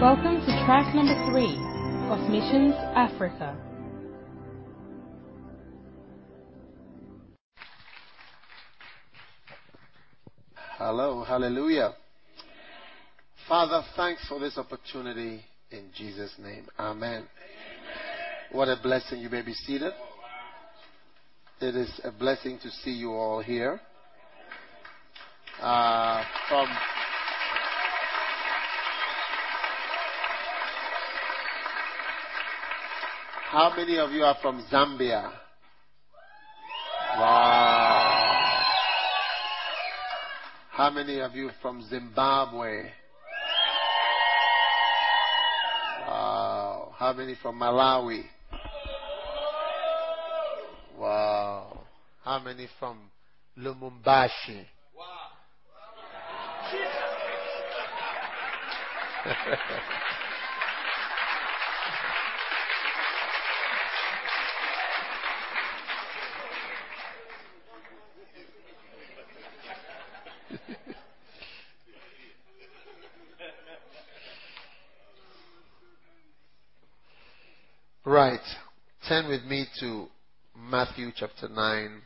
Welcome 0.00 0.40
to 0.40 0.64
track 0.66 0.94
number 0.94 1.14
three 1.30 1.56
of 2.10 2.28
Missions 2.28 2.74
Africa. 2.94 3.56
Hello, 10.76 11.24
hallelujah. 11.24 11.94
Father, 13.48 13.82
thanks 13.96 14.28
for 14.28 14.38
this 14.38 14.58
opportunity 14.58 15.42
in 15.70 15.86
Jesus' 15.96 16.34
name. 16.38 16.66
Amen. 16.78 17.26
What 18.52 18.68
a 18.68 18.76
blessing. 18.82 19.20
You 19.20 19.30
may 19.30 19.40
be 19.40 19.54
seated. 19.54 19.94
It 21.62 21.74
is 21.74 22.00
a 22.04 22.12
blessing 22.12 22.58
to 22.62 22.68
see 22.70 22.92
you 22.92 23.12
all 23.12 23.40
here. 23.40 23.80
Uh, 25.58 26.22
from 26.50 26.68
How 33.50 33.72
many 33.76 33.96
of 33.98 34.10
you 34.10 34.24
are 34.24 34.36
from 34.42 34.64
Zambia? 34.72 35.30
Wow. 37.16 38.62
How 40.72 40.90
many 40.90 41.20
of 41.20 41.32
you 41.36 41.50
from 41.62 41.80
Zimbabwe? 41.88 42.90
Wow. 46.08 46.92
How 46.98 47.12
many 47.12 47.36
from 47.40 47.60
Malawi? 47.60 48.24
Wow. 50.98 51.84
How 52.24 52.40
many 52.40 52.66
from 52.80 52.98
Lubumbashi? 53.56 54.66
right. 78.30 78.40
Turn 79.08 79.28
with 79.28 79.44
me 79.44 79.66
to 79.78 80.08
Matthew 80.58 81.12
chapter 81.14 81.48
9. 81.48 82.02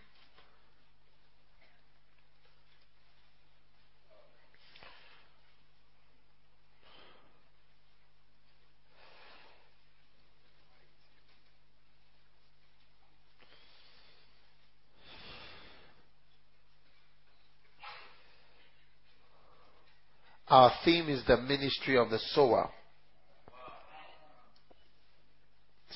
Our 20.48 20.72
theme 20.84 21.08
is 21.08 21.22
the 21.26 21.36
ministry 21.38 21.96
of 21.96 22.10
the 22.10 22.18
sower. 22.34 22.70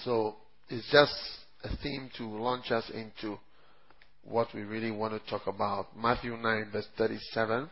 So 0.03 0.37
it's 0.69 0.91
just 0.91 1.15
a 1.63 1.77
theme 1.83 2.11
to 2.19 2.25
launch 2.25 2.71
us 2.71 2.91
into 2.93 3.39
what 4.25 4.49
we 4.55 4.63
really 4.63 4.91
want 4.91 5.13
to 5.13 5.31
talk 5.31 5.47
about. 5.47 5.97
Matthew 5.97 6.37
9, 6.37 6.71
verse 6.73 6.89
37. 6.97 7.71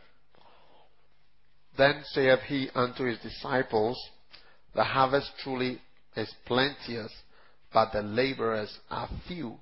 Then 1.77 2.03
saith 2.11 2.39
he 2.47 2.69
unto 2.75 3.05
his 3.05 3.17
disciples, 3.19 3.99
The 4.75 4.83
harvest 4.83 5.31
truly 5.43 5.81
is 6.15 6.31
plenteous, 6.45 7.11
but 7.73 7.91
the 7.91 8.03
laborers 8.03 8.77
are 8.89 9.09
few. 9.27 9.57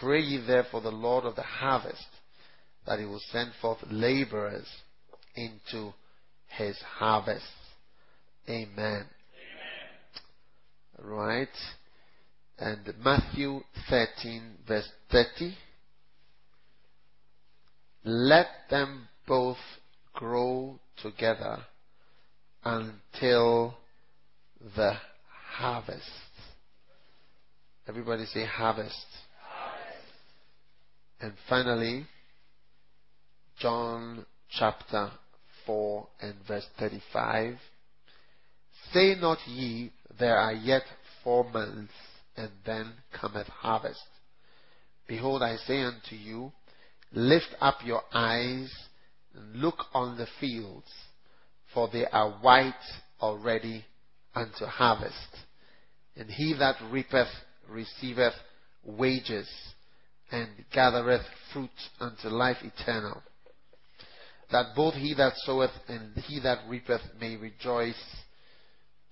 Pray 0.00 0.20
ye 0.20 0.44
therefore 0.44 0.80
the 0.80 0.90
Lord 0.90 1.24
of 1.24 1.36
the 1.36 1.42
harvest, 1.42 2.06
that 2.86 2.98
he 2.98 3.04
will 3.04 3.22
send 3.30 3.52
forth 3.60 3.78
laborers 3.88 4.66
into 5.36 5.92
his 6.48 6.76
harvest. 6.98 7.44
Amen. 8.48 9.06
Right. 11.04 11.48
And 12.58 12.94
Matthew 13.04 13.60
13 13.90 14.58
verse 14.66 14.88
30. 15.10 15.56
Let 18.04 18.46
them 18.70 19.08
both 19.26 19.58
grow 20.12 20.78
together 21.02 21.58
until 22.64 23.74
the 24.76 24.94
harvest. 25.56 26.00
Everybody 27.88 28.26
say 28.26 28.44
harvest. 28.44 28.94
harvest. 29.40 30.06
And 31.20 31.32
finally, 31.48 32.06
John 33.58 34.24
chapter 34.50 35.10
4 35.66 36.06
and 36.20 36.34
verse 36.46 36.66
35. 36.78 37.56
Say 38.92 39.14
not 39.14 39.38
ye, 39.46 39.92
there 40.18 40.36
are 40.36 40.52
yet 40.52 40.82
four 41.22 41.44
months, 41.50 41.92
and 42.36 42.50
then 42.64 42.92
cometh 43.12 43.46
harvest. 43.46 44.02
Behold, 45.06 45.42
I 45.42 45.56
say 45.56 45.82
unto 45.82 46.14
you, 46.14 46.52
lift 47.12 47.54
up 47.60 47.78
your 47.84 48.02
eyes 48.12 48.72
and 49.34 49.56
look 49.56 49.76
on 49.94 50.16
the 50.16 50.26
fields, 50.40 50.90
for 51.72 51.88
they 51.92 52.06
are 52.06 52.30
white 52.40 52.74
already 53.20 53.84
unto 54.34 54.66
harvest. 54.66 55.16
And 56.16 56.30
he 56.30 56.54
that 56.58 56.76
reapeth 56.90 57.28
receiveth 57.68 58.34
wages, 58.84 59.48
and 60.30 60.48
gathereth 60.72 61.26
fruit 61.52 61.70
unto 62.00 62.28
life 62.28 62.58
eternal 62.62 63.22
that 64.52 64.76
both 64.76 64.94
he 64.94 65.14
that 65.14 65.32
soweth 65.38 65.70
and 65.88 66.14
he 66.24 66.38
that 66.40 66.58
reapeth 66.68 67.00
may 67.18 67.36
rejoice 67.36 67.94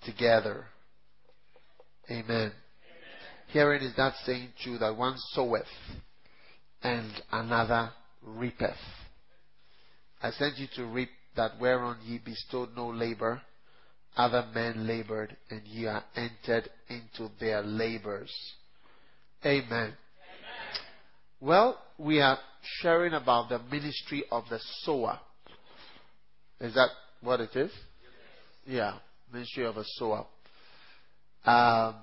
together. 0.05 0.67
Amen. 2.11 2.25
Amen. 2.29 2.53
Herein 3.49 3.83
is 3.83 3.95
that 3.97 4.15
saying 4.25 4.49
true 4.63 4.79
that 4.79 4.97
one 4.97 5.17
soweth 5.33 5.65
and 6.83 7.11
another 7.31 7.91
reapeth. 8.23 8.77
I 10.23 10.31
sent 10.31 10.59
you 10.59 10.67
to 10.77 10.87
reap 10.87 11.11
that 11.37 11.53
whereon 11.61 11.99
ye 12.05 12.19
bestowed 12.19 12.71
no 12.77 12.89
labor, 12.89 13.41
other 14.17 14.47
men 14.55 14.87
labored, 14.87 15.37
and 15.51 15.63
ye 15.67 15.87
are 15.87 16.05
entered 16.17 16.69
into 16.89 17.31
their 17.39 17.63
labors. 17.63 18.33
Amen. 19.45 19.69
Amen. 19.71 19.95
Well, 21.41 21.81
we 21.97 22.21
are 22.21 22.39
sharing 22.81 23.15
about 23.15 23.49
the 23.49 23.61
ministry 23.71 24.25
of 24.31 24.45
the 24.51 24.59
sower. 24.83 25.19
Is 26.61 26.75
that 26.75 26.89
what 27.23 27.41
it 27.41 27.57
is? 27.57 27.71
Yeah, 28.67 28.99
ministry 29.33 29.65
of 29.67 29.77
a 29.77 29.85
sower. 29.85 30.27
Um, 31.45 31.97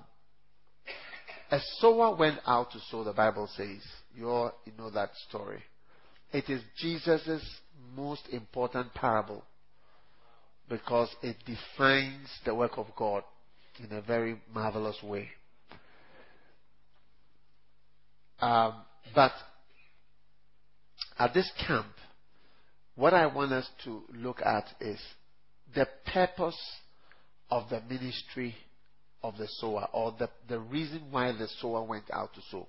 a 1.49 1.59
sower 1.79 2.15
went 2.15 2.39
out 2.45 2.71
to 2.71 2.79
sow, 2.89 3.03
the 3.03 3.13
Bible 3.13 3.49
says. 3.55 3.81
You 4.15 4.29
all 4.29 4.51
you 4.65 4.73
know 4.77 4.89
that 4.91 5.11
story. 5.29 5.63
It 6.31 6.49
is 6.49 6.61
Jesus' 6.77 7.59
most 7.95 8.27
important 8.31 8.93
parable 8.93 9.43
because 10.67 11.09
it 11.21 11.37
defines 11.45 12.27
the 12.45 12.53
work 12.53 12.77
of 12.77 12.87
God 12.97 13.23
in 13.79 13.95
a 13.95 14.01
very 14.01 14.41
marvelous 14.53 14.97
way. 15.03 15.29
Um, 18.39 18.73
but 19.15 19.31
at 21.17 21.33
this 21.33 21.49
camp, 21.65 21.87
what 22.95 23.13
I 23.13 23.27
want 23.27 23.51
us 23.53 23.67
to 23.85 24.03
look 24.13 24.41
at 24.41 24.65
is 24.81 24.99
the 25.73 25.87
purpose 26.13 26.59
of 27.49 27.69
the 27.69 27.81
ministry 27.89 28.55
of 29.23 29.37
the 29.37 29.47
sower, 29.59 29.87
or 29.93 30.15
the, 30.19 30.29
the 30.47 30.59
reason 30.59 31.01
why 31.11 31.31
the 31.31 31.47
sower 31.59 31.83
went 31.83 32.05
out 32.11 32.33
to 32.33 32.41
sow. 32.51 32.67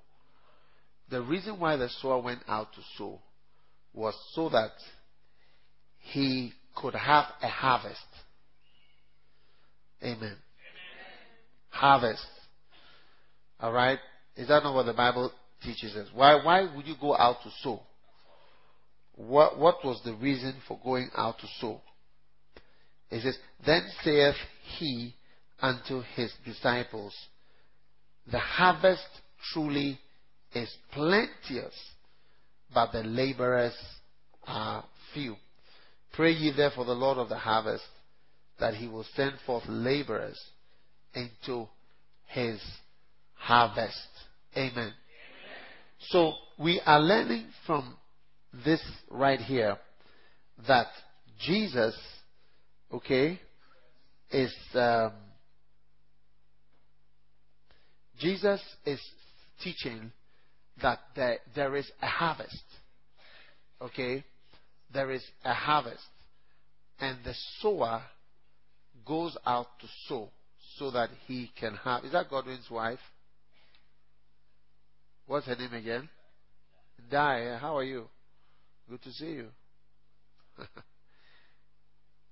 The 1.11 1.23
reason 1.23 1.59
why 1.59 1.77
the 1.77 1.89
sower 2.01 2.21
went 2.21 2.41
out 2.49 2.73
to 2.75 2.81
sow 2.97 3.21
was 3.95 4.15
so 4.33 4.49
that 4.51 4.73
he 5.99 6.53
could 6.75 6.95
have 6.95 7.27
a 7.43 7.49
harvest. 7.49 7.99
Amen. 10.03 10.17
Amen. 10.21 10.37
Harvest. 11.71 12.27
All 13.61 13.73
right? 13.73 13.99
Is 14.37 14.49
that 14.49 14.63
not 14.63 14.75
what 14.75 14.87
the 14.87 14.93
Bible 14.93 15.33
teaches 15.63 15.97
us? 15.97 16.09
Why, 16.15 16.43
why 16.43 16.75
would 16.75 16.87
you 16.87 16.95
go 17.01 17.17
out 17.17 17.43
to 17.43 17.51
sow? 17.63 17.83
What, 19.17 19.59
what 19.59 19.85
was 19.85 20.01
the 20.05 20.15
reason 20.15 20.55
for 20.69 20.79
going 20.83 21.11
out 21.17 21.39
to 21.41 21.47
sow? 21.61 21.81
It 23.10 23.22
says, 23.22 23.38
Then 23.64 23.87
saith 24.02 24.34
he 24.78 25.14
unto 25.60 26.02
his 26.14 26.32
disciples, 26.44 27.14
The 28.31 28.38
harvest 28.38 29.06
truly 29.52 29.99
is 30.55 30.72
plenteous, 30.93 31.75
but 32.72 32.93
the 32.93 33.02
laborers 33.02 33.76
are 34.46 34.84
few. 35.14 35.37
Pray 36.12 36.32
ye 36.32 36.52
therefore 36.56 36.84
the 36.84 36.93
Lord 36.93 37.19
of 37.19 37.28
the 37.28 37.38
harvest 37.38 37.84
that 38.58 38.75
he 38.75 38.88
will 38.88 39.06
send 39.14 39.34
forth 39.46 39.64
laborers 39.69 40.38
into 41.14 41.69
his 42.26 42.60
harvest. 43.34 44.08
Amen. 44.56 44.93
So 46.10 46.32
we 46.58 46.81
are 46.84 47.00
learning 47.00 47.46
from 47.66 47.96
this 48.64 48.81
right 49.10 49.40
here 49.40 49.76
that 50.66 50.88
Jesus, 51.40 51.96
okay, 52.93 53.40
is 54.31 54.55
um, 54.75 55.12
Jesus 58.19 58.61
is 58.85 59.00
teaching 59.62 60.12
that 60.82 60.99
there, 61.14 61.38
there 61.55 61.76
is 61.76 61.90
a 62.02 62.06
harvest. 62.06 62.64
Okay? 63.81 64.25
There 64.93 65.11
is 65.11 65.25
a 65.44 65.52
harvest. 65.52 66.05
And 67.00 67.19
the 67.25 67.35
sower 67.61 68.02
goes 69.06 69.37
out 69.46 69.67
to 69.81 69.87
sow 70.06 70.31
so 70.76 70.91
that 70.91 71.11
he 71.26 71.50
can 71.58 71.75
have. 71.76 72.05
Is 72.05 72.12
that 72.12 72.29
Godwin's 72.29 72.69
wife? 72.70 72.99
What's 75.26 75.46
her 75.46 75.56
name 75.56 75.75
again? 75.75 76.08
Di. 77.11 77.58
How 77.61 77.76
are 77.76 77.84
you? 77.84 78.06
Good 78.88 79.02
to 79.02 79.12
see 79.12 79.26
you. 79.26 79.49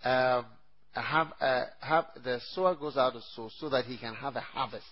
um, 0.05 0.47
have, 0.93 1.33
uh, 1.41 1.65
have 1.81 2.07
the 2.25 2.41
sower 2.53 2.75
goes 2.75 2.97
out 2.97 3.13
to 3.13 3.21
sow 3.35 3.51
so 3.59 3.69
that 3.69 3.85
he 3.85 3.99
can 3.99 4.15
have 4.15 4.37
a 4.37 4.41
harvest. 4.41 4.85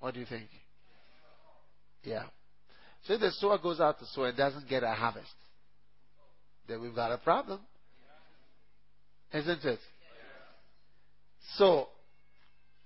What 0.00 0.14
do 0.14 0.20
you 0.20 0.26
think? 0.26 0.48
Yeah. 2.02 2.24
So 3.04 3.14
if 3.14 3.20
the 3.20 3.30
sower 3.32 3.58
goes 3.58 3.80
out 3.80 3.98
to 3.98 4.06
sow 4.06 4.24
and 4.24 4.36
doesn't 4.36 4.68
get 4.68 4.82
a 4.82 4.90
harvest, 4.90 5.26
then 6.68 6.80
we've 6.80 6.94
got 6.94 7.12
a 7.12 7.18
problem. 7.18 7.60
Isn't 9.32 9.64
it? 9.64 9.78
So, 11.56 11.88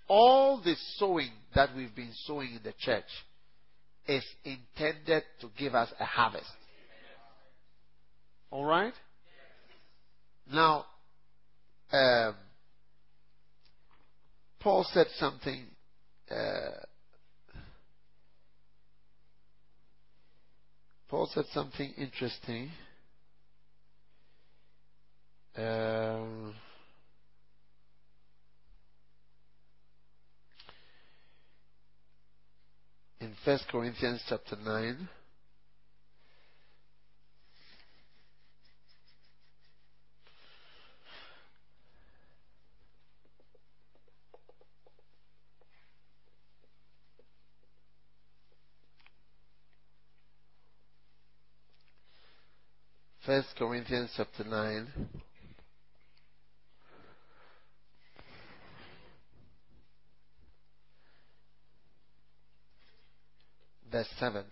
all 0.08 0.60
the 0.62 0.74
sowing 0.96 1.30
that 1.54 1.74
we've 1.74 1.94
been 1.94 2.12
sowing 2.26 2.50
in 2.54 2.60
the 2.62 2.74
church 2.78 3.04
is 4.06 4.24
intended 4.44 5.22
to 5.40 5.48
give 5.56 5.74
us 5.74 5.88
a 6.00 6.04
harvest. 6.04 6.50
All 8.50 8.64
right? 8.64 8.92
Now, 10.50 10.86
um, 11.92 12.34
Paul 14.60 14.86
said 14.92 15.06
something. 15.18 15.66
Uh, 16.30 16.84
Paul 21.08 21.28
said 21.34 21.44
something 21.52 21.92
interesting. 21.98 22.70
Um, 25.56 26.54
in 33.20 33.34
First 33.44 33.64
Corinthians 33.70 34.22
chapter 34.28 34.56
nine. 34.64 35.08
First 53.32 53.56
Corinthians 53.56 54.10
chapter 54.14 54.44
9. 54.44 55.08
Verse 63.90 64.06
7. 64.18 64.44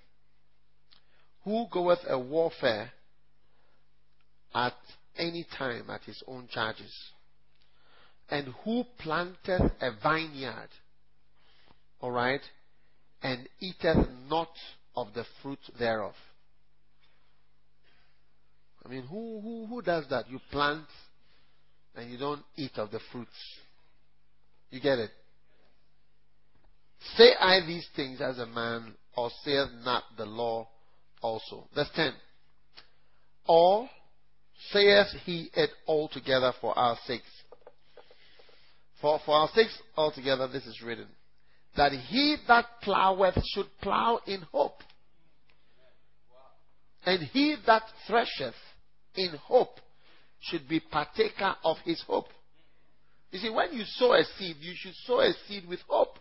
Who 1.44 1.66
goeth 1.70 1.98
a 2.08 2.18
warfare 2.18 2.92
at 4.54 4.72
any 5.18 5.44
time 5.58 5.90
at 5.90 6.04
his 6.04 6.22
own 6.26 6.48
charges? 6.50 6.94
And 8.30 8.46
who 8.64 8.84
planteth 8.98 9.72
a 9.82 9.90
vineyard, 10.02 10.70
alright, 12.02 12.40
and 13.22 13.46
eateth 13.60 14.08
not 14.30 14.48
of 14.96 15.12
the 15.12 15.26
fruit 15.42 15.60
thereof? 15.78 16.14
I 18.84 18.88
mean, 18.88 19.02
who, 19.02 19.40
who, 19.40 19.66
who 19.66 19.82
does 19.82 20.04
that? 20.10 20.30
You 20.30 20.40
plant 20.50 20.86
and 21.94 22.10
you 22.10 22.18
don't 22.18 22.42
eat 22.56 22.72
of 22.76 22.90
the 22.90 23.00
fruits. 23.12 23.30
You 24.70 24.80
get 24.80 24.98
it? 24.98 25.10
Say 27.16 27.32
I 27.38 27.60
these 27.66 27.86
things 27.96 28.20
as 28.20 28.38
a 28.38 28.46
man, 28.46 28.94
or 29.16 29.30
saith 29.44 29.68
not 29.84 30.04
the 30.16 30.26
law 30.26 30.68
also? 31.22 31.66
Verse 31.74 31.88
10. 31.94 32.12
Or 33.46 33.88
saith 34.70 35.06
he 35.24 35.50
it 35.54 35.70
altogether 35.86 36.52
for 36.60 36.78
our 36.78 36.96
sakes? 37.06 37.24
For, 39.00 39.18
for 39.24 39.34
our 39.34 39.48
sakes 39.54 39.76
altogether, 39.96 40.46
this 40.46 40.66
is 40.66 40.80
written. 40.82 41.06
That 41.76 41.92
he 41.92 42.36
that 42.48 42.66
ploweth 42.84 43.42
should 43.54 43.66
plow 43.80 44.20
in 44.26 44.42
hope. 44.52 44.82
And 47.06 47.22
he 47.32 47.56
that 47.66 47.82
thresheth 48.06 48.54
in 49.14 49.30
hope 49.44 49.80
should 50.40 50.68
be 50.68 50.80
partaker 50.80 51.54
of 51.64 51.76
his 51.84 52.02
hope. 52.06 52.28
You 53.30 53.38
see, 53.38 53.50
when 53.50 53.72
you 53.72 53.84
sow 53.84 54.12
a 54.14 54.24
seed, 54.38 54.56
you 54.60 54.72
should 54.76 54.94
sow 55.06 55.20
a 55.20 55.32
seed 55.46 55.68
with 55.68 55.80
hope. 55.88 56.18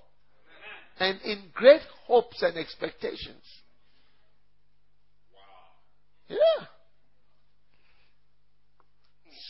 And 1.00 1.19
in 1.21 1.44
great 1.53 1.81
hopes 2.06 2.41
and 2.41 2.57
expectations. 2.57 3.44
Yeah. 6.27 6.65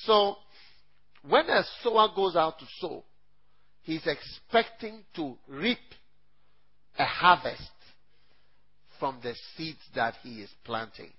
So, 0.04 0.36
when 1.28 1.50
a 1.50 1.64
sower 1.84 2.10
goes 2.16 2.36
out 2.36 2.60
to 2.60 2.66
sow, 2.80 3.04
he's 3.82 4.06
expecting 4.06 5.04
to 5.16 5.38
reap 5.48 5.80
a 6.98 7.06
harvest 7.06 7.72
from 9.00 9.20
the 9.24 9.34
seeds 9.56 9.80
that 9.96 10.16
he 10.24 10.42
is 10.42 10.50
planting. 10.64 11.12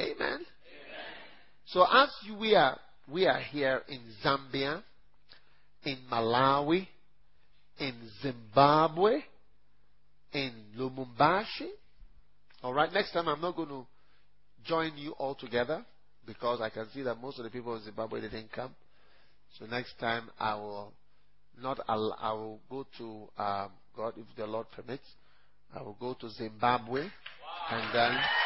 Amen. 0.00 0.44
So 1.66 1.84
as 1.90 2.10
we 2.38 2.54
are, 2.54 2.78
we 3.10 3.26
are 3.26 3.40
here 3.40 3.82
in 3.88 4.00
Zambia, 4.22 4.82
in 5.84 5.98
Malawi, 6.10 6.86
in 7.78 7.94
Zimbabwe, 8.22 9.20
in 10.32 10.52
Lubumbashi. 10.78 11.68
All 12.62 12.72
right, 12.72 12.92
next 12.92 13.12
time 13.12 13.28
I'm 13.28 13.40
not 13.40 13.56
going 13.56 13.68
to 13.68 13.86
join 14.64 14.96
you 14.96 15.12
all 15.12 15.34
together 15.34 15.84
because 16.26 16.60
I 16.60 16.70
can 16.70 16.86
see 16.94 17.02
that 17.02 17.20
most 17.20 17.38
of 17.38 17.44
the 17.44 17.50
people 17.50 17.74
in 17.76 17.82
Zimbabwe 17.82 18.20
didn't 18.20 18.52
come. 18.52 18.74
So 19.58 19.66
next 19.66 19.98
time 19.98 20.30
I 20.38 20.54
will 20.54 20.92
not. 21.60 21.78
Al- 21.88 22.16
I 22.20 22.32
will 22.32 22.60
go 22.68 22.86
to 22.98 23.42
um, 23.42 23.70
God 23.96 24.14
if 24.16 24.26
the 24.36 24.46
Lord 24.46 24.66
permits. 24.74 25.06
I 25.74 25.82
will 25.82 25.96
go 26.00 26.14
to 26.14 26.28
Zimbabwe 26.30 27.02
wow. 27.02 27.08
and 27.70 27.94
then. 27.94 28.43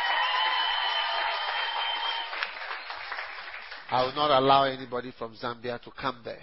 I 3.91 4.05
will 4.05 4.15
not 4.15 4.31
allow 4.31 4.65
anybody 4.65 5.13
from 5.19 5.35
Zambia 5.43 5.81
to 5.83 5.91
come 5.91 6.21
there. 6.25 6.43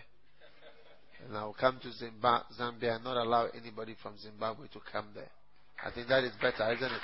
And 1.25 1.37
I 1.37 1.43
will 1.43 1.53
come 1.53 1.79
to 1.81 1.87
Zambia 2.59 2.95
and 2.95 3.03
not 3.03 3.17
allow 3.17 3.47
anybody 3.59 3.95
from 4.01 4.17
Zimbabwe 4.17 4.67
to 4.67 4.79
come 4.91 5.07
there. 5.13 5.29
I 5.83 5.91
think 5.91 6.07
that 6.07 6.23
is 6.23 6.31
better, 6.41 6.71
isn't 6.73 6.91
it? 6.91 7.01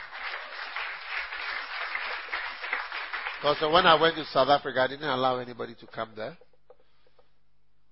Because 3.41 3.73
when 3.73 3.85
I 3.85 3.99
went 3.99 4.15
to 4.15 4.25
South 4.25 4.49
Africa, 4.49 4.81
I 4.81 4.87
didn't 4.87 5.09
allow 5.09 5.37
anybody 5.37 5.75
to 5.79 5.87
come 5.87 6.09
there. 6.15 6.37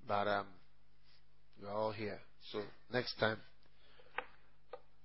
But 0.08 0.28
um, 0.28 0.46
you're 1.60 1.72
all 1.72 1.92
here. 1.92 2.20
So 2.52 2.62
next 2.92 3.16
time. 3.20 3.38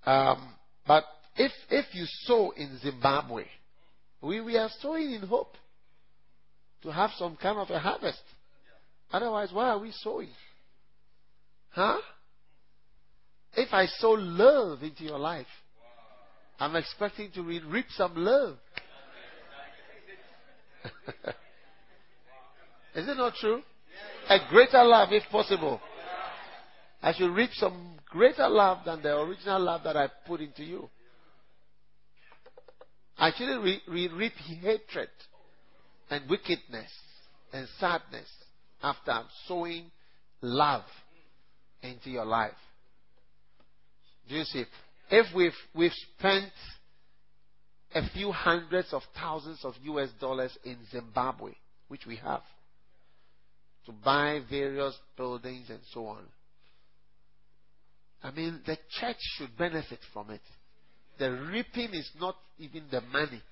Um, 0.06 0.54
but 0.86 1.04
if 1.36 1.52
if 1.70 1.86
you 1.94 2.04
sow 2.24 2.50
in 2.50 2.78
Zimbabwe, 2.82 3.44
we, 4.20 4.40
we 4.40 4.56
are 4.58 4.70
sowing 4.80 5.12
in 5.12 5.22
hope 5.22 5.54
to 6.84 6.92
have 6.92 7.10
some 7.18 7.36
kind 7.36 7.58
of 7.58 7.68
a 7.70 7.78
harvest. 7.80 8.22
Otherwise, 9.10 9.48
why 9.52 9.70
are 9.70 9.78
we 9.78 9.90
sowing? 10.02 10.28
Huh? 11.70 11.98
If 13.54 13.72
I 13.72 13.86
sow 13.86 14.10
love 14.10 14.82
into 14.82 15.02
your 15.04 15.18
life, 15.18 15.46
I'm 16.60 16.76
expecting 16.76 17.30
to 17.32 17.42
reap 17.42 17.86
some 17.96 18.12
love. 18.16 18.56
Is 22.94 23.08
it 23.08 23.16
not 23.16 23.34
true? 23.34 23.62
A 24.28 24.38
greater 24.50 24.84
love, 24.84 25.08
if 25.12 25.24
possible. 25.30 25.80
I 27.02 27.12
should 27.14 27.30
reap 27.30 27.50
some 27.54 27.96
greater 28.10 28.48
love 28.48 28.84
than 28.84 29.02
the 29.02 29.18
original 29.20 29.60
love 29.60 29.82
that 29.84 29.96
I 29.96 30.08
put 30.26 30.40
into 30.40 30.62
you. 30.62 30.90
I 33.16 33.32
shouldn't 33.36 33.62
re- 33.62 33.82
re- 33.88 34.08
reap 34.08 34.34
hatred 34.34 35.08
and 36.10 36.28
wickedness 36.28 36.90
and 37.52 37.66
sadness 37.78 38.28
after 38.82 39.20
sowing 39.46 39.90
love 40.40 40.84
into 41.82 42.10
your 42.10 42.24
life. 42.24 42.52
Do 44.28 44.36
you 44.36 44.44
see? 44.44 44.64
If 45.10 45.34
we've, 45.34 45.52
we've 45.74 45.92
spent 46.18 46.52
a 47.94 48.08
few 48.10 48.32
hundreds 48.32 48.92
of 48.92 49.02
thousands 49.14 49.64
of 49.64 49.74
US 49.82 50.08
dollars 50.20 50.56
in 50.64 50.76
Zimbabwe, 50.90 51.52
which 51.88 52.06
we 52.06 52.16
have, 52.16 52.42
to 53.86 53.92
buy 53.92 54.40
various 54.48 54.96
buildings 55.16 55.68
and 55.68 55.80
so 55.92 56.06
on. 56.06 56.22
I 58.22 58.30
mean, 58.30 58.60
the 58.66 58.78
church 58.98 59.18
should 59.36 59.56
benefit 59.58 59.98
from 60.12 60.30
it. 60.30 60.40
The 61.18 61.30
reaping 61.30 61.94
is 61.94 62.10
not 62.18 62.36
even 62.58 62.84
the 62.90 63.02
money, 63.02 63.42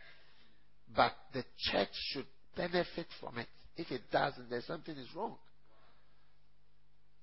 but 0.97 1.13
the 1.35 1.45
church 1.71 1.91
should 1.93 2.27
benefit 2.57 3.07
from 3.21 3.39
it. 3.39 3.47
If 3.77 3.91
it 3.91 4.03
doesn't, 4.11 4.51
then 4.51 4.63
something 4.67 4.97
is 4.97 5.09
wrong. 5.17 5.37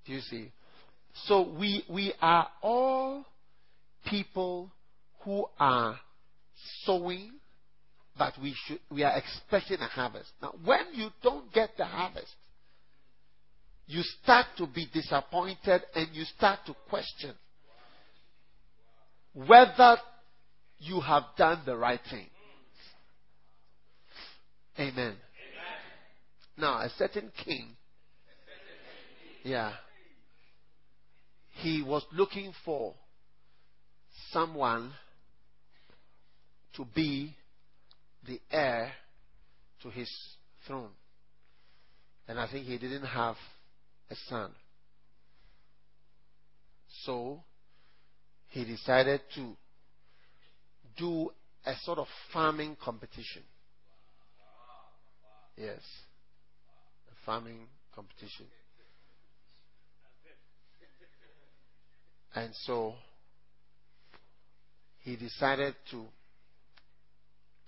Do 0.05 0.13
you 0.13 0.21
see? 0.21 0.51
So 1.25 1.53
we 1.57 1.83
we 1.89 2.13
are 2.21 2.47
all 2.61 3.25
people 4.09 4.71
who 5.23 5.45
are 5.59 5.99
sowing, 6.83 7.31
but 8.17 8.33
we 8.41 8.55
should 8.65 8.79
we 8.89 9.03
are 9.03 9.17
expecting 9.17 9.79
a 9.79 9.87
harvest. 9.87 10.29
Now, 10.41 10.53
when 10.63 10.85
you 10.93 11.09
don't 11.21 11.51
get 11.53 11.71
the 11.77 11.85
harvest, 11.85 12.33
you 13.87 14.01
start 14.23 14.47
to 14.57 14.67
be 14.67 14.87
disappointed 14.93 15.81
and 15.95 16.07
you 16.13 16.23
start 16.37 16.59
to 16.67 16.75
question 16.89 17.33
whether 19.33 19.97
you 20.79 21.01
have 21.01 21.23
done 21.37 21.61
the 21.65 21.75
right 21.75 21.99
thing. 22.09 22.27
Amen. 24.79 24.95
Amen. 24.97 25.17
Now, 26.57 26.79
a 26.79 26.89
certain 26.97 27.31
king, 27.43 27.75
yeah, 29.43 29.73
he 31.61 31.83
was 31.83 32.05
looking 32.13 32.53
for 32.63 32.93
someone 34.31 34.93
to 36.77 36.85
be 36.95 37.35
the 38.25 38.39
heir 38.49 38.93
to 39.83 39.89
his 39.89 40.09
throne. 40.65 40.91
And 42.29 42.39
I 42.39 42.49
think 42.49 42.65
he 42.65 42.77
didn't 42.77 43.05
have 43.05 43.35
a 44.09 44.15
son. 44.29 44.51
So 47.03 47.43
he 48.47 48.63
decided 48.63 49.21
to 49.35 49.57
do 50.97 51.31
a 51.65 51.73
sort 51.83 51.99
of 51.99 52.07
farming 52.31 52.77
competition. 52.81 53.43
Yes. 55.59 55.81
A 57.11 57.25
farming 57.25 57.67
competition. 57.93 58.45
And 62.33 62.51
so 62.63 62.93
he 65.01 65.17
decided 65.17 65.75
to 65.91 66.05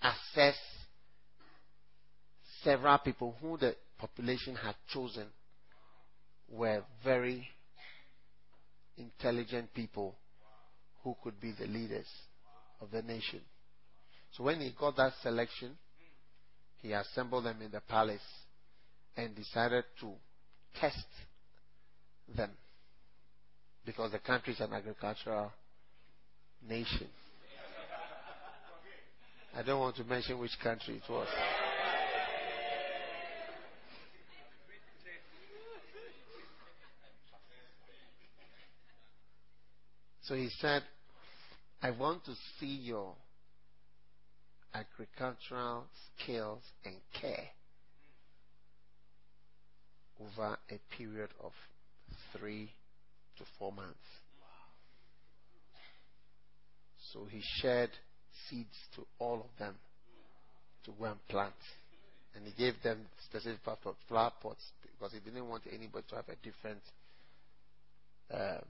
assess 0.02 0.56
several 2.64 2.98
people 3.00 3.36
who 3.42 3.58
the 3.58 3.76
population 3.98 4.56
had 4.56 4.76
chosen 4.88 5.26
were 6.48 6.84
very 7.04 7.46
intelligent 8.98 9.74
people 9.74 10.16
who 11.04 11.16
could 11.22 11.42
be 11.42 11.52
the 11.60 11.68
leaders 11.68 12.08
of 12.80 12.90
the 12.92 13.02
nation. 13.02 13.42
So 14.32 14.44
when 14.44 14.62
he 14.62 14.74
got 14.80 14.96
that 14.96 15.14
selection, 15.22 15.78
he 16.82 16.94
assembled 16.94 17.46
them 17.46 17.62
in 17.62 17.72
the 17.72 17.82
palace 17.82 18.22
and 19.16 19.36
decided 19.36 19.84
to 20.00 20.12
test 20.80 21.06
them 22.36 22.52
because 23.86 24.12
the 24.12 24.20
country 24.20 24.54
is 24.54 24.60
an 24.60 24.74
agricultural 24.74 25.52
nation. 26.68 27.08
I 29.58 29.64
don't 29.64 29.80
want 29.80 29.96
to 29.98 30.04
mention 30.04 30.40
which 30.40 30.58
country 30.64 30.96
it 30.96 31.12
was. 31.12 31.28
So 40.24 40.36
he 40.36 40.50
said, 40.60 40.84
I 41.82 41.92
want 41.92 42.24
to 42.26 42.34
see 42.60 42.68
your 42.68 43.16
agricultural 44.74 45.86
skills 46.18 46.64
and 46.86 46.96
care 47.20 47.50
over 50.20 50.58
a 50.70 50.96
period 50.98 51.30
of 51.44 51.52
three 52.38 52.70
to 53.38 53.44
four 53.58 53.72
months. 53.72 53.98
So 57.14 57.26
he 57.30 57.42
shared 57.62 57.90
seeds 58.50 58.78
to 58.96 59.06
all 59.20 59.40
of 59.42 59.60
them 59.60 59.76
to 60.86 60.92
go 60.98 61.06
and 61.06 61.28
plant. 61.28 61.54
And 62.36 62.46
he 62.46 62.54
gave 62.58 62.82
them 62.82 63.00
specific 63.26 63.60
flower 64.08 64.32
pots 64.42 64.64
because 64.82 65.12
he 65.14 65.20
didn't 65.20 65.50
want 65.50 65.64
anybody 65.68 66.06
to 66.10 66.16
have 66.16 66.30
a 66.30 66.36
different, 66.42 66.82
um, 68.34 68.66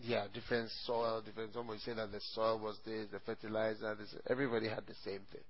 yeah, 0.00 0.26
different 0.32 0.70
soil, 0.84 1.22
different. 1.24 1.54
Somebody 1.54 1.80
said 1.80 1.96
that 1.96 2.12
the 2.12 2.20
soil 2.32 2.58
was 2.58 2.76
this, 2.84 3.06
the 3.10 3.20
fertilizer, 3.20 3.96
this. 3.96 4.14
Everybody 4.28 4.68
had 4.68 4.86
the 4.86 4.94
same 5.04 5.20
thing. 5.32 5.42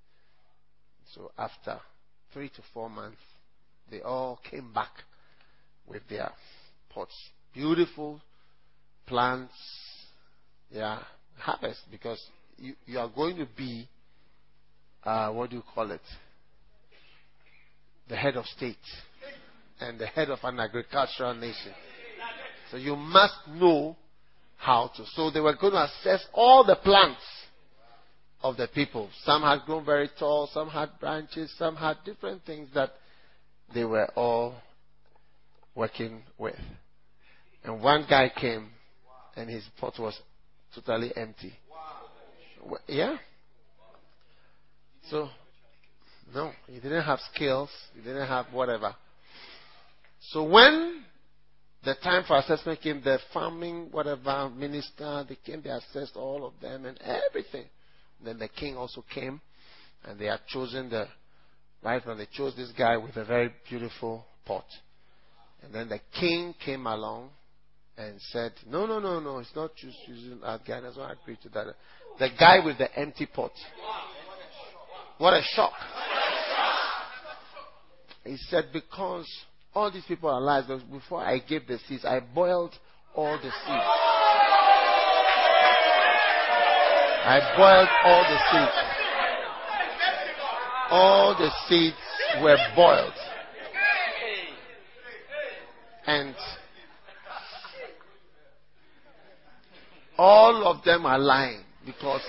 So 1.15 1.31
after 1.39 1.79
three 2.33 2.49
to 2.51 2.63
four 2.73 2.89
months, 2.89 3.19
they 3.91 4.01
all 4.01 4.41
came 4.51 4.73
back 4.73 4.93
with 5.87 6.03
their 6.09 6.31
pots. 6.91 7.15
Beautiful 7.55 8.21
plants, 9.07 9.55
yeah, 10.71 11.01
harvest 11.39 11.81
because 11.91 12.23
you, 12.59 12.75
you 12.87 12.99
are 12.99 13.09
going 13.09 13.37
to 13.37 13.49
be, 13.57 13.89
uh, 15.05 15.31
what 15.31 15.51
do 15.51 15.57
you 15.57 15.63
call 15.75 15.91
it? 15.91 16.01
The 18.09 18.17
head 18.17 18.37
of 18.37 18.47
state 18.47 18.77
and 19.81 19.99
the 19.99 20.07
head 20.07 20.31
of 20.31 20.39
an 20.43 20.61
agricultural 20.61 21.35
nation. 21.35 21.73
So 22.71 22.77
you 22.77 22.97
must 22.97 23.35
know 23.49 23.97
how 24.59 24.91
to. 24.97 25.05
So 25.15 25.31
they 25.31 25.41
were 25.41 25.57
going 25.57 25.73
to 25.73 25.85
assess 25.85 26.27
all 26.35 26.65
the 26.65 26.77
plants 26.77 27.23
of 28.43 28.57
the 28.57 28.69
people. 28.69 29.09
Some 29.25 29.43
had 29.43 29.61
grown 29.65 29.85
very 29.85 30.11
tall, 30.19 30.51
some 30.53 30.69
had 30.69 30.91
branches, 31.01 31.53
some 31.59 31.77
had 31.77 31.97
different 32.05 32.45
things 32.45 32.69
that 32.75 32.91
they 33.73 33.85
were 33.85 34.09
all 34.15 34.57
working 35.75 36.23
with. 36.37 36.59
And 37.65 37.83
one 37.83 38.07
guy 38.09 38.31
came 38.35 38.69
and 39.37 39.49
his 39.49 39.65
pot 39.81 39.95
was 39.99 40.19
totally 40.75 41.13
empty. 41.17 41.53
Yeah. 42.87 43.17
So, 45.11 45.29
no, 46.35 46.53
he 46.67 46.75
didn't 46.81 47.05
have 47.05 47.21
skills. 47.33 47.71
He 47.95 48.01
didn't 48.01 48.27
have 48.27 48.47
whatever. 48.53 48.95
So 50.21 50.43
when 50.43 51.05
the 51.85 51.95
time 52.03 52.25
for 52.27 52.39
assessment 52.39 52.81
came, 52.81 53.01
the 53.03 53.19
farming, 53.33 53.89
whatever, 53.91 54.51
minister, 54.51 55.25
they 55.29 55.37
came, 55.47 55.63
they 55.63 55.71
assessed 55.71 56.17
all 56.17 56.45
of 56.45 56.53
them 56.61 56.85
and 56.85 56.99
everything. 57.03 57.65
Then 58.25 58.39
the 58.39 58.49
king 58.49 58.77
also 58.77 59.05
came 59.15 59.41
and 60.05 60.19
they 60.19 60.27
had 60.27 60.41
chosen 60.49 60.91
the 60.91 61.07
right 61.83 62.05
one. 62.05 62.19
They 62.19 62.29
chose 62.33 62.55
this 62.57 62.73
guy 62.77 62.97
with 62.97 63.17
a 63.17 63.25
very 63.25 63.53
beautiful 63.69 64.27
pot. 64.45 64.65
And 65.63 65.73
then 65.73 65.89
the 65.89 66.01
king 66.19 66.55
came 66.65 66.87
along 66.87 67.31
and 67.97 68.21
said, 68.33 68.53
No, 68.69 68.87
no, 68.87 68.99
no, 68.99 69.21
no, 69.21 69.39
it's 69.39 69.55
not 69.55 69.75
just 69.77 69.97
using 70.07 70.41
that 70.41 70.61
guy. 70.67 70.81
Does 70.81 70.97
not 70.97 71.17
agree 71.23 71.39
to 71.43 71.49
that. 71.51 71.67
The 72.19 72.29
guy 72.39 72.65
with 72.65 72.79
the 72.79 72.93
empty 72.99 73.27
pot. 73.27 73.53
What 75.19 75.35
a 75.35 75.43
shock. 75.55 75.73
He 78.25 78.37
said, 78.49 78.67
Because 78.73 79.27
all 79.79 79.91
these 79.93 80.05
people 80.07 80.29
are 80.29 80.41
alive, 80.41 80.65
before 80.91 81.21
I 81.21 81.39
gave 81.39 81.69
the 81.69 81.79
seeds, 81.89 82.05
I 82.05 82.19
boiled 82.21 82.75
all 83.15 83.37
the 83.37 83.45
seeds. 83.45 83.55
I 87.25 87.39
boiled 87.57 87.89
all 88.05 88.23
the 88.25 88.39
seeds. 88.51 88.77
All 90.91 91.35
the 91.39 91.51
seeds 91.69 91.97
were 92.43 92.57
boiled. 92.75 93.13
And 96.07 96.35
all 100.17 100.67
of 100.67 100.83
them 100.85 101.07
are 101.07 101.19
lying 101.19 101.61
because 101.87 102.23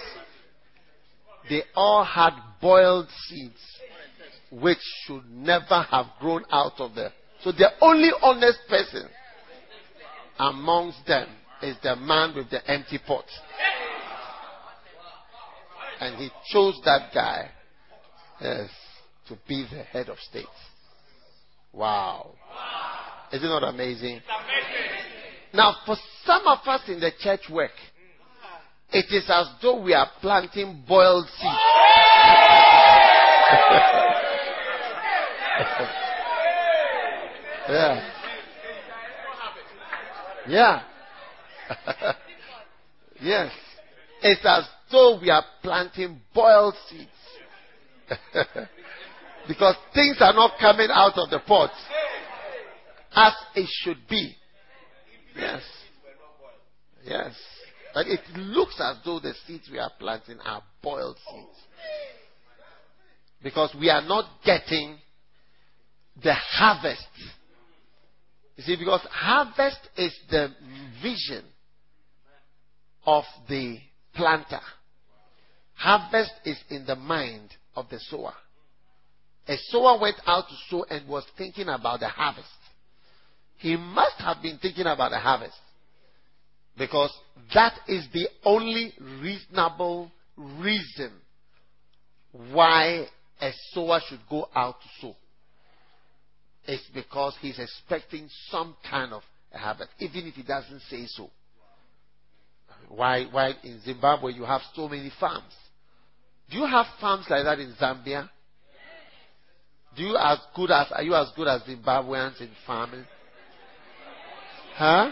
they 1.50 1.64
all 1.76 2.04
had 2.04 2.34
boiled 2.62 3.08
seeds 3.28 3.80
which 4.52 4.78
should 5.06 5.24
never 5.32 5.82
have 5.90 6.06
grown 6.20 6.44
out 6.52 6.80
of 6.80 6.94
them. 6.94 7.12
So 7.44 7.52
the 7.52 7.70
only 7.82 8.12
honest 8.22 8.60
person 8.68 9.08
amongst 10.38 11.06
them 11.08 11.28
is 11.62 11.76
the 11.84 11.96
man 11.96 12.36
with 12.36 12.50
the 12.50 12.70
empty 12.70 13.00
pot. 13.06 13.26
And 16.00 16.16
he 16.16 16.30
chose 16.52 16.80
that 16.86 17.14
guy 17.14 17.50
yes, 18.42 18.70
to 19.28 19.38
be 19.48 19.66
the 19.70 19.84
head 19.84 20.10
of 20.10 20.18
state. 20.20 20.46
Wow. 21.74 22.32
Is 23.32 23.44
it 23.44 23.48
not 23.48 23.64
amazing? 23.64 24.22
Now, 25.54 25.76
for 25.86 25.96
some 26.26 26.48
of 26.48 26.60
us 26.66 26.82
in 26.88 27.00
the 27.00 27.12
church 27.20 27.50
work, 27.52 27.72
it 28.92 29.06
is 29.12 29.30
as 29.30 29.48
though 29.62 29.82
we 29.82 29.94
are 29.94 30.10
planting 30.22 30.84
boiled 30.88 31.28
seeds. 31.28 31.56
yeah. 37.70 38.12
Yeah. 40.48 40.82
yes. 43.22 43.52
It's 44.22 44.42
as 44.46 44.68
though 44.92 45.20
we 45.22 45.30
are 45.30 45.44
planting 45.62 46.20
boiled 46.34 46.76
seeds. 46.90 47.10
because 49.48 49.76
things 49.94 50.18
are 50.20 50.34
not 50.34 50.54
coming 50.60 50.90
out 50.92 51.18
of 51.18 51.30
the 51.30 51.40
pot 51.40 51.72
as 53.16 53.34
it 53.56 53.68
should 53.82 54.08
be. 54.10 54.36
Yes. 55.36 55.62
Yes. 57.06 57.36
But 57.94 58.08
it 58.08 58.20
looks 58.36 58.80
as 58.80 58.98
though 59.04 59.20
the 59.20 59.34
seeds 59.48 59.70
we 59.72 59.80
are 59.80 59.92
planting 60.00 60.38
are 60.46 60.64
boiled 60.82 61.18
seeds. 61.32 61.58
Because 63.42 63.76
we 63.80 63.90
are 63.90 64.02
not 64.02 64.26
getting 64.46 64.98
the 66.22 66.34
harvest. 66.34 67.06
You 68.60 68.66
see, 68.66 68.76
because 68.76 69.00
harvest 69.10 69.80
is 69.96 70.14
the 70.30 70.50
vision 71.02 71.46
of 73.06 73.24
the 73.48 73.78
planter. 74.14 74.60
Harvest 75.76 76.34
is 76.44 76.58
in 76.70 76.86
the 76.86 76.98
mind 76.98 77.52
of 77.78 77.88
the 77.90 78.02
sower. 78.10 78.34
A 79.48 79.56
sower 79.70 79.98
went 80.02 80.18
out 80.28 80.50
to 80.50 80.56
sow 80.70 80.84
and 80.90 81.08
was 81.08 81.24
thinking 81.38 81.70
about 81.70 82.02
the 82.02 82.10
harvest. 82.10 82.50
He 83.60 83.78
must 83.78 84.18
have 84.18 84.42
been 84.42 84.58
thinking 84.58 84.88
about 84.88 85.12
the 85.12 85.20
harvest. 85.20 85.56
Because 86.78 87.14
that 87.54 87.80
is 87.88 88.06
the 88.12 88.28
only 88.44 88.92
reasonable 89.22 90.12
reason 90.36 91.14
why 92.34 93.08
a 93.42 93.52
sower 93.72 94.02
should 94.06 94.20
go 94.30 94.50
out 94.54 94.76
to 94.82 94.88
sow. 95.00 95.16
It's 96.66 96.84
because 96.94 97.36
he's 97.42 97.58
expecting 97.58 98.30
some 98.50 98.76
kind 98.90 99.14
of 99.14 99.24
a 99.54 99.58
harvest, 99.58 99.90
even 100.00 100.28
if 100.28 100.36
he 100.36 100.44
doesn't 100.44 100.82
say 100.90 101.06
so. 101.08 101.30
Why, 102.88 103.26
why 103.26 103.54
in 103.64 103.82
Zimbabwe 103.82 104.34
you 104.34 104.44
have 104.44 104.62
so 104.76 104.88
many 104.88 105.12
farms? 105.20 105.54
Do 106.50 106.58
you 106.58 106.66
have 106.66 106.86
farms 107.00 107.26
like 107.30 107.44
that 107.44 107.60
in 107.60 107.74
Zambia? 107.80 108.30
Do 109.96 110.04
you 110.04 110.18
as 110.18 110.40
good 110.56 110.72
as 110.72 110.88
are 110.92 111.04
you 111.04 111.16
as 111.16 111.32
good 111.36 111.48
as 111.48 111.62
Zimbabweans 111.64 112.40
in 112.42 112.50
farming? 112.66 113.06
Huh? 114.76 115.12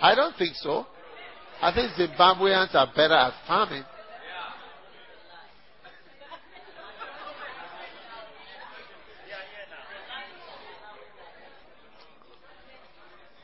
I 0.00 0.14
don't 0.14 0.36
think 0.36 0.54
so. 0.56 0.86
I 1.60 1.72
think 1.72 1.92
Zimbabweans 1.92 2.74
are 2.74 2.88
better 2.94 3.14
at 3.14 3.32
farming. 3.46 3.84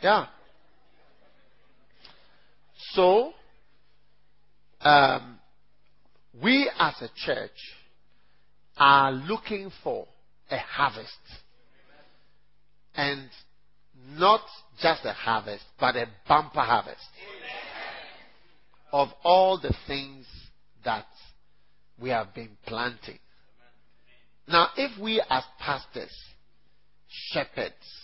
Yeah. 0.02 0.26
So, 2.94 3.32
um, 4.80 5.38
we 6.42 6.68
as 6.78 6.94
a 7.00 7.09
church 7.14 7.50
are 8.76 9.12
looking 9.12 9.71
for 9.85 10.06
a 10.50 10.59
harvest. 10.59 11.11
And 12.94 13.28
not 14.17 14.41
just 14.80 15.04
a 15.04 15.12
harvest, 15.12 15.65
but 15.78 15.95
a 15.97 16.06
bumper 16.28 16.60
harvest 16.60 17.00
of 18.93 19.08
all 19.23 19.58
the 19.58 19.75
things 19.86 20.26
that 20.84 21.06
we 22.00 22.10
have 22.10 22.34
been 22.34 22.56
planting. 22.67 23.19
Now, 24.49 24.69
if 24.76 25.00
we 25.00 25.23
as 25.30 25.45
pastors, 25.60 26.12
shepherds, 27.08 28.01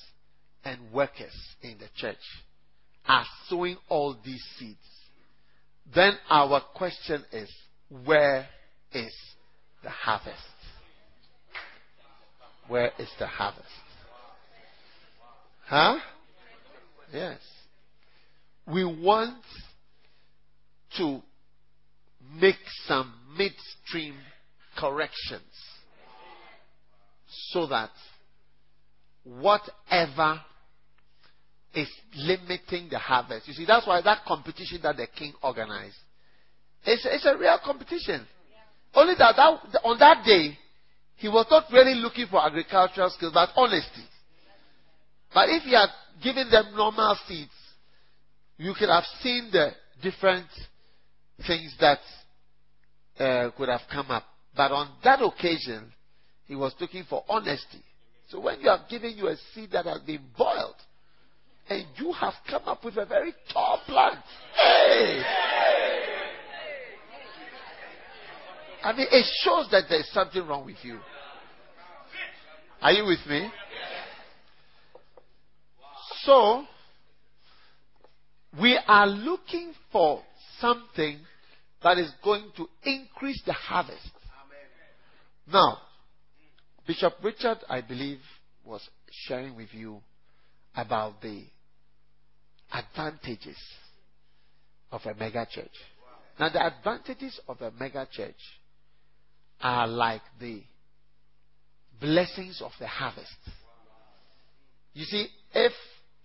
and 0.68 0.92
workers 0.92 1.35
in 1.62 1.78
the 1.78 1.88
church 1.96 2.16
are 3.07 3.24
sowing 3.48 3.76
all 3.88 4.14
these 4.22 4.44
seeds, 4.59 4.76
then 5.94 6.12
our 6.28 6.61
question 6.74 7.24
is 7.33 7.50
where 8.04 8.46
is 8.92 9.14
the 9.83 9.88
harvest? 9.88 10.37
Where 12.68 12.92
is 12.98 13.09
the 13.18 13.26
harvest? 13.26 13.64
Huh? 15.64 15.98
Yes. 17.14 17.38
We 18.66 18.85
want 18.85 19.42
to 20.98 21.22
make 22.38 22.57
some 22.87 23.14
midstream 23.38 24.16
corrections 24.76 25.40
so 27.52 27.66
that 27.68 27.90
whatever 29.24 30.42
is 31.78 31.88
limiting 32.16 32.88
the 32.90 32.98
harvest. 32.98 33.48
You 33.48 33.54
see, 33.54 33.64
that's 33.66 33.86
why 33.86 34.00
that 34.02 34.24
competition 34.26 34.80
that 34.82 34.96
the 34.96 35.06
king 35.06 35.32
organized, 35.42 35.96
it's, 36.84 37.06
it's 37.06 37.26
a 37.26 37.36
real 37.36 37.58
competition. 37.64 38.26
Only 38.94 39.14
that, 39.18 39.36
that 39.36 39.80
on 39.84 39.98
that 39.98 40.24
day, 40.24 40.56
he 41.16 41.28
was 41.28 41.46
not 41.50 41.64
really 41.72 41.94
looking 41.94 42.26
for 42.28 42.44
agricultural 42.44 43.10
skills, 43.10 43.32
but 43.34 43.50
honesty. 43.56 44.04
But 45.34 45.48
if 45.50 45.64
he 45.64 45.72
had 45.72 45.88
given 46.22 46.50
them 46.50 46.74
normal 46.74 47.16
seeds, 47.26 47.50
you 48.56 48.72
could 48.78 48.88
have 48.88 49.04
seen 49.20 49.50
the 49.52 49.70
different 50.02 50.46
things 51.46 51.76
that 51.80 51.98
uh, 53.18 53.50
could 53.56 53.68
have 53.68 53.82
come 53.92 54.10
up. 54.10 54.24
But 54.56 54.72
on 54.72 54.88
that 55.04 55.22
occasion, 55.22 55.92
he 56.46 56.56
was 56.56 56.74
looking 56.80 57.04
for 57.08 57.24
honesty. 57.28 57.82
So 58.30 58.40
when 58.40 58.60
you 58.60 58.68
have 58.68 58.88
given 58.88 59.16
you 59.16 59.28
a 59.28 59.36
seed 59.54 59.70
that 59.72 59.86
has 59.86 60.00
been 60.00 60.22
boiled, 60.36 60.74
and 61.68 61.85
you 61.96 62.12
have 62.12 62.35
come 62.48 62.62
up 62.66 62.85
with 62.85 62.96
a 62.96 63.07
very 63.07 63.35
tall 63.52 63.81
plant, 63.87 64.18
hey! 64.54 65.22
I 68.83 68.92
mean, 68.92 69.07
it 69.11 69.26
shows 69.42 69.68
that 69.70 69.85
there's 69.88 70.09
something 70.12 70.46
wrong 70.46 70.64
with 70.64 70.76
you. 70.83 70.98
Are 72.81 72.92
you 72.92 73.04
with 73.04 73.18
me? 73.28 73.50
So, 76.22 76.64
we 78.61 78.78
are 78.87 79.07
looking 79.07 79.72
for 79.92 80.22
something 80.61 81.18
that 81.83 81.98
is 81.98 82.11
going 82.22 82.50
to 82.57 82.68
increase 82.85 83.42
the 83.44 83.52
harvest. 83.52 84.11
Now, 85.52 85.78
Bishop 86.87 87.14
Richard, 87.22 87.59
I 87.68 87.81
believe, 87.81 88.20
was 88.64 88.88
sharing 89.11 89.57
with 89.57 89.72
you 89.72 90.00
about 90.74 91.20
the 91.20 91.44
advantages 92.72 93.57
of 94.90 95.00
a 95.04 95.14
mega 95.14 95.46
church. 95.50 95.72
Now, 96.38 96.48
the 96.50 96.64
advantages 96.64 97.38
of 97.48 97.61
a 97.61 97.70
mega 97.78 98.07
church 98.11 98.37
are 99.61 99.87
like 99.87 100.22
the 100.40 100.62
blessings 102.00 102.62
of 102.62 102.70
the 102.78 102.87
harvest. 102.87 103.33
You 104.94 105.04
see, 105.04 105.26
if 105.52 105.72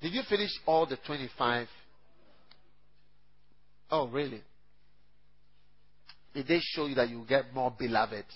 did 0.01 0.13
you 0.13 0.21
finish 0.29 0.51
all 0.65 0.85
the 0.85 0.97
25? 1.07 1.67
Oh, 3.89 4.07
really? 4.07 4.41
Did 6.33 6.47
they 6.47 6.59
show 6.61 6.87
you 6.87 6.95
that 6.95 7.09
you 7.09 7.23
get 7.27 7.53
more 7.53 7.73
beloveds? 7.77 8.33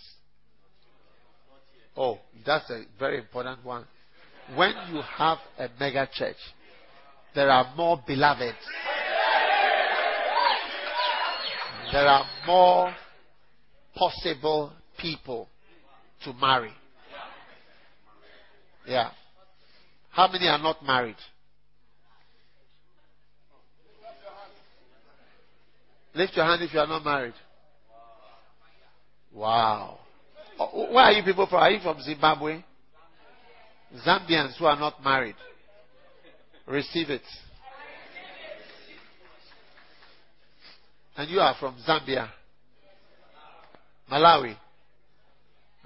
Oh, 1.98 2.20
that's 2.46 2.70
a 2.70 2.84
very 3.00 3.17
important 3.17 3.65
one. 3.65 3.86
When 4.56 4.74
you 4.91 5.02
have 5.17 5.39
a 5.60 5.67
mega 5.80 6.08
church, 6.13 6.38
there 7.38 7.52
are 7.52 7.71
more 7.76 8.02
beloveds. 8.08 8.58
There 11.91 12.08
are 12.08 12.26
more 12.47 12.91
possible 13.95 14.73
people 14.97 15.47
to 16.23 16.34
marry. 16.34 16.71
Yeah. 18.88 19.12
How 20.10 20.28
many 20.32 20.47
are 20.47 20.58
not 20.58 20.84
married? 20.84 21.15
Lift 26.15 26.36
your 26.36 26.45
hand 26.45 26.63
if 26.63 26.73
you 26.73 26.80
are 26.80 26.88
not 26.88 27.06
married. 27.06 27.36
Wow. 29.32 30.00
Oh, 30.60 30.91
where 30.91 31.04
are 31.04 31.12
you 31.12 31.21
people 31.21 31.45
from? 31.45 31.60
Are 31.60 31.69
you 31.69 31.82
from 31.82 32.02
Zimbabwe? 32.02 32.63
Zambians 34.04 34.58
who 34.58 34.65
are 34.65 34.80
not 34.80 35.04
married. 35.04 35.36
Receive 36.67 37.10
it. 37.10 37.21
And 41.15 41.30
you 41.32 41.39
are 41.39 41.56
from 41.60 41.75
Zambia. 41.88 42.30
Malawi. 44.12 44.56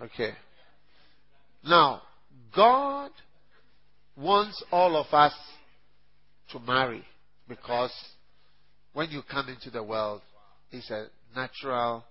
Okay. 0.02 0.32
Now, 1.63 2.02
God 2.56 3.12
wants 4.17 4.63
all 4.72 4.98
of 4.98 5.13
us 5.13 5.34
to 6.52 6.60
marry 6.60 7.04
because 7.48 7.94
when 8.94 9.10
you 9.12 9.22
come 9.30 9.50
into 9.50 9.70
the 9.70 9.84
world, 9.84 10.22
it's 10.72 10.89
a 10.89 11.08
natural 11.36 12.04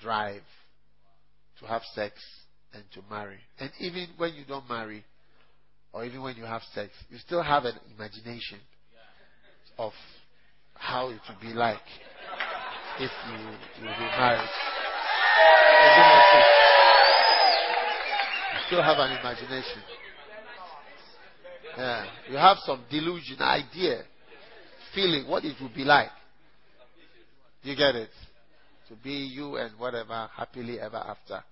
drive 0.00 0.42
to 1.60 1.66
have 1.66 1.82
sex 1.94 2.14
and 2.74 2.82
to 2.92 3.00
marry. 3.10 3.38
And 3.58 3.70
even 3.80 4.08
when 4.16 4.34
you 4.34 4.44
don't 4.46 4.68
marry, 4.68 5.04
or 5.92 6.04
even 6.04 6.22
when 6.22 6.36
you 6.36 6.44
have 6.44 6.62
sex, 6.74 6.92
you 7.10 7.18
still 7.18 7.42
have 7.42 7.64
an 7.64 7.74
imagination 7.96 8.58
of 9.78 9.92
how 10.74 11.08
it 11.08 11.20
would 11.28 11.40
be 11.40 11.54
like 11.54 11.78
if 12.98 13.10
you, 13.28 13.36
you 13.82 13.88
be 13.88 14.08
married. 14.18 14.48
You 18.54 18.60
still 18.66 18.82
have 18.82 18.98
an 18.98 19.18
imagination. 19.18 19.82
Yeah. 21.76 22.06
You 22.30 22.36
have 22.36 22.58
some 22.66 22.84
delusion, 22.90 23.40
idea, 23.40 24.02
feeling 24.94 25.28
what 25.28 25.44
it 25.44 25.54
would 25.62 25.74
be 25.74 25.84
like. 25.84 26.10
You 27.62 27.76
get 27.76 27.94
it? 27.94 28.10
To 28.88 28.94
be 29.02 29.10
you 29.10 29.56
and 29.56 29.78
whatever 29.78 30.28
happily 30.34 30.80
ever 30.80 30.96
after 30.96 31.42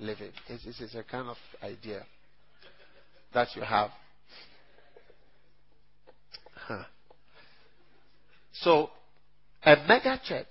living. 0.00 0.32
It's, 0.48 0.64
it's 0.80 0.94
a 0.94 1.02
kind 1.02 1.28
of 1.28 1.36
idea 1.62 2.04
that 3.32 3.48
you 3.54 3.62
have. 3.62 3.90
So, 8.60 8.90
a 9.62 9.76
mega 9.86 10.20
church 10.24 10.46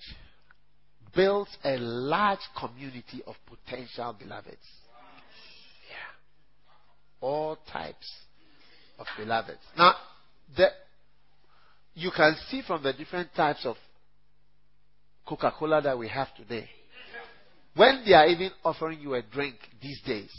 builds 1.16 1.50
a 1.64 1.78
large 1.78 2.40
community 2.58 3.22
of 3.26 3.36
potential 3.46 4.16
beloveds. 4.18 4.58
Yeah. 5.90 7.20
All 7.22 7.58
types 7.72 8.10
of 8.98 9.08
beloveds. 9.18 9.60
Now, 9.78 9.96
the, 10.56 10.70
you 11.96 12.12
can 12.16 12.36
see 12.50 12.62
from 12.66 12.84
the 12.84 12.94
different 12.94 13.34
types 13.36 13.66
of 13.66 13.76
Coca 15.28 15.54
Cola 15.58 15.82
that 15.82 15.98
we 15.98 16.08
have 16.08 16.34
today, 16.36 16.70
when 17.76 18.04
they 18.06 18.14
are 18.14 18.28
even 18.28 18.52
offering 18.64 19.02
you 19.02 19.16
a 19.16 19.22
drink 19.22 19.56
these 19.82 20.02
days, 20.06 20.32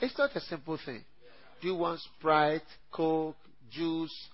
it's 0.00 0.16
not 0.16 0.34
a 0.34 0.40
simple 0.40 0.78
thing. 0.84 1.04
Do 1.60 1.68
you 1.68 1.74
want 1.74 2.00
Sprite, 2.00 2.62
Coke, 2.90 3.36
juice, 3.70 4.28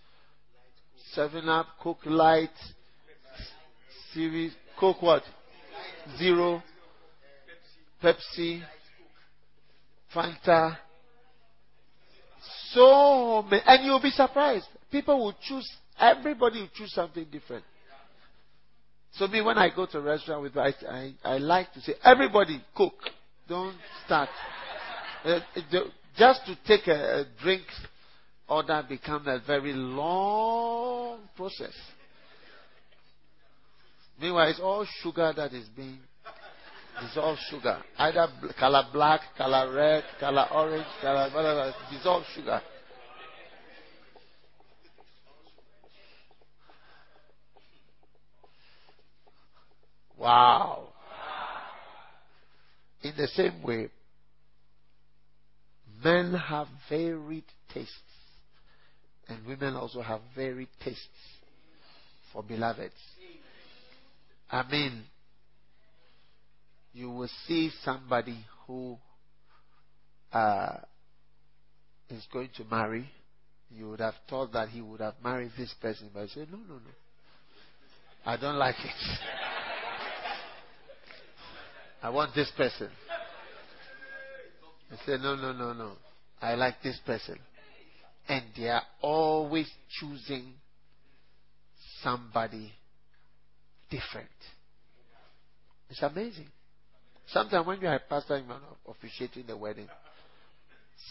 7 1.12 1.48
Up, 1.48 1.66
Coke 1.80 2.06
Light, 2.06 2.50
series, 4.12 4.52
Coke 4.78 5.02
what? 5.02 5.22
Zero, 6.18 6.62
Pepsi, 8.02 8.62
Fanta. 10.14 10.76
So 12.70 13.42
many. 13.50 13.62
And 13.66 13.84
you'll 13.84 14.02
be 14.02 14.10
surprised. 14.10 14.66
People 14.92 15.18
will 15.18 15.34
choose, 15.42 15.68
everybody 15.98 16.60
will 16.60 16.70
choose 16.74 16.92
something 16.92 17.26
different. 17.30 17.64
So 19.14 19.26
me, 19.26 19.40
when 19.40 19.58
I 19.58 19.74
go 19.74 19.86
to 19.86 19.98
a 19.98 20.02
restaurant 20.02 20.42
with, 20.42 20.56
I, 20.56 20.74
I, 20.88 21.14
I 21.24 21.38
like 21.38 21.72
to 21.72 21.80
say, 21.80 21.94
everybody 22.04 22.62
cook. 22.74 22.94
Don't 23.48 23.76
start. 24.04 24.28
Uh, 25.24 25.40
just 26.16 26.40
to 26.46 26.56
take 26.66 26.86
a, 26.86 27.20
a 27.20 27.24
drink 27.42 27.62
order 28.48 28.84
becomes 28.88 29.26
a 29.26 29.40
very 29.46 29.72
long 29.72 31.20
process. 31.36 31.74
Meanwhile, 34.20 34.48
it's 34.48 34.60
all 34.60 34.86
sugar 35.02 35.32
that 35.36 35.52
is 35.52 35.66
being 35.76 35.98
dissolved 37.02 37.40
sugar. 37.50 37.78
Either 37.98 38.28
color 38.58 38.84
black, 38.92 39.20
color 39.36 39.72
red, 39.74 40.04
color 40.18 40.46
orange, 40.52 40.86
color 41.02 41.30
whatever. 41.34 41.74
Dissolved 41.92 42.26
sugar. 42.34 42.60
Wow. 50.18 50.88
In 53.02 53.12
the 53.16 53.28
same 53.28 53.62
way, 53.62 53.90
men 56.06 56.34
have 56.34 56.68
varied 56.88 57.44
tastes, 57.74 57.92
and 59.28 59.44
women 59.44 59.74
also 59.74 60.00
have 60.00 60.20
varied 60.36 60.68
tastes 60.84 61.08
for 62.32 62.44
beloveds. 62.44 62.94
I 64.48 64.62
mean, 64.70 65.02
you 66.92 67.10
will 67.10 67.28
see 67.48 67.72
somebody 67.82 68.38
who 68.66 68.96
uh, 70.32 70.76
is 72.08 72.24
going 72.32 72.50
to 72.56 72.64
marry. 72.70 73.10
You 73.68 73.90
would 73.90 74.00
have 74.00 74.14
thought 74.30 74.52
that 74.52 74.68
he 74.68 74.80
would 74.80 75.00
have 75.00 75.14
married 75.24 75.50
this 75.58 75.74
person, 75.82 76.10
but 76.14 76.26
he 76.26 76.28
said, 76.28 76.48
No, 76.52 76.58
no, 76.58 76.74
no. 76.74 76.80
I 78.24 78.36
don't 78.36 78.58
like 78.58 78.76
it. 78.76 79.18
I 82.02 82.10
want 82.10 82.32
this 82.32 82.52
person. 82.56 82.90
I 84.90 84.96
said, 85.04 85.20
No, 85.20 85.36
no, 85.36 85.52
no, 85.52 85.72
no. 85.72 85.92
I 86.40 86.54
like 86.54 86.82
this 86.82 86.98
person. 87.04 87.38
And 88.28 88.44
they 88.56 88.68
are 88.68 88.82
always 89.00 89.70
choosing 90.00 90.54
somebody 92.02 92.72
different. 93.90 94.28
It's 95.90 96.02
amazing. 96.02 96.48
Sometimes 97.28 97.66
when 97.66 97.80
you 97.80 97.88
are 97.88 97.96
a 97.96 98.00
pastor 98.00 98.34
and 98.36 98.46
officiating 98.86 99.46
the 99.46 99.56
wedding, 99.56 99.88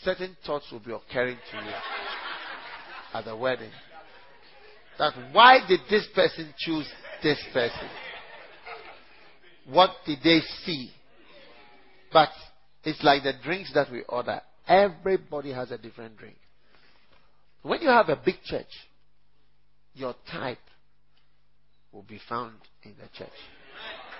certain 0.04 0.36
thoughts 0.46 0.66
will 0.72 0.80
be 0.80 0.92
occurring 0.92 1.38
to 1.52 1.58
you 1.58 1.74
at 3.14 3.26
the 3.26 3.36
wedding. 3.36 3.72
That 4.98 5.14
why 5.34 5.60
did 5.68 5.82
this 5.90 6.08
person 6.14 6.54
choose 6.58 6.88
this 7.22 7.42
person? 7.54 7.90
What 9.68 9.92
did 10.06 10.20
they 10.24 10.40
see? 10.66 10.92
But 12.14 12.30
it's 12.86 13.04
like 13.04 13.24
the 13.24 13.34
drinks 13.44 13.72
that 13.74 13.92
we 13.92 14.04
order. 14.08 14.42
Everybody 14.68 15.52
has 15.52 15.72
a 15.72 15.78
different 15.78 16.18
drink. 16.18 16.38
When 17.64 17.82
you 17.82 17.90
have 17.90 18.10
a 18.10 18.16
big 18.24 18.36
church, 18.44 18.70
your 19.96 20.14
type 20.32 20.60
will 21.92 22.04
be 22.04 22.20
found 22.30 22.56
in 22.84 22.92
the 22.92 23.08
church. 23.18 23.34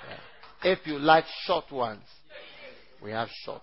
Yeah. 0.10 0.72
If 0.72 0.80
you 0.86 0.98
like 0.98 1.26
short 1.46 1.72
ones, 1.72 2.04
we 3.04 3.12
have 3.12 3.28
short. 3.46 3.62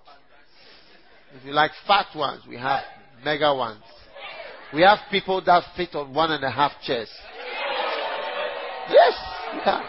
If 1.36 1.44
you 1.44 1.52
like 1.52 1.72
fat 1.86 2.06
ones, 2.14 2.42
we 2.48 2.56
have 2.56 2.82
mega 3.24 3.52
ones. 3.54 3.82
We 4.72 4.82
have 4.82 4.98
people 5.10 5.42
that 5.44 5.64
fit 5.76 5.94
on 5.94 6.14
one 6.14 6.30
and 6.30 6.44
a 6.44 6.50
half 6.50 6.72
chairs. 6.82 7.10
Yes, 8.88 9.14
yeah. 9.66 9.82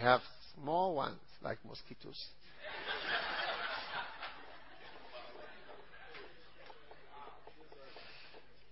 have 0.00 0.20
small 0.54 0.94
ones 0.94 1.20
like 1.42 1.59
mosquitoes. 1.70 2.26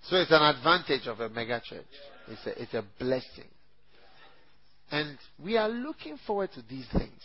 So 0.03 0.17
it's 0.17 0.31
an 0.31 0.43
advantage 0.43 1.07
of 1.07 1.21
a 1.21 1.29
mega 1.29 1.61
church. 1.63 1.85
It's 2.29 2.47
a, 2.47 2.63
it's 2.63 2.75
a 2.75 2.85
blessing. 2.99 3.49
And 4.91 5.19
we 5.43 5.59
are 5.59 5.69
looking 5.69 6.19
forward 6.27 6.51
to 6.55 6.63
these 6.69 6.87
things. 6.93 7.23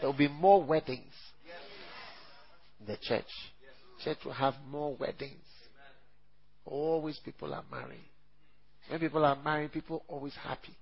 There 0.00 0.10
will 0.10 0.18
be 0.18 0.28
more 0.28 0.62
weddings 0.62 1.14
in 2.80 2.86
the 2.86 2.98
church. 3.00 3.24
Church 4.04 4.18
will 4.24 4.34
have 4.34 4.54
more 4.68 4.94
weddings. 4.96 5.42
Always 6.66 7.18
people 7.24 7.54
are 7.54 7.64
marrying. 7.70 8.04
When 8.88 9.00
people 9.00 9.24
are 9.24 9.36
married, 9.42 9.72
people 9.72 10.02
are 10.08 10.14
always 10.14 10.34
happy. 10.34 10.76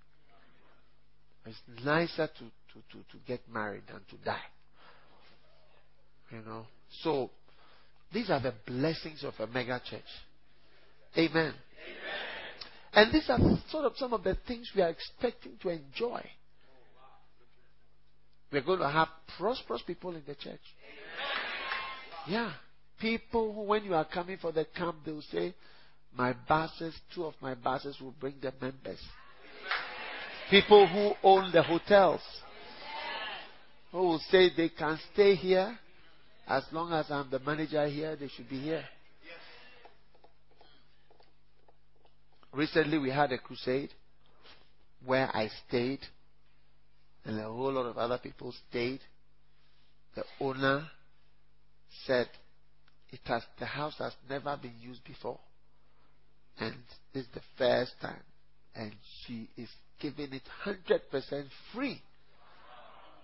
It's 1.46 1.58
nicer 1.84 2.26
to, 2.26 2.44
to, 2.44 2.82
to, 2.92 2.98
to 2.98 3.18
get 3.26 3.40
married 3.52 3.82
than 3.86 4.00
to 4.10 4.24
die. 4.24 4.38
You 6.30 6.42
know? 6.44 6.66
So, 7.02 7.30
these 8.12 8.30
are 8.30 8.40
the 8.40 8.54
blessings 8.66 9.24
of 9.24 9.34
a 9.38 9.46
mega 9.46 9.80
church. 9.88 10.02
Amen. 11.16 11.30
Amen. 11.36 11.54
And 12.92 13.12
these 13.12 13.28
are 13.28 13.38
sort 13.70 13.84
of 13.84 13.92
some 13.96 14.12
of 14.12 14.24
the 14.24 14.36
things 14.46 14.70
we 14.74 14.82
are 14.82 14.88
expecting 14.88 15.52
to 15.62 15.68
enjoy. 15.68 16.24
We're 18.52 18.62
going 18.62 18.80
to 18.80 18.88
have 18.88 19.08
prosperous 19.36 19.82
people 19.82 20.14
in 20.14 20.22
the 20.26 20.34
church. 20.34 20.60
Yeah. 22.28 22.52
People 23.00 23.52
who, 23.52 23.62
when 23.62 23.84
you 23.84 23.94
are 23.94 24.04
coming 24.04 24.38
for 24.40 24.52
the 24.52 24.64
camp, 24.76 24.96
they 25.04 25.12
will 25.12 25.22
say, 25.22 25.54
My 26.16 26.34
buses, 26.48 26.94
two 27.14 27.24
of 27.24 27.34
my 27.42 27.54
buses 27.54 27.96
will 28.00 28.14
bring 28.18 28.34
the 28.40 28.52
members. 28.60 29.00
People 30.50 30.86
who 30.86 31.12
own 31.22 31.52
the 31.52 31.62
hotels 31.62 32.20
who 33.90 33.98
will 33.98 34.22
say 34.30 34.50
they 34.54 34.68
can 34.68 34.98
stay 35.12 35.34
here 35.34 35.78
as 36.46 36.64
long 36.72 36.92
as 36.92 37.10
I'm 37.10 37.30
the 37.30 37.38
manager 37.38 37.86
here, 37.86 38.16
they 38.16 38.28
should 38.28 38.48
be 38.48 38.60
here. 38.60 38.84
Recently, 42.52 42.98
we 42.98 43.10
had 43.10 43.32
a 43.32 43.38
crusade 43.38 43.90
where 45.04 45.34
I 45.34 45.48
stayed, 45.66 46.00
and 47.24 47.38
a 47.40 47.44
whole 47.44 47.72
lot 47.72 47.86
of 47.86 47.98
other 47.98 48.18
people 48.18 48.54
stayed. 48.68 49.00
The 50.14 50.24
owner 50.40 50.86
said 52.06 52.28
it 53.10 53.20
has 53.24 53.42
the 53.58 53.66
house 53.66 53.94
has 53.98 54.12
never 54.28 54.56
been 54.56 54.74
used 54.80 55.02
before, 55.04 55.38
and 56.58 56.74
is 57.14 57.26
the 57.34 57.40
first 57.56 57.92
time, 58.00 58.22
and 58.74 58.92
she 59.24 59.48
is 59.56 59.68
giving 60.00 60.32
it 60.32 60.42
hundred 60.62 61.02
percent 61.10 61.46
free. 61.72 62.00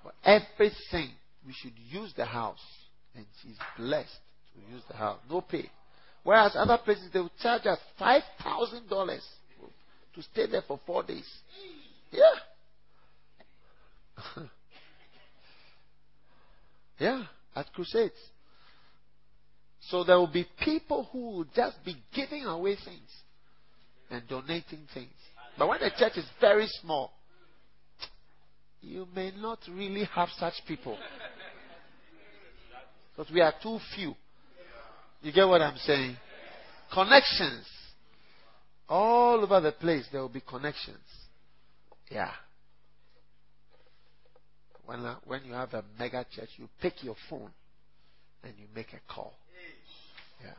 For 0.02 0.12
everything, 0.24 1.10
we 1.46 1.52
should 1.52 1.74
use 1.90 2.12
the 2.16 2.24
house, 2.24 2.64
and 3.14 3.24
she's 3.42 3.58
blessed 3.76 4.08
to 4.54 4.74
use 4.74 4.82
the 4.88 4.96
house, 4.96 5.18
no 5.28 5.40
pay. 5.40 5.70
Whereas 6.22 6.52
other 6.54 6.78
places 6.78 7.10
they 7.12 7.20
will 7.20 7.32
charge 7.42 7.66
us 7.66 7.78
five 7.98 8.22
thousand 8.42 8.88
dollars 8.88 9.26
to 10.14 10.22
stay 10.22 10.46
there 10.46 10.62
for 10.66 10.80
four 10.86 11.02
days. 11.02 11.28
Yeah. 12.10 12.22
yeah, 16.98 17.24
at 17.54 17.72
crusades. 17.72 18.14
So 19.88 20.04
there 20.04 20.18
will 20.18 20.26
be 20.32 20.46
people 20.62 21.08
who 21.10 21.30
will 21.30 21.46
just 21.54 21.82
be 21.84 21.96
giving 22.14 22.44
away 22.44 22.76
things 22.76 23.08
and 24.10 24.26
donating 24.28 24.86
things. 24.92 25.14
But 25.58 25.68
when 25.68 25.80
the 25.80 25.90
church 25.96 26.16
is 26.16 26.24
very 26.40 26.66
small, 26.80 27.12
you 28.80 29.06
may 29.14 29.32
not 29.36 29.58
really 29.70 30.04
have 30.14 30.28
such 30.38 30.54
people. 30.66 30.96
Because 33.16 33.32
we 33.32 33.40
are 33.40 33.52
too 33.62 33.78
few. 33.94 34.14
You 35.22 35.32
get 35.32 35.46
what 35.46 35.60
I'm 35.60 35.76
saying? 35.78 36.16
Connections. 36.92 37.66
All 38.88 39.40
over 39.42 39.60
the 39.60 39.72
place, 39.72 40.06
there 40.10 40.20
will 40.20 40.28
be 40.28 40.40
connections. 40.40 40.98
Yeah. 42.10 42.30
When, 44.84 45.04
uh, 45.04 45.16
when 45.24 45.44
you 45.44 45.52
have 45.52 45.72
a 45.74 45.84
mega 45.98 46.24
church, 46.34 46.48
you 46.56 46.68
pick 46.80 47.04
your 47.04 47.14
phone 47.28 47.50
and 48.42 48.54
you 48.58 48.66
make 48.74 48.92
a 48.92 49.12
call. 49.12 49.34
Yeah. 50.42 50.54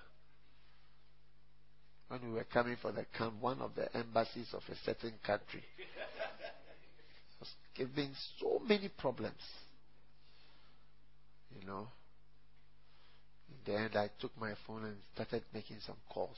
When 2.11 2.29
we 2.29 2.33
were 2.33 2.43
coming 2.51 2.75
for 2.81 2.91
the 2.91 3.05
camp, 3.17 3.35
one 3.39 3.61
of 3.61 3.73
the 3.73 3.87
embassies 3.95 4.49
of 4.51 4.63
a 4.69 4.75
certain 4.83 5.13
country 5.25 5.63
was 7.39 7.47
giving 7.73 8.11
so 8.37 8.59
many 8.67 8.89
problems. 8.89 9.41
You 11.57 11.65
know. 11.65 11.87
In 13.47 13.73
the 13.73 13.79
end, 13.79 13.95
I 13.95 14.09
took 14.19 14.37
my 14.37 14.51
phone 14.67 14.83
and 14.83 14.97
started 15.13 15.43
making 15.53 15.77
some 15.87 15.95
calls. 16.09 16.35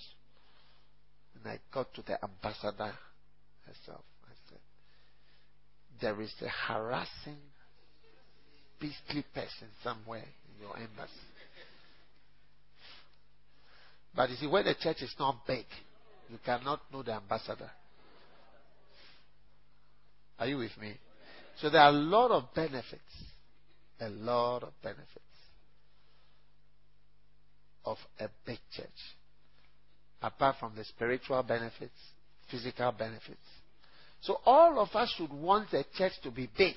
And 1.34 1.52
I 1.52 1.60
got 1.74 1.92
to 1.96 2.04
the 2.04 2.24
ambassador 2.24 2.94
herself. 3.66 4.04
I 4.26 4.36
said, 4.50 4.60
There 6.00 6.22
is 6.22 6.34
a 6.44 6.50
harassing, 6.50 7.42
beastly 8.80 9.26
person 9.34 9.70
somewhere 9.84 10.22
in 10.22 10.62
your 10.62 10.78
embassy. 10.78 11.33
But 14.16 14.30
you 14.30 14.36
see, 14.36 14.48
when 14.48 14.66
the 14.66 14.76
church 14.76 15.02
is 15.02 15.14
not 15.20 15.46
big, 15.48 15.66
you 16.30 16.38
cannot 16.46 16.82
know 16.92 17.04
the 17.04 17.14
ambassador. 17.14 17.70
Are 20.40 20.48
you 20.48 20.58
with 20.58 20.78
me? 20.80 20.94
So 21.60 21.70
there 21.70 21.82
are 21.82 21.90
a 21.90 21.94
lot 21.94 22.32
of 22.32 22.54
benefits. 22.54 23.02
A 24.00 24.10
lot 24.10 24.64
of 24.64 24.74
benefits 24.82 25.24
of 27.86 27.98
a 28.20 28.28
big 28.46 28.60
church. 28.76 28.88
Apart 30.22 30.56
from 30.60 30.74
the 30.76 30.86
spiritual 30.86 31.44
benefits, 31.44 31.98
physical 32.50 32.92
benefits. 32.92 33.46
So 34.22 34.40
all 34.46 34.80
of 34.80 34.90
us 34.96 35.14
should 35.18 35.34
want 35.34 35.72
the 35.72 35.84
church 35.98 36.14
to 36.24 36.32
be 36.32 36.50
big. 36.58 36.76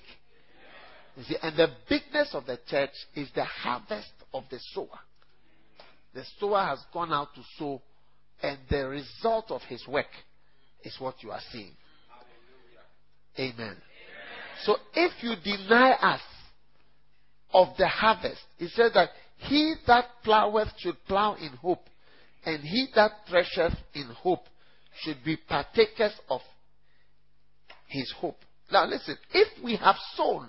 You 1.17 1.25
see, 1.25 1.37
and 1.41 1.57
the 1.57 1.69
bigness 1.89 2.31
of 2.35 2.47
the 2.47 2.59
church 2.69 2.91
is 3.15 3.29
the 3.35 3.45
harvest 3.45 4.11
of 4.35 4.45
the 4.51 4.59
sower. 4.75 4.99
The 6.17 6.25
sower 6.41 6.65
has 6.65 6.79
gone 6.95 7.13
out 7.13 7.35
to 7.35 7.43
sow, 7.59 7.83
and 8.43 8.57
the 8.71 8.89
result 8.89 9.51
of 9.51 9.61
his 9.69 9.87
work 9.87 10.07
is 10.83 10.97
what 10.99 11.23
you 11.23 11.31
are 11.31 11.43
seeing. 11.53 11.73
Amen. 13.39 13.53
Amen. 13.59 13.77
So 14.65 14.77
if 14.95 15.13
you 15.23 15.35
deny 15.45 15.91
us 15.91 16.23
of 17.53 17.69
the 17.77 17.87
harvest, 17.87 18.41
he 18.57 18.69
says 18.69 18.93
that 18.95 19.11
he 19.37 19.75
that 19.87 20.07
ploweth 20.25 20.71
should 20.79 20.97
plow 21.07 21.35
in 21.35 21.51
hope, 21.51 21.85
and 22.47 22.63
he 22.63 22.87
that 22.95 23.11
thresheth 23.29 23.77
in 23.93 24.07
hope 24.07 24.47
should 25.03 25.23
be 25.23 25.37
partakers 25.37 26.15
of 26.31 26.41
his 27.89 28.11
hope. 28.19 28.39
Now 28.73 28.87
listen, 28.87 29.19
if 29.35 29.63
we 29.63 29.77
have 29.77 29.97
sown 30.15 30.49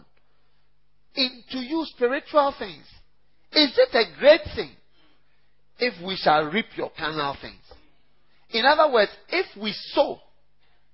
into 1.13 1.58
you 1.58 1.84
spiritual 1.88 2.56
things, 2.58 2.86
is 3.51 3.77
it 3.77 3.93
a 3.93 4.17
great 4.17 4.41
thing 4.56 4.71
if 5.79 5.93
we 6.05 6.15
shall 6.15 6.45
reap 6.45 6.65
your 6.75 6.91
carnal 6.97 7.35
things? 7.41 7.61
In 8.51 8.65
other 8.65 8.91
words, 8.91 9.11
if 9.29 9.45
we 9.61 9.73
sow, 9.93 10.19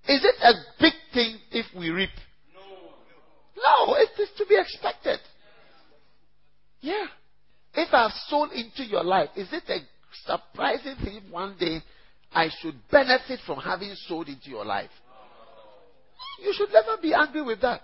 is 0.08 0.24
it 0.24 0.36
a 0.42 0.54
big 0.80 0.94
thing 1.14 1.38
if 1.52 1.66
we 1.78 1.90
reap? 1.90 2.10
No. 2.54 3.88
No, 3.88 3.96
it 3.96 4.10
is 4.20 4.30
to 4.38 4.46
be 4.46 4.58
expected. 4.60 5.20
Yeah. 6.82 7.06
If 7.76 7.94
I 7.94 8.04
have 8.04 8.12
sown 8.28 8.52
into 8.52 8.84
your 8.84 9.04
life, 9.04 9.30
is 9.36 9.48
it 9.52 9.64
a 9.70 9.80
surprising 10.26 10.96
thing 11.04 11.22
if 11.24 11.32
one 11.32 11.56
day 11.60 11.82
I 12.32 12.50
should 12.60 12.76
benefit 12.92 13.40
from 13.46 13.60
having 13.60 13.94
sown 14.08 14.28
into 14.28 14.50
your 14.50 14.66
life? 14.66 14.90
You 16.44 16.54
should 16.54 16.72
never 16.72 17.02
be 17.02 17.14
angry 17.14 17.42
with 17.42 17.62
that. 17.62 17.82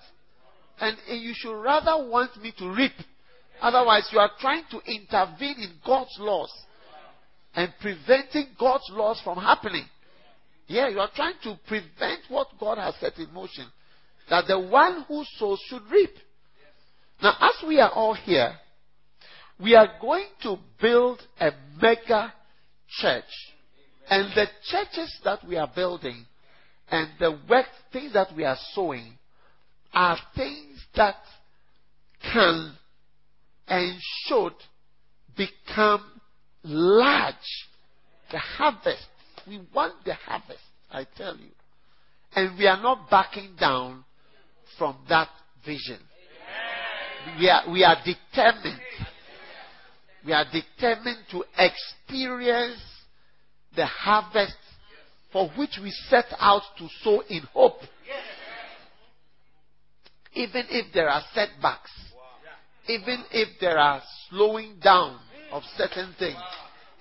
And 0.82 0.98
you 1.08 1.34
should 1.36 1.60
rather 1.62 2.08
want 2.08 2.42
me 2.42 2.54
to 2.58 2.70
reap. 2.72 2.94
Otherwise, 3.62 4.10
you 4.12 4.20
are 4.20 4.32
trying 4.40 4.64
to 4.72 4.80
intervene 4.86 5.58
in 5.60 5.72
God's 5.86 6.16
laws 6.20 6.52
and 7.56 7.74
preventing 7.82 8.48
God's 8.60 8.90
laws 8.92 9.20
from 9.24 9.38
happening. 9.38 9.86
Yeah, 10.68 10.88
you 10.90 11.00
are 11.00 11.10
trying 11.16 11.36
to 11.44 11.60
prevent 11.68 12.22
what 12.30 12.48
God 12.60 12.78
has 12.78 12.96
set 13.00 13.18
in 13.18 13.34
motion. 13.34 13.66
That 14.30 14.46
the 14.48 14.60
one 14.60 15.06
who 15.08 15.24
sows 15.38 15.60
should 15.68 15.82
reap. 15.92 16.12
Now, 17.22 17.36
as 17.42 17.68
we 17.68 17.80
are 17.80 17.92
all 17.92 18.14
here, 18.14 18.54
we 19.62 19.76
are 19.76 19.90
going 20.00 20.28
to 20.44 20.58
build 20.82 21.22
a 21.40 21.52
mega 21.82 22.34
church. 23.02 23.24
And 24.10 24.30
the 24.36 24.46
churches 24.70 25.20
that 25.24 25.46
we 25.48 25.58
are 25.58 25.70
building 25.74 26.26
and 26.90 27.10
the 27.20 27.38
work, 27.50 27.66
things 27.92 28.14
that 28.14 28.36
we 28.36 28.46
are 28.46 28.58
sowing 28.74 29.18
are 29.94 30.18
things 30.36 30.84
that 30.96 31.16
can 32.32 32.74
and 33.68 34.00
should 34.26 34.54
become 35.36 36.19
large. 36.64 37.36
The 38.32 38.40
harvest. 38.40 39.08
We 39.48 39.62
want 39.74 40.06
the 40.06 40.14
harvest, 40.14 40.60
I 40.92 41.06
tell 41.18 41.36
you. 41.36 41.50
And 42.36 42.58
we 42.58 42.68
are 42.68 42.82
not 42.82 43.10
backing 43.10 43.56
down 43.60 44.04
from 44.78 44.98
that 45.10 45.30
vision. 45.66 46.00
We 47.40 47.50
are, 47.50 47.64
we 47.72 47.84
are 47.84 47.98
determined 48.06 48.80
we 50.26 50.34
are 50.34 50.46
determined 50.52 51.20
to 51.32 51.44
experience 51.58 52.82
the 53.76 53.86
harvest 53.86 54.58
for 55.32 55.50
which 55.58 55.80
we 55.82 55.92
set 56.10 56.26
out 56.40 56.62
to 56.78 56.88
sow 57.04 57.22
in 57.30 57.42
hope. 57.54 57.80
Even 60.34 60.66
if 60.70 60.94
there 60.94 61.10
are 61.10 61.24
setbacks, 61.34 61.92
even 62.88 63.24
if 63.32 63.60
there 63.62 63.78
are 63.78 64.02
slowing 64.30 64.76
down 64.84 65.20
of 65.52 65.64
certain 65.78 66.14
things, 66.20 66.38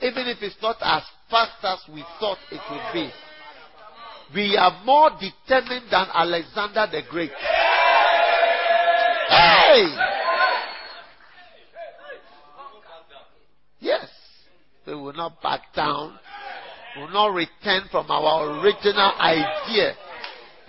even 0.00 0.26
if 0.26 0.38
it's 0.42 0.56
not 0.62 0.76
as 0.80 1.02
fast 1.30 1.62
as 1.62 1.78
we 1.92 2.04
thought 2.18 2.38
it 2.50 2.60
would 2.70 2.92
be, 2.92 3.10
we 4.34 4.56
are 4.56 4.84
more 4.84 5.10
determined 5.10 5.86
than 5.90 6.06
Alexander 6.14 6.86
the 6.90 7.02
Great. 7.08 7.30
Hey! 9.28 9.84
Yes. 13.80 14.08
We 14.86 14.94
will 14.94 15.12
not 15.12 15.42
back 15.42 15.60
down. 15.74 16.18
We 16.96 17.02
will 17.02 17.10
not 17.10 17.34
return 17.34 17.82
from 17.90 18.10
our 18.10 18.60
original 18.60 19.12
idea 19.20 19.94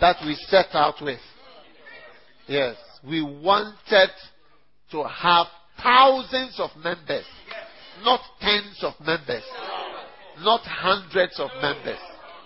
that 0.01 0.17
we 0.25 0.35
set 0.47 0.67
out 0.73 0.95
with. 1.01 1.19
Yes. 2.47 2.75
We 3.07 3.21
wanted 3.21 4.09
to 4.91 5.03
have 5.03 5.47
thousands 5.81 6.59
of 6.59 6.69
members, 6.83 7.25
not 8.03 8.21
tens 8.41 8.83
of 8.83 8.93
members, 9.05 9.43
not 10.39 10.61
hundreds 10.61 11.39
of 11.39 11.49
members. 11.61 11.99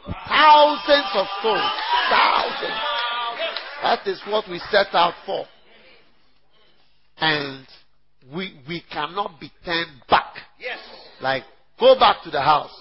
Thousands 0.05 1.09
of 1.13 1.27
souls. 1.41 1.71
Thousands. 2.09 2.81
That 3.81 4.07
is 4.07 4.21
what 4.27 4.49
we 4.49 4.59
set 4.69 4.87
out 4.93 5.13
for. 5.25 5.45
And 7.17 7.65
we, 8.33 8.59
we 8.67 8.83
cannot 8.91 9.39
be 9.39 9.51
turned 9.63 10.01
back. 10.09 10.35
Yes. 10.59 10.79
Like, 11.21 11.43
go 11.79 11.97
back 11.97 12.23
to 12.23 12.31
the 12.31 12.41
house. 12.41 12.75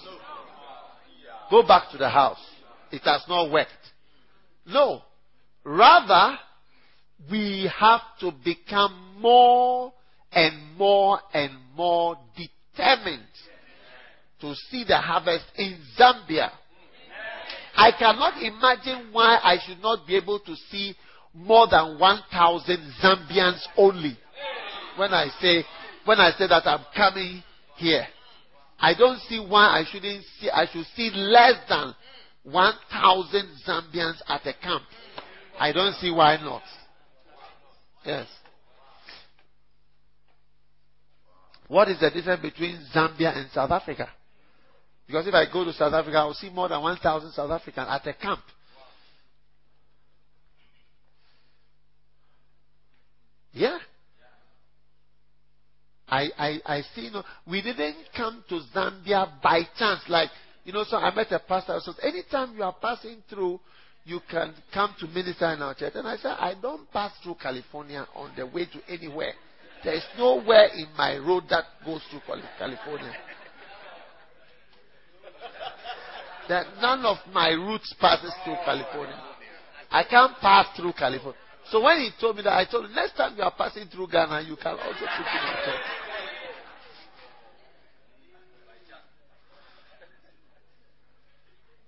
Go 1.49 1.65
back 1.65 1.91
to 1.91 1.97
the 1.97 2.09
house. 2.09 2.39
it 2.91 3.01
has 3.03 3.23
not 3.27 3.51
worked. 3.51 3.71
No. 4.65 5.01
Rather, 5.63 6.37
we 7.29 7.71
have 7.79 8.01
to 8.19 8.31
become 8.43 9.15
more 9.19 9.93
and 10.31 10.77
more 10.77 11.19
and 11.33 11.51
more 11.75 12.17
determined 12.35 12.52
to 12.75 14.55
see 14.69 14.83
the 14.87 14.97
harvest 14.97 15.45
in 15.57 15.79
Zambia. 15.97 16.51
I 17.75 17.91
cannot 17.97 18.41
imagine 18.41 19.09
why 19.11 19.39
I 19.41 19.57
should 19.65 19.81
not 19.81 20.05
be 20.05 20.15
able 20.15 20.39
to 20.39 20.55
see 20.69 20.95
more 21.33 21.67
than 21.67 21.97
1,000 21.97 22.93
Zambians 23.01 23.61
only. 23.77 24.17
When 24.97 25.13
I 25.13 25.27
say, 25.41 25.63
when 26.05 26.19
I 26.19 26.31
say 26.37 26.47
that 26.47 26.67
I'm 26.67 26.85
coming 26.95 27.41
here, 27.77 28.05
I 28.79 28.93
don't 28.93 29.19
see 29.21 29.39
why 29.39 29.79
I 29.79 29.85
shouldn't 29.89 30.23
see, 30.39 30.49
I 30.49 30.67
should 30.71 30.85
see 30.95 31.09
less 31.13 31.55
than 31.67 31.95
1,000 32.43 33.49
Zambians 33.65 34.21
at 34.27 34.45
a 34.45 34.53
camp. 34.61 34.83
I 35.59 35.71
don't 35.71 35.93
see 35.95 36.11
why 36.11 36.37
not. 36.37 36.63
Yes. 38.05 38.27
What 41.67 41.89
is 41.89 41.99
the 41.99 42.09
difference 42.09 42.41
between 42.41 42.79
Zambia 42.93 43.35
and 43.35 43.49
South 43.51 43.71
Africa? 43.71 44.09
Because 45.07 45.27
if 45.27 45.33
I 45.33 45.45
go 45.51 45.65
to 45.65 45.73
South 45.73 45.93
Africa, 45.93 46.17
I 46.17 46.25
will 46.25 46.33
see 46.33 46.49
more 46.49 46.69
than 46.69 46.81
1,000 46.81 47.31
South 47.31 47.51
Africans 47.51 47.87
at 47.89 48.07
a 48.07 48.13
camp. 48.13 48.41
Yeah. 53.53 53.77
I, 56.07 56.29
I, 56.37 56.59
I 56.65 56.81
see, 56.93 57.01
you 57.01 57.11
know, 57.11 57.23
we 57.47 57.61
didn't 57.61 57.95
come 58.15 58.43
to 58.49 58.61
Zambia 58.75 59.29
by 59.41 59.61
chance. 59.77 60.01
Like, 60.09 60.29
you 60.63 60.73
know, 60.73 60.83
so 60.87 60.97
I 60.97 61.13
met 61.13 61.31
a 61.31 61.39
pastor. 61.39 61.79
So 61.81 61.93
anytime 62.01 62.55
you 62.55 62.63
are 62.63 62.75
passing 62.81 63.23
through, 63.29 63.59
you 64.05 64.19
can 64.29 64.53
come 64.73 64.93
to 64.99 65.07
minister 65.07 65.51
in 65.53 65.61
our 65.61 65.73
church. 65.73 65.93
And 65.95 66.07
I 66.07 66.17
said, 66.17 66.35
I 66.39 66.55
don't 66.61 66.89
pass 66.91 67.11
through 67.23 67.35
California 67.35 68.05
on 68.15 68.31
the 68.35 68.45
way 68.45 68.65
to 68.65 68.93
anywhere. 68.93 69.33
There 69.83 69.95
is 69.95 70.03
nowhere 70.17 70.67
in 70.75 70.87
my 70.97 71.17
road 71.17 71.43
that 71.49 71.65
goes 71.85 72.01
through 72.09 72.21
California. 72.57 73.13
that 76.49 76.65
none 76.81 77.05
of 77.05 77.17
my 77.31 77.49
routes 77.49 77.93
passes 77.99 78.33
through 78.43 78.57
California. 78.65 79.19
I 79.91 80.03
can't 80.03 80.37
pass 80.39 80.67
through 80.75 80.93
California. 80.93 81.39
So 81.69 81.81
when 81.81 81.99
he 81.99 82.09
told 82.19 82.37
me 82.37 82.43
that, 82.43 82.53
I 82.53 82.65
told 82.69 82.85
him, 82.85 82.93
next 82.93 83.15
time 83.15 83.35
you 83.37 83.43
are 83.43 83.53
passing 83.57 83.87
through 83.87 84.07
Ghana, 84.07 84.41
you 84.41 84.55
can 84.55 84.73
also 84.73 84.99
put 84.99 85.27
in 85.27 85.47
your 85.47 85.65
church. 85.65 85.85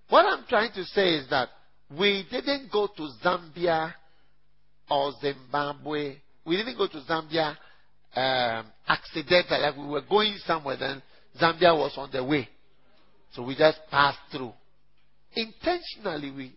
What 0.10 0.26
I'm 0.26 0.46
trying 0.48 0.72
to 0.74 0.84
say 0.86 1.16
is 1.16 1.30
that 1.30 1.50
we 1.98 2.26
didn't 2.32 2.72
go 2.72 2.88
to 2.88 3.10
Zambia 3.24 3.94
or 4.90 5.12
Zimbabwe. 5.20 6.18
We 6.46 6.58
didn't 6.58 6.78
go 6.78 6.88
to 6.88 7.02
Zambia 7.10 7.58
um, 8.16 8.66
accidentally. 8.88 9.60
Like 9.60 9.78
we 9.78 9.88
were 9.88 10.02
going 10.02 10.38
somewhere, 10.46 10.78
then 10.78 11.02
Zambia 11.40 11.78
was 11.78 11.94
on 11.98 12.10
the 12.12 12.24
way. 12.24 12.48
So 13.34 13.44
we 13.44 13.56
just 13.56 13.80
passed 13.92 14.20
through. 14.32 14.54
Intentionally, 15.36 16.32
we 16.32 16.54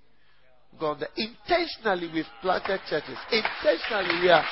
got 0.78 1.00
there. 1.00 1.08
Intentionally, 1.16 2.10
we've 2.12 2.24
planted 2.40 2.80
churches. 2.88 3.18
Intentionally, 3.32 4.20
we 4.22 4.28
are 4.30 4.44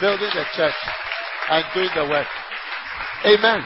building 0.00 0.30
the 0.34 0.44
church 0.54 0.74
and 1.48 1.64
doing 1.74 1.88
the 1.94 2.04
work. 2.04 2.26
Amen. 3.24 3.64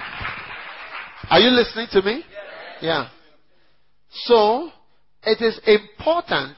Are 1.30 1.40
you 1.40 1.50
listening 1.50 1.88
to 1.92 2.02
me? 2.02 2.24
Yeah. 2.80 3.08
So, 4.10 4.70
it 5.24 5.40
is 5.42 5.58
important 5.66 6.56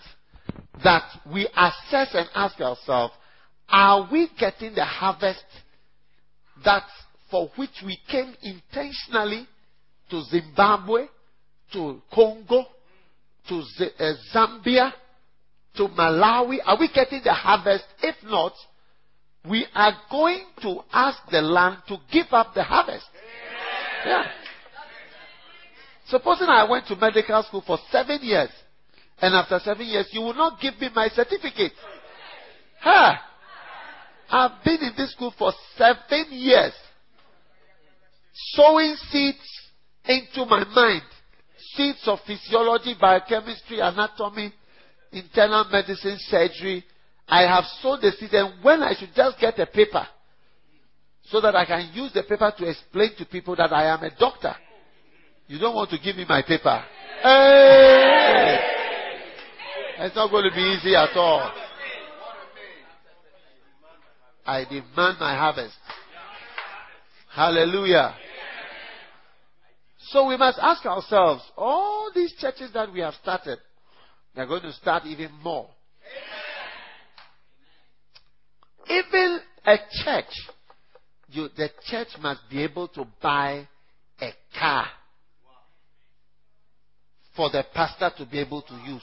that 0.85 1.05
we 1.33 1.46
assess 1.57 2.09
and 2.14 2.29
ask 2.35 2.61
ourselves, 2.61 3.14
are 3.68 4.09
we 4.11 4.29
getting 4.38 4.75
the 4.75 4.85
harvest 4.85 5.44
that 6.64 6.85
for 7.31 7.51
which 7.57 7.83
we 7.85 7.99
came 8.11 8.35
intentionally 8.42 9.47
to 10.11 10.23
Zimbabwe, 10.25 11.07
to 11.73 12.01
Congo, 12.12 12.64
to 13.49 13.62
Z- 13.62 13.90
uh, 13.99 14.12
Zambia, 14.35 14.92
to 15.77 15.88
Malawi? 15.88 16.59
Are 16.64 16.79
we 16.79 16.88
getting 16.92 17.21
the 17.25 17.33
harvest? 17.33 17.85
If 18.03 18.16
not, 18.25 18.53
we 19.49 19.66
are 19.75 19.92
going 20.11 20.45
to 20.62 20.81
ask 20.92 21.19
the 21.31 21.40
land 21.40 21.79
to 21.88 21.97
give 22.12 22.27
up 22.33 22.55
the 22.55 22.62
harvest. 22.62 23.07
Yeah. 24.05 24.25
Supposing 26.09 26.47
I 26.49 26.69
went 26.69 26.87
to 26.87 26.97
medical 26.97 27.42
school 27.42 27.62
for 27.66 27.79
seven 27.90 28.21
years, 28.23 28.51
and 29.21 29.35
after 29.35 29.59
seven 29.64 29.87
years, 29.87 30.09
you 30.12 30.21
will 30.21 30.35
not 30.35 30.61
give 30.61 30.79
me 30.81 30.88
my 30.95 31.09
certificate. 31.09 31.73
Huh? 32.81 33.16
I've 34.31 34.65
been 34.65 34.79
in 34.83 34.93
this 34.97 35.12
school 35.12 35.33
for 35.39 35.53
seven 35.77 36.27
years, 36.31 36.73
sowing 38.55 38.97
seeds 39.11 39.39
into 40.05 40.45
my 40.47 40.65
mind 40.65 41.03
seeds 41.77 42.03
of 42.07 42.19
physiology, 42.27 42.95
biochemistry, 43.01 43.81
anatomy, 43.81 44.53
internal 45.12 45.65
medicine, 45.71 46.17
surgery. 46.19 46.85
I 47.29 47.43
have 47.43 47.65
sowed 47.83 48.01
the 48.01 48.12
seeds, 48.12 48.33
and 48.35 48.62
when 48.62 48.83
I 48.83 48.95
should 48.99 49.15
just 49.15 49.39
get 49.39 49.59
a 49.59 49.67
paper 49.67 50.07
so 51.25 51.41
that 51.41 51.57
I 51.57 51.65
can 51.67 51.91
use 51.93 52.12
the 52.12 52.23
paper 52.23 52.53
to 52.57 52.69
explain 52.71 53.11
to 53.19 53.25
people 53.27 53.57
that 53.57 53.73
I 53.73 53.87
am 53.87 54.03
a 54.03 54.11
doctor. 54.17 54.55
You 55.49 55.59
don't 55.59 55.75
want 55.75 55.91
to 55.91 55.99
give 55.99 56.17
me 56.17 56.25
my 56.29 56.43
paper. 56.43 56.85
Hey! 57.23 58.59
It's 59.99 60.15
not 60.15 60.31
going 60.31 60.49
to 60.49 60.55
be 60.55 60.62
easy 60.62 60.95
at 60.95 61.17
all. 61.17 61.53
I 64.47 64.65
demand 64.65 65.19
my 65.19 65.37
harvest. 65.37 65.75
Hallelujah. 67.35 68.15
So 70.09 70.29
we 70.29 70.37
must 70.37 70.59
ask 70.63 70.87
ourselves, 70.87 71.43
all 71.57 72.11
these 72.15 72.33
churches 72.39 72.71
that 72.73 72.93
we 72.93 73.01
have 73.01 73.15
started, 73.15 73.59
they're 74.35 74.47
going 74.47 74.63
to 74.63 74.73
start 74.73 75.05
even 75.05 75.31
more. 75.43 75.69
Even 78.89 79.41
a 79.65 79.77
church, 80.05 80.33
you, 81.29 81.49
the 81.57 81.69
church 81.89 82.09
must 82.21 82.41
be 82.49 82.63
able 82.63 82.87
to 82.89 83.05
buy 83.21 83.67
a 84.21 84.31
car 84.59 84.87
for 87.35 87.51
the 87.51 87.65
pastor 87.75 88.13
to 88.17 88.27
be 88.27 88.39
able 88.39 88.63
to 88.63 88.75
use. 88.87 89.03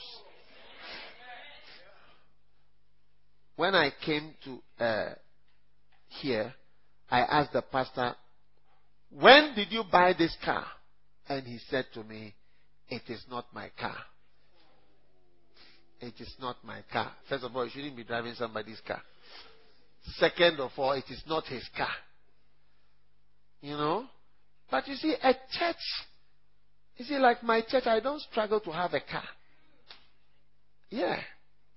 When 3.56 3.74
I 3.74 3.92
came 4.04 4.34
to 4.44 4.84
uh, 4.84 5.14
here, 6.20 6.54
I 7.10 7.20
asked 7.20 7.52
the 7.52 7.62
pastor, 7.62 8.14
when 9.10 9.54
did 9.54 9.70
you 9.70 9.84
buy 9.90 10.12
this 10.16 10.36
car? 10.44 10.64
And 11.28 11.46
he 11.46 11.58
said 11.70 11.86
to 11.94 12.02
me, 12.02 12.34
It 12.88 13.02
is 13.08 13.24
not 13.30 13.46
my 13.54 13.70
car. 13.78 13.96
It 16.00 16.14
is 16.18 16.34
not 16.40 16.56
my 16.64 16.80
car. 16.92 17.12
First 17.28 17.44
of 17.44 17.56
all, 17.56 17.64
you 17.64 17.70
shouldn't 17.70 17.96
be 17.96 18.04
driving 18.04 18.34
somebody's 18.34 18.80
car. 18.86 19.00
Second 20.16 20.60
of 20.60 20.72
all, 20.76 20.92
it 20.92 21.04
is 21.08 21.22
not 21.26 21.46
his 21.46 21.66
car. 21.76 21.88
You 23.62 23.76
know? 23.76 24.04
But 24.70 24.86
you 24.88 24.96
see, 24.96 25.14
a 25.22 25.32
church, 25.32 25.76
you 26.96 27.04
see, 27.06 27.16
like 27.16 27.42
my 27.42 27.62
church, 27.62 27.86
I 27.86 28.00
don't 28.00 28.20
struggle 28.20 28.60
to 28.60 28.70
have 28.70 28.92
a 28.92 29.00
car. 29.00 29.24
Yeah. 30.90 31.18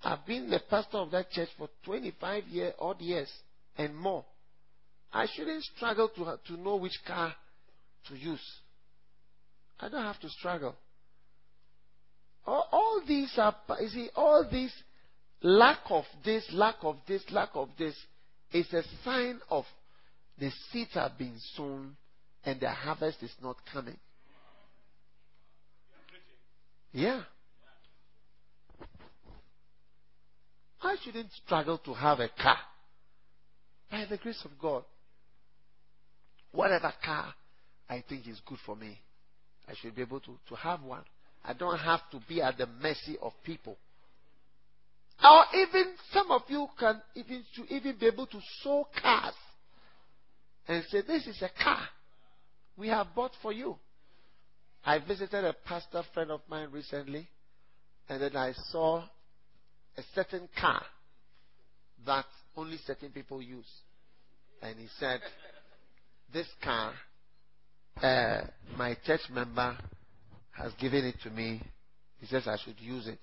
I've 0.03 0.25
been 0.25 0.49
the 0.49 0.59
pastor 0.69 0.97
of 0.97 1.11
that 1.11 1.31
church 1.31 1.49
for 1.57 1.69
25 1.85 2.43
year, 2.45 2.73
odd 2.79 2.99
years 2.99 3.29
and 3.77 3.95
more. 3.95 4.25
I 5.11 5.27
shouldn't 5.33 5.63
struggle 5.75 6.09
to, 6.09 6.39
to 6.47 6.61
know 6.61 6.75
which 6.77 6.99
car 7.05 7.33
to 8.09 8.15
use. 8.15 8.41
I 9.79 9.89
don't 9.89 10.03
have 10.03 10.19
to 10.21 10.29
struggle. 10.29 10.75
All, 12.45 12.67
all 12.71 13.01
these 13.07 13.31
are, 13.37 13.55
you 13.81 13.89
see, 13.89 14.09
all 14.15 14.47
this 14.49 14.71
lack 15.41 15.79
of 15.89 16.05
this, 16.25 16.45
lack 16.51 16.75
of 16.81 16.97
this, 17.07 17.23
lack 17.31 17.49
of 17.53 17.69
this 17.77 17.95
is 18.51 18.71
a 18.73 18.83
sign 19.03 19.39
of 19.49 19.65
the 20.39 20.51
seeds 20.71 20.93
have 20.93 21.17
been 21.17 21.35
sown 21.55 21.95
and 22.43 22.59
the 22.59 22.69
harvest 22.69 23.21
is 23.21 23.33
not 23.41 23.57
coming. 23.71 23.97
Yeah. 26.93 27.23
I 30.81 30.95
shouldn't 31.03 31.31
struggle 31.45 31.77
to 31.79 31.93
have 31.93 32.19
a 32.19 32.29
car. 32.29 32.57
By 33.89 34.05
the 34.09 34.17
grace 34.17 34.41
of 34.45 34.51
God. 34.59 34.83
Whatever 36.51 36.93
car 37.03 37.33
I 37.89 38.03
think 38.07 38.27
is 38.27 38.39
good 38.45 38.59
for 38.65 38.75
me, 38.75 38.97
I 39.67 39.73
should 39.75 39.95
be 39.95 40.01
able 40.01 40.19
to, 40.21 40.37
to 40.49 40.55
have 40.55 40.81
one. 40.81 41.03
I 41.43 41.53
don't 41.53 41.77
have 41.77 42.01
to 42.11 42.19
be 42.27 42.41
at 42.41 42.57
the 42.57 42.67
mercy 42.81 43.17
of 43.21 43.31
people. 43.43 43.77
Or 45.23 45.45
even 45.55 45.93
some 46.13 46.31
of 46.31 46.41
you 46.47 46.67
can 46.79 47.01
even 47.15 47.43
to 47.55 47.73
even 47.73 47.97
be 47.97 48.05
able 48.07 48.27
to 48.27 48.39
sow 48.61 48.87
cars 49.01 49.33
and 50.67 50.83
say, 50.89 51.01
This 51.01 51.25
is 51.27 51.41
a 51.41 51.63
car 51.63 51.81
we 52.77 52.87
have 52.89 53.07
bought 53.15 53.31
for 53.41 53.51
you. 53.51 53.77
I 54.85 54.99
visited 54.99 55.43
a 55.43 55.55
pastor 55.65 56.03
friend 56.13 56.31
of 56.31 56.41
mine 56.47 56.69
recently, 56.71 57.27
And 58.07 58.21
then 58.21 58.35
I 58.35 58.53
saw 58.71 59.03
a 59.97 60.03
certain 60.13 60.47
car 60.59 60.83
that 62.05 62.25
only 62.55 62.77
certain 62.85 63.09
people 63.09 63.41
use. 63.41 63.67
And 64.61 64.77
he 64.79 64.87
said, 64.99 65.19
This 66.33 66.47
car, 66.63 66.93
uh, 68.01 68.41
my 68.77 68.95
church 69.05 69.21
member 69.31 69.77
has 70.51 70.73
given 70.79 71.05
it 71.05 71.15
to 71.23 71.29
me. 71.29 71.61
He 72.19 72.25
says 72.25 72.47
I 72.47 72.57
should 72.63 72.79
use 72.79 73.07
it. 73.07 73.19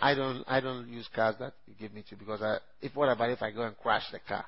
I 0.00 0.14
don't 0.14 0.44
I 0.48 0.60
don't 0.60 0.88
use 0.88 1.06
cars 1.14 1.36
that 1.40 1.52
you 1.66 1.74
give 1.78 1.92
me 1.92 2.02
to 2.08 2.16
because 2.16 2.40
I, 2.40 2.56
if 2.80 2.96
what 2.96 3.10
about 3.10 3.30
if 3.30 3.42
I 3.42 3.50
go 3.50 3.62
and 3.62 3.76
crash 3.76 4.04
the 4.12 4.18
car? 4.26 4.46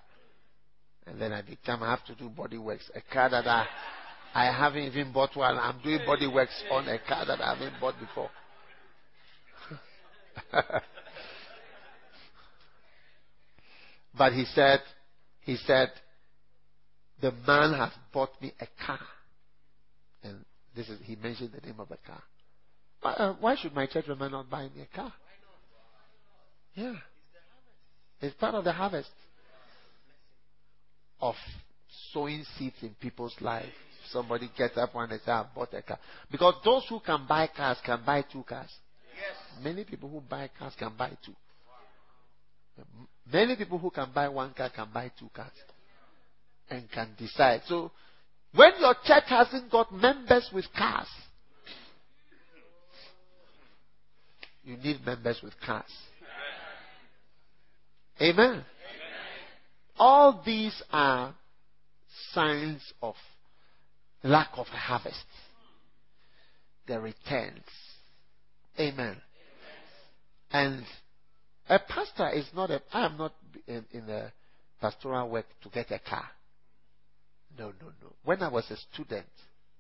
And 1.06 1.20
then 1.20 1.32
I 1.32 1.42
become 1.42 1.82
I 1.82 1.90
have 1.90 2.04
to 2.06 2.14
do 2.14 2.30
body 2.30 2.56
works. 2.56 2.90
A 2.94 3.02
car 3.12 3.28
that 3.28 3.46
I 3.46 3.66
I 4.34 4.46
haven't 4.46 4.84
even 4.84 5.12
bought 5.12 5.36
one. 5.36 5.58
I'm 5.58 5.78
doing 5.82 6.00
body 6.06 6.26
works 6.26 6.62
on 6.70 6.88
a 6.88 6.98
car 7.06 7.26
that 7.26 7.40
I 7.40 7.54
haven't 7.54 7.78
bought 7.80 7.94
before. 8.00 8.30
but 14.16 14.32
he 14.32 14.44
said 14.44 14.80
he 15.40 15.56
said 15.56 15.90
the 17.20 17.32
man 17.46 17.72
has 17.74 17.92
bought 18.12 18.30
me 18.40 18.52
a 18.60 18.66
car. 18.84 19.00
And 20.22 20.44
this 20.74 20.88
is 20.88 20.98
he 21.04 21.16
mentioned 21.16 21.50
the 21.52 21.66
name 21.66 21.80
of 21.80 21.88
the 21.88 21.98
car. 22.06 22.22
Why, 23.00 23.12
uh, 23.12 23.34
why 23.40 23.56
should 23.56 23.74
my 23.74 23.86
church 23.86 24.06
member 24.08 24.28
not 24.28 24.48
buy 24.48 24.64
me 24.64 24.82
a 24.82 24.96
car? 24.96 25.12
Yeah. 26.74 26.94
It's 28.20 28.34
part 28.36 28.54
of 28.54 28.64
the 28.64 28.72
harvest 28.72 29.10
of 31.20 31.34
sowing 32.12 32.44
seeds 32.56 32.76
in 32.82 32.94
people's 33.00 33.34
life. 33.40 33.72
Somebody 34.10 34.50
gets 34.56 34.76
up 34.76 34.94
one 34.94 35.08
day 35.08 35.14
and 35.14 35.22
says, 35.22 35.28
I 35.28 35.46
bought 35.54 35.74
a 35.74 35.82
car. 35.82 35.98
Because 36.30 36.54
those 36.64 36.84
who 36.88 37.00
can 37.00 37.26
buy 37.28 37.48
cars 37.54 37.78
can 37.84 38.02
buy 38.04 38.24
two 38.30 38.42
cars. 38.42 38.70
Yes. 39.14 39.64
Many 39.64 39.84
people 39.84 40.08
who 40.08 40.20
buy 40.20 40.50
cars 40.58 40.74
can 40.78 40.92
buy 40.96 41.10
two. 41.24 41.34
Many 43.30 43.56
people 43.56 43.78
who 43.78 43.90
can 43.90 44.10
buy 44.14 44.28
one 44.28 44.52
car 44.54 44.70
can 44.70 44.88
buy 44.92 45.10
two 45.18 45.30
cars. 45.34 45.52
And 46.70 46.90
can 46.90 47.10
decide. 47.18 47.62
So, 47.66 47.90
when 48.54 48.72
your 48.80 48.94
church 49.04 49.24
hasn't 49.26 49.70
got 49.70 49.92
members 49.92 50.48
with 50.52 50.66
cars, 50.76 51.08
you 54.64 54.76
need 54.76 55.04
members 55.04 55.40
with 55.42 55.54
cars. 55.64 55.84
Amen. 58.20 58.36
Amen. 58.36 58.64
All 59.98 60.42
these 60.44 60.82
are 60.92 61.34
signs 62.32 62.80
of 63.02 63.14
lack 64.22 64.50
of 64.56 64.66
harvest. 64.66 65.24
The 66.86 67.00
returns. 67.00 67.64
Amen. 68.78 69.16
Amen. 69.16 69.20
And 70.50 70.84
a 71.72 71.78
pastor 71.78 72.28
is 72.30 72.44
not 72.54 72.70
a, 72.70 72.82
I 72.92 73.06
am 73.06 73.16
not 73.16 73.32
in, 73.66 73.84
in 73.92 74.06
the 74.06 74.30
pastoral 74.78 75.30
work 75.30 75.46
to 75.62 75.70
get 75.70 75.90
a 75.90 75.98
car. 75.98 76.28
No, 77.58 77.68
no, 77.80 77.86
no. 78.02 78.12
When 78.24 78.42
I 78.42 78.48
was 78.48 78.70
a 78.70 78.76
student, 78.92 79.26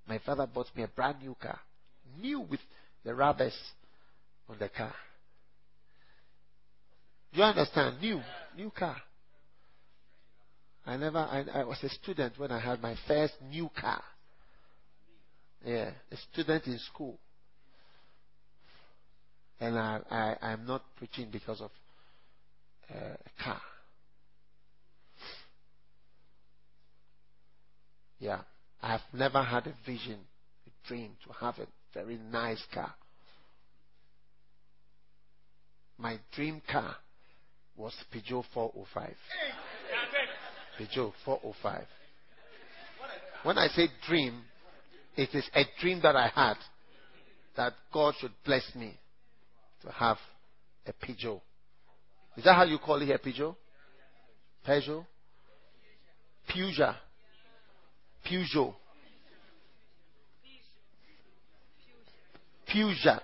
my 0.08 0.18
father 0.24 0.46
bought 0.46 0.74
me 0.74 0.84
a 0.84 0.88
brand 0.88 1.18
new 1.22 1.36
car. 1.40 1.60
New 2.18 2.40
with 2.40 2.60
the 3.04 3.14
rubbers 3.14 3.56
on 4.48 4.56
the 4.58 4.70
car. 4.70 4.94
Do 7.32 7.40
You 7.40 7.44
understand? 7.44 8.00
New, 8.00 8.20
new 8.56 8.70
car. 8.70 8.96
I 10.86 10.96
never, 10.96 11.18
I, 11.18 11.44
I 11.54 11.64
was 11.64 11.78
a 11.82 11.90
student 11.90 12.38
when 12.38 12.50
I 12.50 12.58
had 12.58 12.80
my 12.80 12.96
first 13.06 13.34
new 13.50 13.70
car. 13.78 14.02
Yeah, 15.64 15.90
a 16.10 16.16
student 16.32 16.66
in 16.66 16.78
school. 16.78 17.18
And 19.60 19.78
I, 19.78 20.00
I, 20.10 20.36
I'm 20.48 20.66
not 20.66 20.82
preaching 20.96 21.28
because 21.30 21.60
of 21.60 21.70
car. 23.42 23.60
Yeah, 28.18 28.40
I've 28.80 29.00
never 29.12 29.42
had 29.42 29.66
a 29.66 29.74
vision, 29.84 30.18
a 30.66 30.88
dream 30.88 31.16
to 31.26 31.32
have 31.32 31.58
a 31.58 31.66
very 31.92 32.18
nice 32.30 32.62
car. 32.72 32.94
My 35.98 36.18
dream 36.34 36.62
car 36.70 36.96
was 37.76 37.92
Peugeot 38.12 38.44
405. 38.54 39.14
Peugeot 40.78 41.12
405. 41.24 41.84
When 43.42 43.58
I 43.58 43.66
say 43.68 43.88
dream, 44.06 44.42
it 45.16 45.30
is 45.34 45.48
a 45.54 45.64
dream 45.80 46.00
that 46.02 46.16
I 46.16 46.28
had 46.28 46.54
that 47.56 47.74
God 47.92 48.14
should 48.20 48.32
bless 48.44 48.64
me 48.74 48.98
to 49.82 49.90
have 49.90 50.18
a 50.86 50.92
Peugeot. 50.92 51.40
Is 52.36 52.44
that 52.44 52.54
how 52.54 52.64
you 52.64 52.78
call 52.78 53.00
it 53.02 53.10
a 53.10 53.18
Peugeot? 53.18 53.54
Peugeot? 54.66 55.04
Peugeot. 56.48 56.96
Peugeot. 58.26 58.74
Peugeot. 62.72 63.20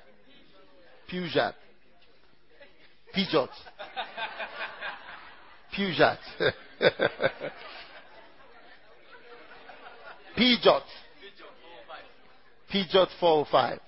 Peugeot. 1.11 1.54
Peugeot. 3.14 3.48
Peugeot. 5.74 6.18
Peugeot. 10.36 10.82
Peugeot 12.70 13.09
405. 13.18 13.80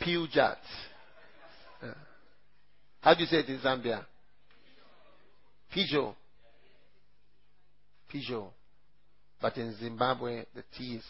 Peugeot. 0.00 0.56
How 3.08 3.14
do 3.14 3.20
you 3.22 3.26
say 3.26 3.38
it 3.38 3.48
in 3.48 3.58
Zambia? 3.60 4.04
Peugeot. 5.74 6.14
Peugeot. 8.12 8.50
But 9.40 9.56
in 9.56 9.74
Zimbabwe, 9.76 10.44
the 10.54 10.62
T 10.76 10.96
is 10.96 11.04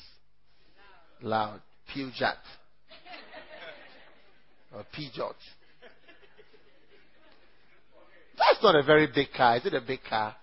loud. 1.20 1.60
Peugeot. 1.92 2.36
Or 4.72 4.86
Peugeot. 4.96 5.34
That's 8.38 8.62
not 8.62 8.76
a 8.76 8.84
very 8.84 9.08
big 9.12 9.32
car. 9.36 9.56
Is 9.56 9.66
it 9.66 9.74
a 9.74 9.80
big 9.80 10.04
car? 10.08 10.36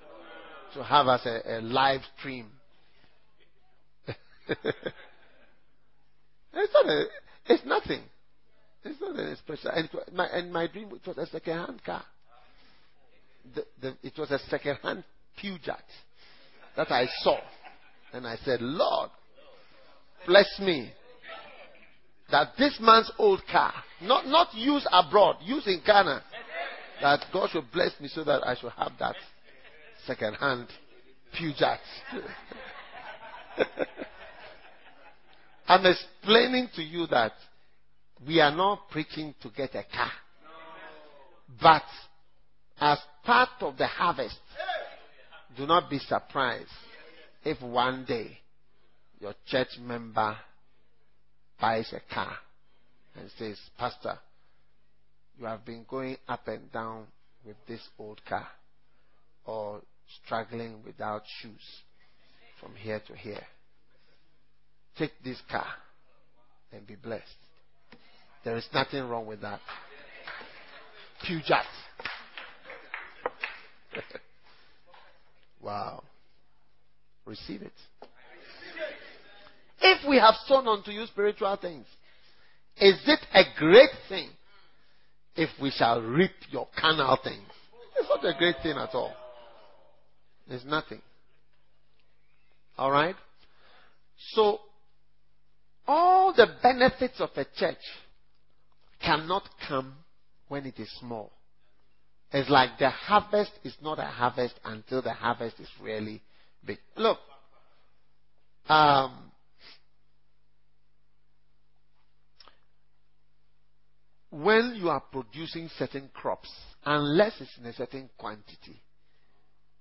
To 0.74 0.84
have 0.84 1.08
as 1.08 1.26
a, 1.26 1.60
a 1.60 1.62
live 1.62 2.02
stream. 2.20 2.48
it's 4.50 4.60
not 6.52 6.86
a, 6.86 7.06
it's 7.48 7.66
nothing. 7.66 8.02
It's 8.86 9.02
not 9.02 9.18
a 9.18 9.36
special. 9.38 9.72
And, 9.72 9.90
my, 10.14 10.28
and 10.28 10.54
my 10.54 10.68
dream 10.68 10.90
it 10.94 11.08
was 11.08 11.18
a 11.18 11.26
second-hand 11.26 11.84
car. 11.84 12.04
The, 13.56 13.66
the, 13.82 13.98
it 14.04 14.14
was 14.18 14.30
a 14.32 14.40
second-hand 14.48 15.04
Peugeot 15.42 15.76
that 16.78 16.92
I 16.92 17.08
saw, 17.22 17.38
and 18.14 18.28
I 18.28 18.38
said, 18.38 18.62
Lord, 18.62 19.10
bless 20.28 20.48
me 20.60 20.92
that 22.32 22.50
this 22.58 22.78
man's 22.80 23.12
old 23.18 23.42
car, 23.52 23.74
not 24.02 24.28
not 24.28 24.54
used 24.54 24.88
abroad, 24.92 25.38
used 25.44 25.68
in 25.68 25.82
Ghana, 25.86 26.24
that 27.02 27.26
God 27.34 27.50
should 27.50 27.72
bless 27.72 28.00
me 28.00 28.08
so 28.08 28.24
that 28.24 28.46
I 28.46 28.56
should 28.56 28.72
have 28.72 28.92
that 29.00 29.16
second 30.06 30.36
hand 30.36 30.68
Peugeot. 31.38 31.78
I'm 35.68 35.86
explaining 35.86 36.70
to 36.76 36.84
you 36.84 37.08
that 37.08 37.34
we 38.26 38.40
are 38.40 38.56
not 38.56 38.90
preaching 38.90 39.34
to 39.42 39.50
get 39.50 39.76
a 39.76 39.84
car. 39.84 40.12
But 41.62 41.84
as 42.80 43.00
part 43.24 43.50
of 43.62 43.78
the 43.78 43.88
harvest, 43.88 44.40
do 45.58 45.66
not 45.66 45.90
be 45.90 46.00
surprised 46.00 46.70
if 47.44 47.62
one 47.62 48.06
day 48.06 48.40
your 49.20 49.34
church 49.48 49.78
member 49.80 50.36
buys 51.60 51.94
a 51.94 52.14
car 52.14 52.36
and 53.16 53.30
says, 53.38 53.58
Pastor, 53.78 54.18
you 55.40 55.46
have 55.46 55.64
been 55.66 55.86
going 55.88 56.18
up 56.28 56.48
and 56.48 56.72
down 56.72 57.06
with 57.46 57.56
this 57.68 57.82
old 58.00 58.20
car 58.28 58.48
or 59.46 59.82
struggling 60.24 60.84
without 60.84 61.24
shoes 61.42 61.82
from 62.60 62.74
here 62.76 63.02
to 63.08 63.16
here. 63.16 63.44
Take 64.98 65.12
this 65.24 65.42
car 65.50 65.68
and 66.72 66.86
be 66.88 66.96
blessed. 66.96 67.24
There 68.46 68.56
is 68.56 68.68
nothing 68.74 69.04
wrong 69.10 69.26
with 69.26 69.42
that. 69.42 69.60
Peugeot. 71.28 71.66
wow. 75.62 76.04
Receive 77.26 77.64
it. 77.64 77.74
If 79.82 80.08
we 80.08 80.18
have 80.18 80.36
sown 80.46 80.68
unto 80.68 80.92
you 80.92 81.06
spiritual 81.08 81.58
things, 81.60 81.88
is 82.78 83.02
it 83.08 83.20
a 83.34 83.44
great 83.58 83.90
thing 84.08 84.30
if 85.36 85.50
we 85.62 85.72
shall 85.72 86.02
reap 86.02 86.32
your 86.50 86.68
carnal 86.80 87.18
things. 87.24 87.44
It's 87.98 88.08
not 88.08 88.24
a 88.24 88.38
great 88.38 88.56
thing 88.64 88.78
at 88.78 88.94
all. 88.94 89.14
It's 90.50 90.64
nothing. 90.64 91.02
Alright? 92.78 93.16
So, 94.34 94.60
all 95.88 96.16
all 96.26 96.34
the 96.34 96.48
benefits 96.64 97.20
of 97.20 97.30
a 97.36 97.46
church 97.56 97.78
cannot 99.06 99.44
come 99.68 99.94
when 100.48 100.66
it 100.66 100.80
is 100.80 100.90
small. 101.00 101.32
It's 102.32 102.50
like 102.50 102.78
the 102.80 102.90
harvest 102.90 103.52
is 103.64 103.76
not 103.82 104.00
a 104.00 104.04
harvest 104.04 104.56
until 104.66 105.02
the 105.02 105.14
harvest 105.14 105.60
is 105.60 105.70
really 105.82 106.22
big. 106.66 106.80
Look, 106.98 107.20
um, 108.68 109.32
when 114.32 114.74
you 114.76 114.90
are 114.90 115.02
producing 115.12 115.70
certain 115.78 116.10
crops, 116.14 116.52
unless 116.86 117.40
it's 117.40 117.58
in 117.58 117.66
a 117.68 117.74
certain 117.74 118.10
quantity, 118.18 118.82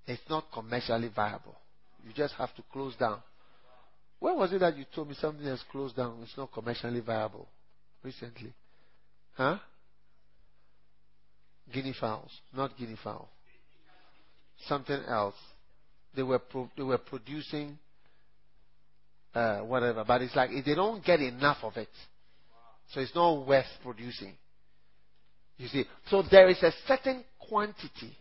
it's 0.06 0.22
not 0.28 0.44
commercially 0.52 1.10
viable. 1.14 1.56
You 2.06 2.12
just 2.12 2.34
have 2.34 2.54
to 2.56 2.62
close 2.72 2.94
down. 2.96 3.22
When 4.20 4.36
was 4.36 4.52
it 4.52 4.60
that 4.60 4.76
you 4.76 4.84
told 4.94 5.08
me 5.08 5.16
something 5.18 5.46
has 5.46 5.62
closed 5.72 5.96
down? 5.96 6.20
It's 6.22 6.36
not 6.36 6.52
commercially 6.52 7.00
viable 7.00 7.48
recently. 8.02 8.52
Huh? 9.34 9.58
Guinea 11.72 11.94
fowls, 11.98 12.30
not 12.54 12.76
guinea 12.78 12.96
fowl. 13.02 13.28
Something 14.66 15.02
else. 15.08 15.34
They 16.14 16.22
were 16.22 16.38
pro- 16.38 16.70
they 16.76 16.84
were 16.84 16.98
producing 16.98 17.78
uh, 19.34 19.60
whatever, 19.60 20.04
but 20.06 20.22
it's 20.22 20.36
like 20.36 20.50
they 20.64 20.74
don't 20.74 21.04
get 21.04 21.20
enough 21.20 21.58
of 21.62 21.76
it, 21.76 21.88
so 22.92 23.00
it's 23.00 23.14
not 23.14 23.46
worth 23.46 23.66
producing. 23.82 24.34
You 25.56 25.68
see, 25.68 25.84
so 26.08 26.22
there 26.30 26.48
is 26.48 26.62
a 26.62 26.72
certain 26.86 27.24
quantity 27.48 28.16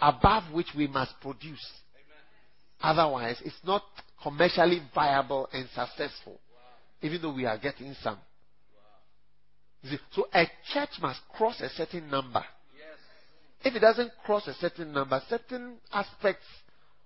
above 0.00 0.52
which 0.52 0.68
we 0.76 0.86
must 0.86 1.12
produce. 1.20 1.64
Otherwise, 2.80 3.40
it's 3.44 3.58
not 3.64 3.82
commercially 4.22 4.82
viable 4.94 5.48
and 5.52 5.68
successful, 5.74 6.38
even 7.02 7.20
though 7.22 7.32
we 7.34 7.46
are 7.46 7.58
getting 7.58 7.94
some. 8.02 8.18
See, 9.84 9.98
so 10.12 10.26
a 10.34 10.46
church 10.72 10.90
must 11.00 11.20
cross 11.36 11.60
a 11.60 11.68
certain 11.70 12.10
number. 12.10 12.44
If 13.62 13.74
it 13.74 13.80
doesn't 13.80 14.12
cross 14.24 14.46
a 14.46 14.54
certain 14.54 14.92
number, 14.92 15.20
certain 15.28 15.76
aspects 15.92 16.46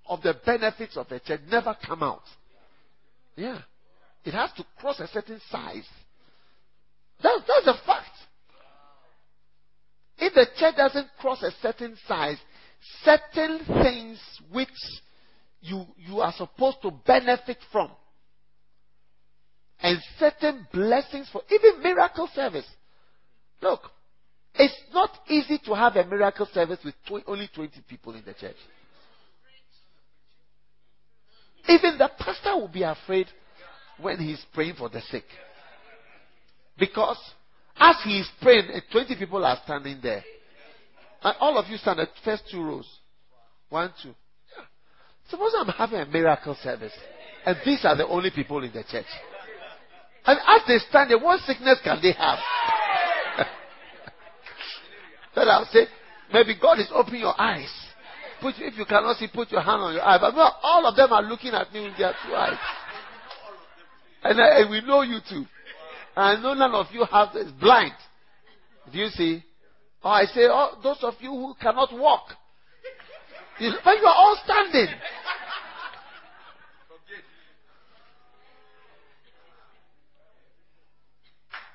of 0.07 0.23
the 0.23 0.35
benefits 0.45 0.97
of 0.97 1.11
a 1.11 1.21
church 1.21 1.41
never 1.51 1.77
come 1.87 2.03
out. 2.03 2.23
Yeah. 3.37 3.61
It 4.25 4.33
has 4.33 4.53
to 4.57 4.65
cross 4.79 5.01
a 5.01 5.09
certain 5.09 5.41
size. 5.51 5.87
That's, 7.23 7.41
that's 7.47 7.79
a 7.79 7.87
fact. 7.87 8.11
If 10.19 10.35
the 10.35 10.47
church 10.59 10.77
doesn't 10.77 11.09
cross 11.19 11.43
a 11.43 11.51
certain 11.63 11.97
size, 12.07 12.37
certain 13.05 13.61
things 13.83 14.19
which 14.53 14.69
you, 15.63 15.87
you 15.97 16.21
are 16.21 16.35
supposed 16.37 16.83
to 16.83 16.91
benefit 17.07 17.59
from, 17.73 17.91
and 19.83 19.99
certain 20.19 20.67
blessings 20.73 21.29
for 21.33 21.43
even 21.51 21.83
miracle 21.83 22.29
service. 22.35 22.67
Look, 23.63 23.81
it's 24.55 24.75
not 24.93 25.11
easy 25.29 25.59
to 25.67 25.75
have 25.75 25.97
a 25.97 26.05
miracle 26.05 26.49
service 26.53 26.79
with 26.85 26.95
tw- 27.07 27.27
only 27.27 27.49
20 27.55 27.73
people 27.89 28.15
in 28.15 28.23
the 28.25 28.35
church. 28.35 28.57
Even 31.69 31.99
the 31.99 32.11
pastor 32.19 32.57
will 32.57 32.69
be 32.69 32.83
afraid 32.83 33.27
when 34.01 34.19
he's 34.19 34.45
praying 34.55 34.75
for 34.77 34.89
the 34.89 35.01
sick. 35.11 35.25
Because 36.79 37.19
as 37.79 37.97
he 38.05 38.21
is 38.21 38.29
praying, 38.41 38.69
eh, 38.73 38.81
20 38.91 39.17
people 39.17 39.45
are 39.45 39.59
standing 39.65 39.99
there. 40.03 40.25
And 41.23 41.37
all 41.39 41.59
of 41.59 41.69
you 41.69 41.77
stand 41.77 42.01
at 42.01 42.09
first 42.25 42.45
two 42.51 42.63
rows. 42.63 42.89
One, 43.69 43.93
two. 44.03 44.09
Yeah. 44.09 44.65
Suppose 45.31 45.53
I'm 45.59 45.69
having 45.69 46.01
a 46.01 46.07
miracle 46.07 46.57
service. 46.63 46.93
And 47.45 47.57
these 47.65 47.85
are 47.85 47.97
the 47.97 48.07
only 48.07 48.31
people 48.31 48.63
in 48.65 48.73
the 48.73 48.83
church. 48.85 49.07
And 50.27 50.39
as 50.39 50.63
they 50.67 50.79
stand 50.89 51.11
there, 51.11 51.19
what 51.19 51.41
sickness 51.41 51.79
can 51.83 51.99
they 52.03 52.13
have? 52.13 52.39
then 55.35 55.49
I'll 55.49 55.69
say, 55.73 55.87
maybe 56.33 56.55
God 56.61 56.79
is 56.79 56.91
opening 56.95 57.23
your 57.23 57.41
eyes. 57.41 57.71
Put, 58.41 58.55
if 58.59 58.77
you 58.79 58.85
cannot 58.85 59.17
see, 59.17 59.29
put 59.33 59.51
your 59.51 59.61
hand 59.61 59.83
on 59.83 59.95
your 59.95 60.03
eye. 60.03 60.19
But 60.19 60.35
no, 60.35 60.51
all 60.63 60.87
of 60.87 60.97
them 60.97 61.13
are 61.13 61.23
looking 61.23 61.53
at 61.53 61.73
me 61.73 61.83
with 61.83 61.99
their 61.99 62.15
two 62.27 62.35
eyes. 62.35 62.59
And, 64.23 64.39
uh, 64.39 64.45
and 64.45 64.71
we 64.71 64.81
know 64.83 65.03
you 65.03 65.19
too. 65.29 65.45
And 66.17 66.39
I 66.39 66.43
know 66.43 66.55
none 66.55 66.75
of 66.75 66.87
you 66.93 67.05
have 67.11 67.35
is 67.37 67.51
blind. 67.53 67.93
Do 68.93 68.99
you 68.99 69.09
see? 69.09 69.43
Or 70.03 70.13
I 70.13 70.25
say, 70.25 70.43
oh, 70.49 70.79
those 70.83 70.99
of 71.03 71.15
you 71.21 71.31
who 71.31 71.55
cannot 71.61 71.93
walk. 71.93 72.29
But 73.59 73.99
you 73.99 74.07
are 74.07 74.15
all 74.17 74.39
standing. 74.45 74.89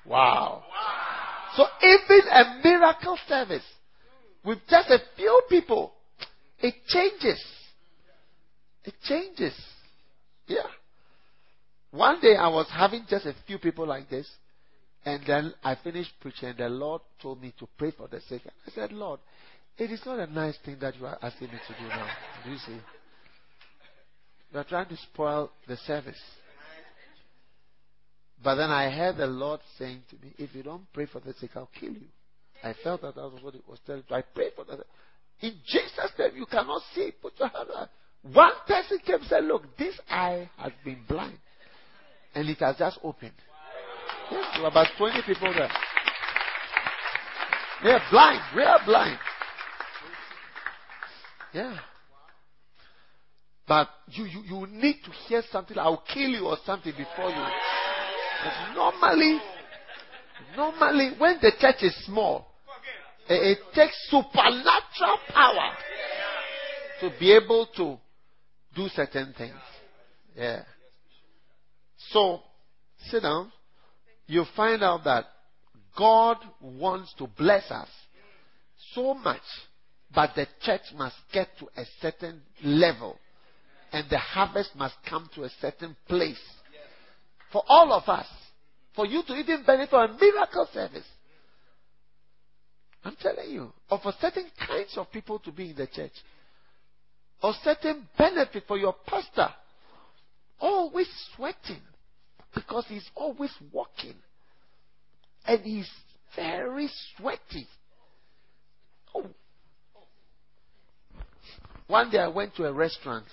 Wow. 0.06 0.64
So 1.56 1.66
even 1.82 2.22
a 2.32 2.62
miracle 2.64 3.18
service 3.28 3.64
with 4.44 4.60
just 4.70 4.90
a 4.90 5.00
few 5.16 5.42
people, 5.50 5.94
it 6.60 6.76
changes. 6.88 7.44
It 8.84 8.94
changes. 9.04 9.54
Yeah. 10.48 10.68
One 11.92 12.20
day 12.22 12.36
I 12.36 12.50
was 12.50 12.68
having 12.72 13.06
just 13.10 13.26
a 13.26 13.34
few 13.48 13.58
people 13.58 13.88
like 13.88 14.10
this, 14.10 14.30
and 15.06 15.24
then 15.26 15.54
I 15.64 15.76
finished 15.76 16.12
preaching, 16.20 16.50
and 16.50 16.58
the 16.58 16.70
Lord 16.70 17.02
told 17.22 17.42
me 17.42 17.54
to 17.60 17.68
pray 17.78 17.92
for 17.92 18.08
the 18.08 18.20
sick. 18.22 18.42
I 18.46 18.72
said, 18.72 18.92
Lord, 18.92 19.20
it 19.78 19.92
is 19.92 20.02
not 20.06 20.20
a 20.20 20.28
nice 20.28 20.58
thing 20.64 20.78
that 20.82 20.98
you 20.98 21.06
are 21.06 21.18
asking 21.22 21.48
me 21.48 21.60
to 21.68 21.74
do 21.82 21.88
now. 21.88 22.08
Do 22.44 22.52
you 22.52 22.58
see? 22.58 22.78
You 24.52 24.60
are 24.60 24.64
trying 24.64 24.90
to 24.90 24.98
spoil 24.98 25.52
the 25.68 25.78
service. 25.78 26.20
But 28.44 28.56
then 28.56 28.70
I 28.70 28.90
heard 28.90 29.18
the 29.18 29.28
Lord 29.28 29.60
saying 29.80 30.02
to 30.10 30.16
me, 30.18 30.34
if 30.38 30.54
you 30.54 30.64
don't 30.64 30.92
pray 30.94 31.06
for 31.06 31.20
the 31.20 31.34
sick, 31.34 31.52
I'll 31.56 31.70
kill 31.80 31.94
you. 31.94 32.08
I 32.64 32.74
felt 32.84 33.02
that 33.02 33.16
that 33.16 33.22
was 33.22 33.42
what 33.42 33.56
it 33.56 33.64
was 33.68 33.80
telling 33.86 34.04
me. 34.10 34.16
I 34.16 34.22
prayed 34.22 34.54
for 34.56 34.66
that. 34.66 34.86
In 35.42 35.54
Jesus' 35.66 36.12
name, 36.18 36.32
you 36.36 36.46
cannot 36.46 36.82
see. 36.94 37.12
Put 37.22 37.34
your 37.40 37.50
hand 37.50 37.70
up. 37.76 37.90
One 38.34 38.54
person 38.68 39.00
came 39.06 39.16
and 39.16 39.26
said, 39.26 39.44
Look, 39.44 39.78
this 39.78 40.00
eye 40.10 40.50
has 40.58 40.72
been 40.84 41.00
blind. 41.08 41.38
And 42.34 42.50
it 42.50 42.58
has 42.60 42.78
just 42.78 43.00
opened. 43.04 43.34
Yes, 44.32 44.46
there 44.54 44.64
were 44.64 44.70
about 44.70 44.88
20 44.98 45.22
people 45.26 45.54
there. 45.54 45.70
They 47.84 47.92
are 47.92 48.02
blind. 48.10 48.42
We 48.56 48.64
are 48.64 48.80
blind. 48.86 49.20
Yeah. 51.54 51.78
But 53.68 53.90
you, 54.08 54.26
you, 54.26 54.42
you 54.44 54.68
need 54.68 54.98
to 55.06 55.12
hear 55.28 55.44
something. 55.52 55.78
I'll 55.78 56.04
kill 56.14 56.30
you 56.30 56.46
or 56.46 56.58
something 56.66 56.92
before 56.92 57.30
you. 57.30 57.46
Normally, 58.74 59.40
normally 60.56 61.12
when 61.18 61.38
the 61.42 61.52
church 61.60 61.82
is 61.82 61.96
small, 62.06 62.48
it, 63.28 63.58
it 63.58 63.74
takes 63.74 63.96
supernatural 64.10 65.18
power 65.30 65.72
to 67.02 67.12
be 67.20 67.32
able 67.32 67.68
to 67.78 67.98
do 68.76 68.88
certain 68.90 69.34
things. 69.38 69.56
Yeah. 70.36 70.64
So, 72.12 72.42
sit 73.10 73.24
down. 73.24 73.52
You 74.28 74.46
find 74.56 74.84
out 74.84 75.04
that 75.06 75.26
God 75.98 76.38
wants 76.62 77.14
to 77.18 77.28
bless 77.28 77.70
us 77.72 77.90
so 78.94 79.14
much, 79.14 79.42
but 80.14 80.32
the 80.36 80.48
church 80.62 80.82
must 80.96 81.16
get 81.32 81.50
to 81.60 81.68
a 81.78 81.86
certain 82.02 82.42
level, 82.64 83.18
and 83.92 84.10
the 84.10 84.18
harvest 84.18 84.76
must 84.76 84.96
come 85.08 85.30
to 85.36 85.44
a 85.44 85.50
certain 85.62 85.96
place. 86.08 86.42
For 87.56 87.64
all 87.70 87.94
of 87.94 88.10
us, 88.10 88.28
for 88.98 89.06
you 89.06 89.24
to 89.24 89.34
even 89.34 89.64
benefit 89.66 89.90
from 89.90 90.12
a 90.12 90.20
miracle 90.20 90.68
service. 90.74 91.06
I'm 93.02 93.16
telling 93.16 93.50
you, 93.50 93.72
or 93.90 93.98
for 94.00 94.12
certain 94.20 94.48
kinds 94.68 94.98
of 94.98 95.10
people 95.10 95.40
to 95.40 95.54
be 95.54 95.70
in 95.70 95.78
the 95.78 95.88
church, 95.88 96.12
or 97.42 97.54
certain 97.64 98.10
benefit 98.18 98.64
for 98.68 98.78
your 98.78 98.94
pastor, 99.08 99.48
always 100.60 101.08
sweating 101.34 101.80
because 102.54 102.84
he's 102.90 103.10
always 103.16 103.54
walking 103.72 104.16
and 105.48 105.62
he's 105.62 105.90
very 106.36 106.90
sweaty. 107.16 107.68
Oh. 109.16 109.28
One 111.88 112.12
day 112.12 112.20
I 112.20 112.28
went 112.28 112.54
to 112.58 112.66
a 112.66 112.74
restaurant 112.74 113.28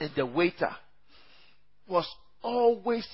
and 0.00 0.10
the 0.16 0.26
waiter 0.26 0.74
was 1.86 2.08
always 2.44 3.08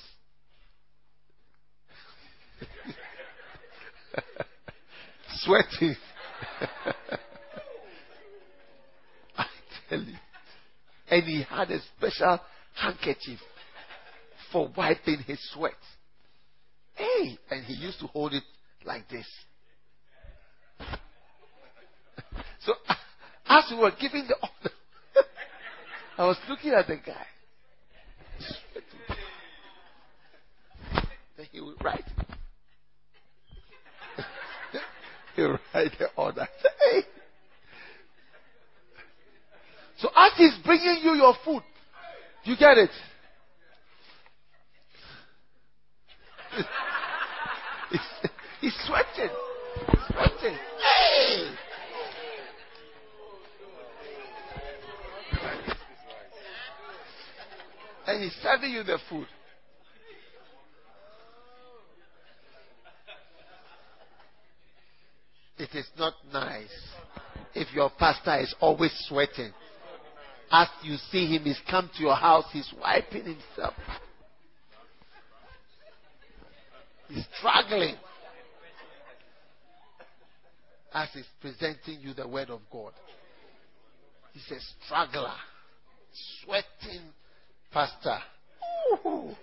sweating. 5.37 5.97
I 9.39 9.47
tell 9.89 10.01
you. 10.01 10.17
And 11.09 11.23
he 11.25 11.43
had 11.49 11.71
a 11.71 11.79
special 11.97 12.41
handkerchief 12.75 13.39
for 14.53 14.71
wiping 14.77 15.21
his 15.27 15.39
sweat. 15.55 15.73
Hey! 16.95 17.39
And 17.51 17.65
he 17.65 17.75
used 17.75 18.01
to 18.01 18.09
hold 18.09 18.35
it 18.35 18.43
like 18.85 19.09
this. 19.09 19.27
so, 22.65 22.75
as 23.47 23.65
we 23.71 23.79
were 23.79 23.93
giving 23.99 24.27
the 24.27 24.35
order, 24.35 24.75
I 26.19 26.27
was 26.27 26.37
looking 26.49 26.73
at 26.73 26.87
the 26.87 26.97
guy. 26.97 27.27
He 31.51 31.61
will 31.61 31.75
write. 31.83 32.05
he 35.37 35.43
will 35.43 35.59
write 35.75 35.93
the 35.99 36.09
order. 36.17 36.47
Hey. 36.81 37.03
So 39.99 40.09
as 40.17 40.33
he's 40.37 40.55
bringing 40.65 41.01
you 41.03 41.13
your 41.13 41.35
food, 41.45 41.63
you 42.45 42.57
get 42.57 42.79
it? 42.79 42.91
he's, 47.91 48.01
he's 48.61 48.75
sweating. 48.87 49.35
He's 49.91 50.01
sweating. 50.09 50.57
Hey! 50.79 51.55
And 58.07 58.23
he's 58.25 58.35
serving 58.43 58.73
you 58.73 58.83
the 58.83 58.99
food. 59.09 59.27
It 65.61 65.75
is 65.75 65.87
not 65.99 66.15
nice 66.33 66.73
if 67.55 67.71
your 67.75 67.91
pastor 67.99 68.41
is 68.41 68.55
always 68.61 68.93
sweating. 69.07 69.53
As 70.51 70.69
you 70.83 70.97
see 71.13 71.27
him, 71.27 71.43
he's 71.43 71.61
come 71.71 71.91
to 71.99 72.03
your 72.03 72.17
house, 72.17 72.47
he's 72.51 72.73
wiping 72.81 73.25
himself. 73.25 73.75
He's 77.09 77.27
struggling 77.37 77.97
as 80.95 81.11
he's 81.13 81.29
presenting 81.43 82.01
you 82.01 82.15
the 82.15 82.27
word 82.27 82.49
of 82.49 82.63
God. 82.73 82.93
He's 84.33 84.51
a 84.51 84.61
struggler, 84.87 85.35
sweating 86.43 87.03
pastor, 87.71 88.19
Ooh. 89.05 89.37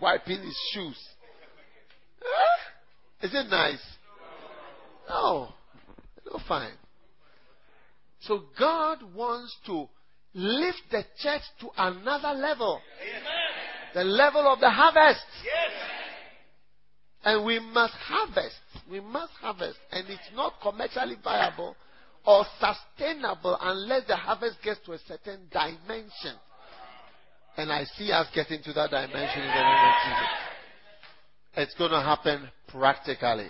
wiping 0.00 0.40
his 0.40 0.58
shoes. 0.72 1.08
Is 3.22 3.32
it 3.32 3.48
nice? 3.48 3.82
No, 5.08 5.48
no, 6.26 6.40
fine. 6.48 6.72
So 8.20 8.42
God 8.58 8.98
wants 9.14 9.56
to 9.66 9.88
lift 10.34 10.82
the 10.90 11.04
church 11.18 11.42
to 11.60 11.68
another 11.76 12.38
level. 12.38 12.80
Amen. 13.00 13.94
The 13.94 14.04
level 14.04 14.52
of 14.52 14.60
the 14.60 14.70
harvest. 14.70 15.24
Yes. 15.44 15.70
And 17.24 17.44
we 17.44 17.58
must 17.58 17.94
harvest. 17.94 18.56
We 18.90 19.00
must 19.00 19.32
harvest. 19.34 19.78
And 19.90 20.08
it's 20.08 20.30
not 20.34 20.54
commercially 20.62 21.16
viable 21.22 21.76
or 22.26 22.44
sustainable 22.58 23.58
unless 23.60 24.06
the 24.06 24.16
harvest 24.16 24.56
gets 24.62 24.80
to 24.86 24.92
a 24.92 24.98
certain 25.06 25.40
dimension. 25.50 26.36
And 27.56 27.70
I 27.70 27.84
see 27.96 28.10
us 28.10 28.26
getting 28.34 28.62
to 28.62 28.72
that 28.72 28.90
dimension 28.90 29.42
in 29.42 29.48
the 29.48 29.54
name 29.54 29.84
of 29.84 29.94
Jesus. 30.04 30.28
It's 31.54 31.74
going 31.74 31.90
to 31.90 32.00
happen 32.00 32.48
practically. 32.72 33.48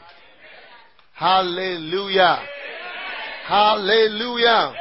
Hallelujah. 1.14 2.45
Hallelujah. 3.47 4.75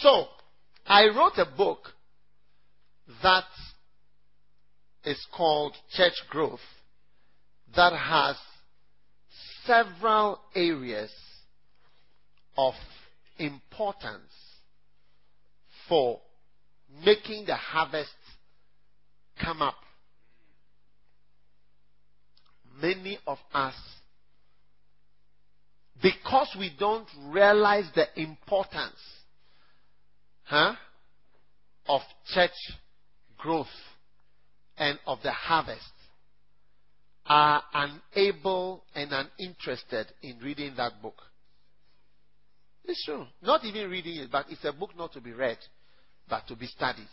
So, 0.00 0.26
I 0.86 1.06
wrote 1.06 1.38
a 1.38 1.46
book 1.56 1.80
that 3.22 3.44
is 5.04 5.24
called 5.34 5.74
Church 5.94 6.14
Growth 6.28 6.60
that 7.74 7.92
has 7.92 8.36
several 9.64 10.40
areas 10.54 11.10
of 12.56 12.74
importance 13.38 14.32
for 15.88 16.20
making 17.04 17.44
the 17.46 17.54
harvest 17.54 18.10
come 19.42 19.62
up. 19.62 19.76
Many 22.80 23.18
of 23.26 23.38
us 23.52 23.74
because 26.02 26.54
we 26.58 26.70
don't 26.78 27.08
realize 27.26 27.86
the 27.94 28.06
importance 28.20 29.00
huh, 30.44 30.74
of 31.88 32.00
church 32.32 32.50
growth 33.36 33.66
and 34.76 34.98
of 35.06 35.18
the 35.22 35.32
harvest, 35.32 35.82
are 37.26 37.62
unable 37.74 38.84
and 38.94 39.10
uninterested 39.12 40.06
in 40.22 40.38
reading 40.38 40.72
that 40.76 41.02
book. 41.02 41.16
It's 42.84 43.04
true. 43.04 43.26
Not 43.42 43.64
even 43.64 43.90
reading 43.90 44.16
it, 44.16 44.30
but 44.32 44.46
it's 44.48 44.64
a 44.64 44.72
book 44.72 44.96
not 44.96 45.12
to 45.12 45.20
be 45.20 45.32
read, 45.32 45.58
but 46.28 46.46
to 46.48 46.56
be 46.56 46.66
studied. 46.66 47.08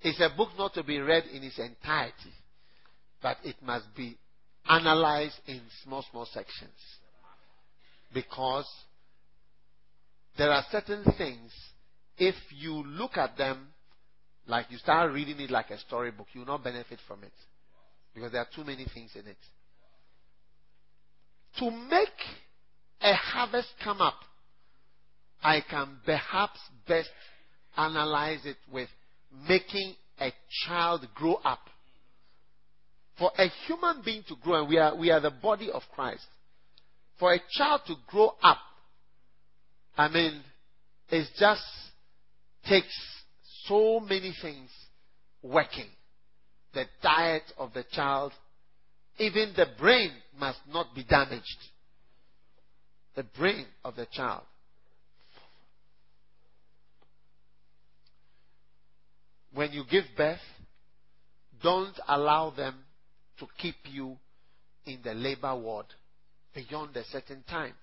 It's 0.00 0.20
a 0.20 0.30
book 0.36 0.50
not 0.56 0.74
to 0.74 0.84
be 0.84 0.98
read 0.98 1.24
in 1.32 1.42
its 1.42 1.58
entirety, 1.58 2.32
but 3.22 3.36
it 3.44 3.56
must 3.62 3.86
be 3.96 4.18
analyzed 4.68 5.38
in 5.46 5.60
small, 5.84 6.04
small 6.10 6.26
sections. 6.26 6.70
Because 8.12 8.66
there 10.36 10.50
are 10.50 10.64
certain 10.70 11.04
things, 11.16 11.50
if 12.18 12.34
you 12.50 12.84
look 12.86 13.16
at 13.16 13.36
them 13.36 13.68
like 14.46 14.66
you 14.70 14.78
start 14.78 15.12
reading 15.12 15.40
it 15.40 15.50
like 15.50 15.70
a 15.70 15.78
storybook, 15.78 16.26
you 16.32 16.40
will 16.40 16.48
not 16.48 16.64
benefit 16.64 16.98
from 17.06 17.22
it. 17.22 17.32
Because 18.14 18.32
there 18.32 18.40
are 18.40 18.48
too 18.54 18.64
many 18.64 18.86
things 18.92 19.10
in 19.14 19.26
it. 19.26 19.36
To 21.58 21.70
make 21.70 22.08
a 23.00 23.14
harvest 23.14 23.68
come 23.82 24.00
up, 24.00 24.18
I 25.42 25.60
can 25.68 25.98
perhaps 26.04 26.58
best 26.86 27.10
analyze 27.76 28.40
it 28.44 28.56
with 28.72 28.88
making 29.48 29.94
a 30.20 30.32
child 30.66 31.06
grow 31.14 31.34
up. 31.44 31.60
For 33.18 33.30
a 33.38 33.48
human 33.66 34.02
being 34.04 34.24
to 34.28 34.36
grow, 34.36 34.60
and 34.60 34.68
we 34.68 34.78
are, 34.78 34.96
we 34.96 35.10
are 35.10 35.20
the 35.20 35.30
body 35.30 35.70
of 35.70 35.82
Christ 35.94 36.26
for 37.22 37.32
a 37.32 37.40
child 37.52 37.82
to 37.86 37.94
grow 38.08 38.34
up, 38.42 38.58
I 39.96 40.08
mean, 40.08 40.40
it 41.08 41.28
just 41.38 41.62
takes 42.68 42.92
so 43.66 44.00
many 44.00 44.34
things 44.42 44.68
working. 45.40 45.86
The 46.74 46.86
diet 47.00 47.44
of 47.58 47.74
the 47.74 47.84
child, 47.92 48.32
even 49.18 49.52
the 49.54 49.66
brain 49.78 50.10
must 50.36 50.58
not 50.68 50.96
be 50.96 51.04
damaged. 51.04 51.58
The 53.14 53.22
brain 53.22 53.66
of 53.84 53.94
the 53.94 54.06
child. 54.10 54.42
When 59.54 59.70
you 59.70 59.84
give 59.88 60.06
birth, 60.16 60.40
don't 61.62 61.94
allow 62.08 62.50
them 62.50 62.74
to 63.42 63.48
keep 63.58 63.74
you 63.90 64.16
in 64.86 65.00
the 65.02 65.12
labor 65.14 65.56
ward 65.56 65.86
beyond 66.54 66.96
a 66.96 67.04
certain 67.06 67.42
time. 67.48 67.74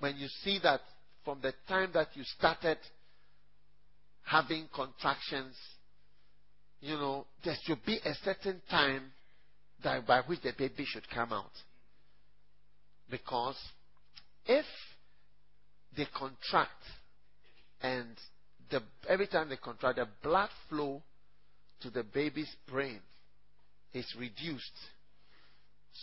When 0.00 0.16
you 0.16 0.26
see 0.42 0.58
that 0.64 0.80
from 1.24 1.38
the 1.40 1.52
time 1.68 1.90
that 1.94 2.08
you 2.14 2.24
started 2.24 2.78
having 4.24 4.66
contractions, 4.74 5.54
you 6.80 6.94
know, 6.94 7.26
there 7.44 7.54
should 7.62 7.84
be 7.86 8.00
a 8.04 8.14
certain 8.24 8.60
time 8.68 9.12
that 9.84 10.04
by 10.08 10.22
which 10.22 10.40
the 10.42 10.52
baby 10.58 10.84
should 10.86 11.08
come 11.08 11.32
out. 11.32 11.52
Because 13.08 13.56
if 14.46 14.64
they 15.96 16.06
contract 16.16 16.82
and 17.80 18.08
the, 18.70 18.82
every 19.08 19.28
time 19.28 19.50
they 19.50 19.56
contract, 19.56 19.98
the 19.98 20.08
blood 20.20 20.48
flow 20.68 21.00
to 21.82 21.90
the 21.90 22.02
baby's 22.02 22.50
brain 22.68 22.98
is 23.94 24.06
reduced 24.18 24.78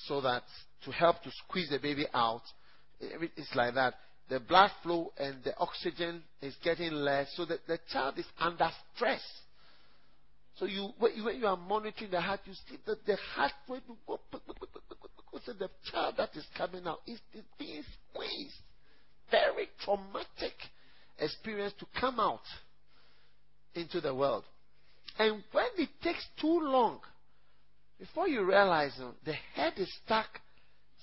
so 0.07 0.21
that 0.21 0.43
to 0.85 0.91
help 0.91 1.21
to 1.23 1.31
squeeze 1.45 1.69
the 1.69 1.79
baby 1.79 2.05
out. 2.13 2.43
It's 2.99 3.55
like 3.55 3.73
that. 3.75 3.95
The 4.29 4.39
blood 4.39 4.71
flow 4.83 5.11
and 5.17 5.43
the 5.43 5.57
oxygen 5.57 6.21
is 6.41 6.55
getting 6.63 6.91
less, 6.91 7.31
so 7.35 7.45
that 7.45 7.65
the 7.67 7.79
child 7.91 8.19
is 8.19 8.25
under 8.39 8.69
stress. 8.95 9.21
So 10.57 10.65
you, 10.65 10.89
when 10.99 11.15
you 11.15 11.47
are 11.47 11.57
monitoring 11.57 12.11
the 12.11 12.21
heart, 12.21 12.41
you 12.45 12.53
see 12.53 12.77
that 12.85 13.05
the 13.05 13.15
heart 13.33 13.53
rate 13.67 13.81
will 13.87 13.97
go. 14.05 14.19
So 15.45 15.53
the 15.53 15.69
child 15.91 16.15
that 16.17 16.29
is 16.35 16.45
coming 16.55 16.85
out 16.85 16.99
is, 17.07 17.19
is 17.33 17.43
being 17.57 17.83
squeezed. 18.11 18.55
Very 19.31 19.69
traumatic 19.83 20.53
experience 21.17 21.73
to 21.79 21.85
come 21.99 22.19
out 22.19 22.41
into 23.73 24.01
the 24.01 24.13
world. 24.13 24.43
And 25.17 25.43
when 25.51 25.65
it 25.77 25.89
takes 26.03 26.25
too 26.39 26.59
long, 26.61 26.99
before 27.99 28.27
you 28.27 28.43
realize 28.43 28.93
uh, 28.99 29.11
the 29.25 29.33
head 29.55 29.73
is 29.77 29.91
stuck 30.05 30.27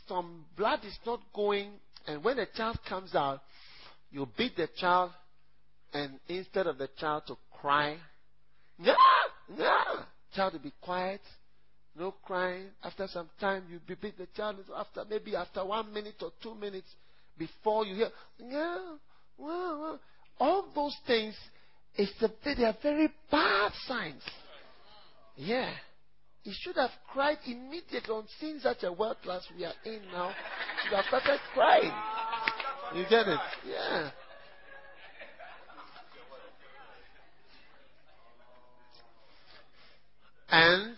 some 0.09 0.45
blood 0.57 0.81
is 0.85 0.97
not 1.05 1.21
going, 1.35 1.73
and 2.07 2.23
when 2.23 2.37
the 2.37 2.47
child 2.55 2.79
comes 2.89 3.15
out, 3.15 3.41
you 4.11 4.29
beat 4.37 4.57
the 4.57 4.69
child, 4.77 5.11
and 5.93 6.19
instead 6.29 6.67
of 6.67 6.79
the 6.79 6.89
child 6.99 7.25
to 7.27 7.37
cry, 7.61 7.97
no, 8.79 8.95
yeah, 9.59 9.85
child 10.35 10.53
to 10.53 10.59
be 10.59 10.73
quiet, 10.81 11.21
no 11.99 12.15
crying. 12.25 12.67
After 12.85 13.09
some 13.09 13.29
time, 13.41 13.65
you 13.71 13.81
beat 13.97 14.17
the 14.17 14.29
child. 14.37 14.57
After 14.77 15.05
maybe 15.09 15.35
after 15.35 15.65
one 15.65 15.93
minute 15.93 16.17
or 16.23 16.31
two 16.43 16.55
minutes, 16.55 16.89
before 17.39 17.85
you 17.85 17.95
hear, 17.97 18.11
well. 19.39 20.01
all 20.39 20.67
those 20.75 20.97
things, 21.07 21.35
it's 21.97 22.13
a, 22.23 22.31
they 22.45 22.65
are 22.65 22.77
very 22.83 23.09
bad 23.31 23.73
signs. 23.87 24.23
Yeah. 25.37 25.73
He 26.47 26.53
should 26.53 26.77
have 26.77 26.93
cried 27.13 27.39
immediately 27.45 28.15
on 28.15 28.25
seeing 28.39 28.61
such 28.61 28.85
a 28.85 28.93
world 28.93 29.17
class 29.21 29.43
we 29.59 29.65
are 29.65 29.73
in 29.85 30.01
now. 30.13 30.29
He 30.29 30.89
should 30.89 30.97
have 30.97 31.05
started 31.07 31.41
crying. 31.53 31.91
You 32.95 33.03
get 33.11 33.27
it? 33.27 33.41
Yeah. 33.69 34.11
And 40.49 40.97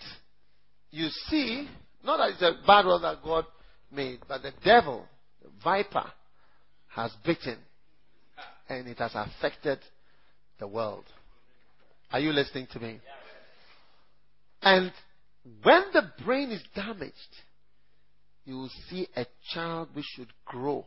you 0.90 1.08
see, 1.30 1.66
not 2.04 2.18
that 2.18 2.32
it's 2.32 2.42
a 2.42 2.66
bad 2.66 2.84
world 2.84 3.04
that 3.04 3.22
God 3.24 3.46
made, 3.90 4.18
but 4.28 4.42
the 4.42 4.52
devil, 4.62 5.06
the 5.42 5.48
viper, 5.64 6.12
has 6.88 7.10
bitten 7.24 7.56
and 8.68 8.86
it 8.86 8.98
has 8.98 9.12
affected 9.14 9.78
the 10.60 10.68
world. 10.68 11.06
Are 12.12 12.20
you 12.20 12.32
listening 12.32 12.66
to 12.72 12.78
me? 12.78 13.00
And 14.60 14.92
when 15.62 15.82
the 15.92 16.02
brain 16.24 16.50
is 16.50 16.62
damaged, 16.74 17.14
you 18.44 18.56
will 18.56 18.70
see 18.88 19.06
a 19.16 19.26
child 19.52 19.88
which 19.94 20.06
should 20.16 20.32
grow. 20.44 20.86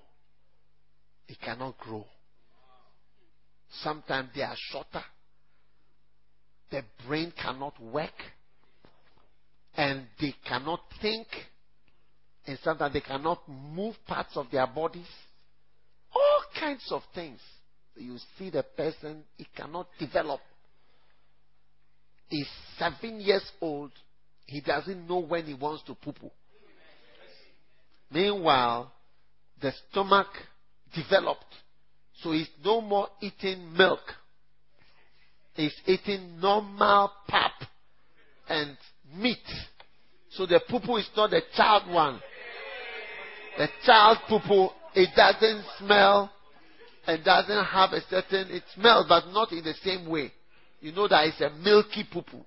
It 1.28 1.40
cannot 1.40 1.78
grow. 1.78 2.06
Sometimes 3.84 4.30
they 4.36 4.42
are 4.42 4.56
shorter. 4.56 5.04
The 6.72 6.84
brain 7.08 7.32
cannot 7.42 7.80
work. 7.82 8.10
And 9.76 10.08
they 10.20 10.34
cannot 10.48 10.82
think. 11.02 11.28
And 12.46 12.58
sometimes 12.64 12.94
they 12.94 13.02
cannot 13.02 13.48
move 13.48 13.96
parts 14.08 14.36
of 14.36 14.48
their 14.52 14.68
bodies. 14.68 15.08
All 16.14 16.44
kinds 16.60 16.86
of 16.92 17.02
things. 17.14 17.40
You 17.96 18.18
see 18.38 18.50
the 18.50 18.64
person, 18.64 19.24
he 19.38 19.46
cannot 19.56 19.88
develop. 20.00 20.40
He's 22.28 22.48
seven 22.78 23.20
years 23.20 23.44
old. 23.62 23.92
He 24.46 24.62
doesn't 24.62 25.08
know 25.08 25.20
when 25.20 25.46
he 25.46 25.54
wants 25.54 25.84
to 25.84 25.96
poo 25.96 26.12
poo. 26.12 26.32
Meanwhile, 28.12 28.92
the 29.62 29.72
stomach 29.90 30.28
developed. 30.94 31.46
So 32.22 32.32
he's 32.32 32.50
no 32.64 32.82
more 32.82 33.08
eating 33.22 33.74
milk. 33.74 34.02
He's 35.54 35.76
eating 35.86 36.40
normal 36.40 37.12
pap 37.28 37.54
and 38.48 38.78
meat. 39.16 39.38
So 40.32 40.46
the 40.46 40.62
poo 40.70 40.80
poo 40.80 40.98
is 40.98 41.10
not 41.16 41.30
the 41.30 41.42
child 41.56 41.92
one. 41.94 42.22
The 43.58 43.68
child 43.86 44.20
poo 44.30 44.40
poo, 44.48 44.70
it 44.96 45.10
doesn't 45.16 45.66
smell 45.80 46.32
and 47.08 47.24
doesn't 47.24 47.66
have 47.66 47.92
a 47.94 48.02
certain, 48.10 48.52
it 48.52 48.64
smells, 48.76 49.06
but 49.10 49.28
not 49.32 49.52
in 49.52 49.64
the 49.64 49.74
same 49.84 50.08
way. 50.08 50.32
You 50.80 50.92
know 50.92 51.08
that 51.08 51.28
it's 51.28 51.42
a 51.42 51.50
milky 51.50 52.06
poo 52.12 52.22
poo. 52.22 52.46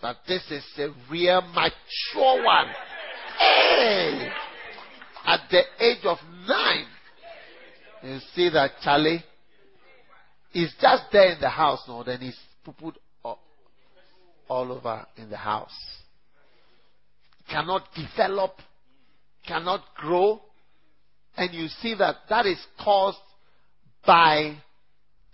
But 0.00 0.18
this 0.26 0.42
is 0.50 0.64
a 0.78 0.88
real 1.10 1.42
mature 1.42 2.44
one. 2.44 2.66
Hey! 3.38 4.28
At 5.26 5.40
the 5.50 5.62
age 5.80 6.04
of 6.04 6.18
nine, 6.46 6.86
you 8.02 8.18
see 8.34 8.48
that 8.50 8.72
Charlie 8.82 9.22
is 10.54 10.72
just 10.80 11.04
there 11.12 11.32
in 11.32 11.40
the 11.40 11.48
house 11.48 11.82
now, 11.88 12.02
then 12.02 12.20
he's 12.20 12.38
all, 13.22 13.38
all 14.48 14.72
over 14.72 15.06
in 15.16 15.28
the 15.28 15.36
house. 15.36 15.76
Cannot 17.50 17.82
develop, 17.94 18.52
cannot 19.46 19.82
grow, 19.96 20.40
and 21.36 21.52
you 21.52 21.68
see 21.68 21.94
that 21.94 22.16
that 22.28 22.46
is 22.46 22.58
caused 22.82 23.18
by 24.06 24.56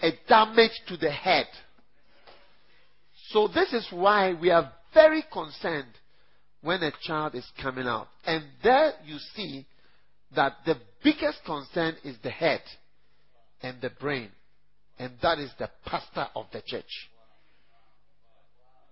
a 0.01 0.11
damage 0.29 0.73
to 0.89 0.97
the 0.97 1.11
head. 1.11 1.47
So 3.31 3.49
this 3.49 3.72
is 3.72 3.87
why 3.91 4.35
we 4.35 4.51
are 4.51 4.72
very 4.93 5.25
concerned 5.33 5.93
when 6.62 6.83
a 6.83 6.93
child 7.03 7.35
is 7.35 7.47
coming 7.62 7.87
out. 7.87 8.09
And 8.25 8.45
there 8.62 8.93
you 9.05 9.18
see 9.35 9.66
that 10.35 10.55
the 10.64 10.77
biggest 11.03 11.45
concern 11.45 11.97
is 12.05 12.16
the 12.22 12.31
head 12.31 12.62
and 13.62 13.81
the 13.81 13.91
brain. 13.91 14.31
And 14.99 15.12
that 15.22 15.39
is 15.39 15.51
the 15.59 15.70
pastor 15.85 16.27
of 16.37 16.47
the 16.53 16.62
church. 16.66 17.11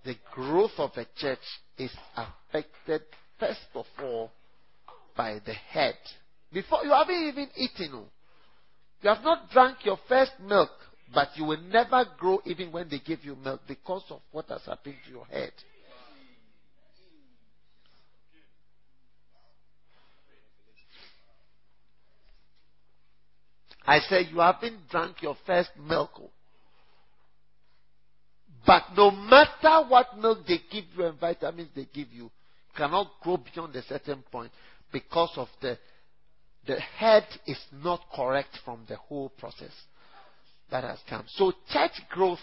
The 0.04 0.16
growth 0.32 0.72
of 0.78 0.90
a 0.96 1.06
church 1.16 1.38
is 1.78 1.92
affected 2.16 3.02
first 3.38 3.60
of 3.74 3.86
all 4.02 4.32
by 5.16 5.40
the 5.44 5.52
head 5.52 5.96
before 6.52 6.84
you 6.84 6.90
haven't 6.90 7.28
even 7.28 7.48
eaten. 7.56 7.90
Oh. 7.94 8.08
You 9.02 9.10
have 9.10 9.24
not 9.24 9.50
drank 9.50 9.84
your 9.84 9.98
first 10.08 10.32
milk, 10.40 10.70
but 11.14 11.28
you 11.36 11.44
will 11.44 11.60
never 11.60 12.04
grow 12.18 12.40
even 12.44 12.72
when 12.72 12.88
they 12.88 12.98
give 12.98 13.24
you 13.24 13.36
milk 13.36 13.60
because 13.66 14.04
of 14.10 14.20
what 14.30 14.48
has 14.48 14.62
happened 14.64 14.96
to 15.06 15.10
your 15.10 15.26
head. 15.26 15.52
I 23.84 23.98
said 24.08 24.26
you 24.30 24.38
haven't 24.38 24.88
drunk 24.90 25.22
your 25.22 25.36
first 25.44 25.70
milk. 25.76 26.10
Oh. 26.18 26.30
But 28.64 28.84
no 28.96 29.10
matter 29.10 29.88
what 29.88 30.16
milk 30.18 30.46
they 30.46 30.60
give 30.70 30.84
you 30.96 31.04
and 31.04 31.18
vitamins 31.18 31.70
they 31.74 31.88
give 31.92 32.12
you, 32.12 32.24
you 32.24 32.30
cannot 32.76 33.10
grow 33.20 33.38
beyond 33.38 33.74
a 33.74 33.82
certain 33.82 34.22
point 34.30 34.52
because 34.92 35.32
of 35.36 35.48
the 35.60 35.76
the 36.64 36.78
head 36.78 37.26
is 37.44 37.58
not 37.72 38.00
correct 38.14 38.56
from 38.64 38.84
the 38.88 38.94
whole 38.94 39.30
process 39.30 39.72
that 40.72 40.84
has 40.84 40.98
come. 41.08 41.24
So 41.28 41.52
church 41.72 41.92
growth 42.10 42.40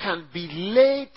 can 0.00 0.26
be 0.32 0.48
laid 0.50 1.10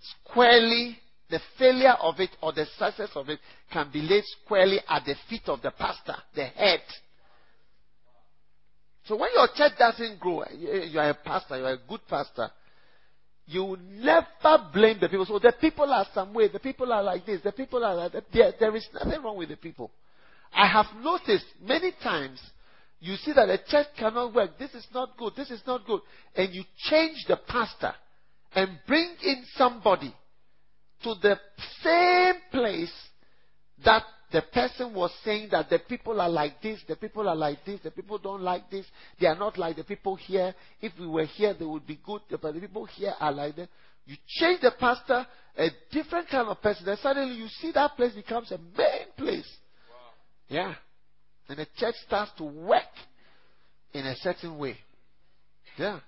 squarely, 0.00 0.98
the 1.30 1.40
failure 1.58 1.94
of 2.00 2.20
it 2.20 2.30
or 2.42 2.52
the 2.52 2.66
success 2.78 3.10
of 3.14 3.28
it 3.28 3.38
can 3.72 3.90
be 3.92 4.02
laid 4.02 4.24
squarely 4.24 4.78
at 4.88 5.04
the 5.04 5.14
feet 5.28 5.48
of 5.48 5.62
the 5.62 5.70
pastor, 5.70 6.14
the 6.34 6.44
head. 6.44 6.80
So 9.06 9.16
when 9.16 9.30
your 9.34 9.48
church 9.54 9.72
doesn't 9.78 10.20
grow, 10.20 10.40
eh, 10.40 10.86
you 10.90 10.98
are 10.98 11.10
a 11.10 11.14
pastor, 11.14 11.58
you 11.58 11.64
are 11.64 11.74
a 11.74 11.88
good 11.88 12.00
pastor, 12.08 12.50
you 13.46 13.76
never 13.80 14.26
blame 14.72 14.98
the 15.00 15.08
people. 15.08 15.26
So 15.26 15.38
the 15.38 15.54
people 15.60 15.92
are 15.92 16.06
some 16.12 16.34
way, 16.34 16.48
the 16.48 16.58
people 16.58 16.92
are 16.92 17.02
like 17.02 17.24
this, 17.24 17.40
the 17.42 17.52
people 17.52 17.84
are 17.84 17.94
like 17.94 18.12
that. 18.12 18.24
There, 18.32 18.52
there 18.58 18.74
is 18.74 18.86
nothing 18.92 19.22
wrong 19.22 19.38
with 19.38 19.50
the 19.50 19.56
people. 19.56 19.92
I 20.52 20.66
have 20.66 20.86
noticed 21.00 21.46
many 21.62 21.92
times 22.02 22.40
you 23.00 23.16
see 23.16 23.32
that 23.32 23.48
a 23.48 23.58
church 23.58 23.88
cannot 23.98 24.34
work. 24.34 24.58
This 24.58 24.74
is 24.74 24.86
not 24.92 25.16
good. 25.16 25.34
This 25.36 25.50
is 25.50 25.62
not 25.66 25.86
good. 25.86 26.00
And 26.34 26.54
you 26.54 26.64
change 26.90 27.24
the 27.28 27.38
pastor 27.48 27.92
and 28.54 28.78
bring 28.86 29.14
in 29.22 29.44
somebody 29.54 30.14
to 31.02 31.14
the 31.20 31.38
same 31.82 32.34
place 32.50 32.92
that 33.84 34.02
the 34.32 34.42
person 34.52 34.94
was 34.94 35.12
saying 35.24 35.48
that 35.52 35.70
the 35.70 35.78
people 35.78 36.20
are 36.20 36.28
like 36.28 36.60
this, 36.62 36.80
the 36.88 36.96
people 36.96 37.28
are 37.28 37.36
like 37.36 37.64
this, 37.64 37.80
the 37.82 37.90
people 37.90 38.18
don't 38.18 38.42
like 38.42 38.68
this, 38.70 38.86
they 39.20 39.26
are 39.26 39.36
not 39.36 39.56
like 39.56 39.76
the 39.76 39.84
people 39.84 40.16
here. 40.16 40.54
If 40.80 40.92
we 40.98 41.06
were 41.06 41.26
here, 41.26 41.54
they 41.54 41.64
would 41.64 41.86
be 41.86 42.00
good, 42.04 42.22
but 42.30 42.42
the 42.54 42.60
people 42.60 42.86
here 42.86 43.14
are 43.20 43.32
like 43.32 43.56
that. 43.56 43.68
You 44.06 44.16
change 44.26 44.60
the 44.62 44.72
pastor, 44.78 45.26
a 45.56 45.68
different 45.92 46.28
kind 46.28 46.48
of 46.48 46.60
person, 46.62 46.88
and 46.88 46.98
suddenly 46.98 47.36
you 47.36 47.48
see 47.60 47.72
that 47.72 47.96
place 47.96 48.14
becomes 48.14 48.50
a 48.52 48.58
main 48.58 49.12
place. 49.16 49.48
Yeah. 50.48 50.74
And 51.48 51.58
the 51.58 51.66
church 51.76 51.94
starts 52.06 52.32
to 52.38 52.44
work 52.44 52.82
in 53.92 54.04
a 54.06 54.16
certain 54.16 54.58
way. 54.58 54.76
Yeah. 55.78 56.00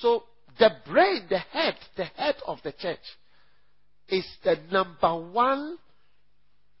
So 0.00 0.24
the 0.58 0.70
brain, 0.86 1.26
the 1.28 1.38
head, 1.38 1.74
the 1.96 2.04
head 2.04 2.36
of 2.46 2.58
the 2.62 2.72
church 2.72 2.98
is 4.08 4.26
the 4.44 4.56
number 4.70 5.30
one 5.32 5.78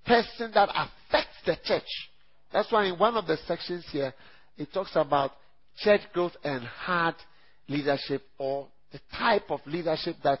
person 0.06 0.50
that 0.54 0.68
affects 0.70 1.36
the 1.44 1.56
church. 1.64 2.08
That's 2.52 2.70
why 2.70 2.84
in 2.84 2.98
one 2.98 3.16
of 3.16 3.26
the 3.26 3.36
sections 3.46 3.84
here, 3.90 4.14
it 4.56 4.72
talks 4.72 4.92
about 4.94 5.32
church 5.78 6.00
growth 6.12 6.32
and 6.44 6.64
hard 6.64 7.16
leadership 7.68 8.22
or 8.38 8.68
the 8.92 9.00
type 9.16 9.50
of 9.50 9.60
leadership 9.66 10.16
that 10.22 10.38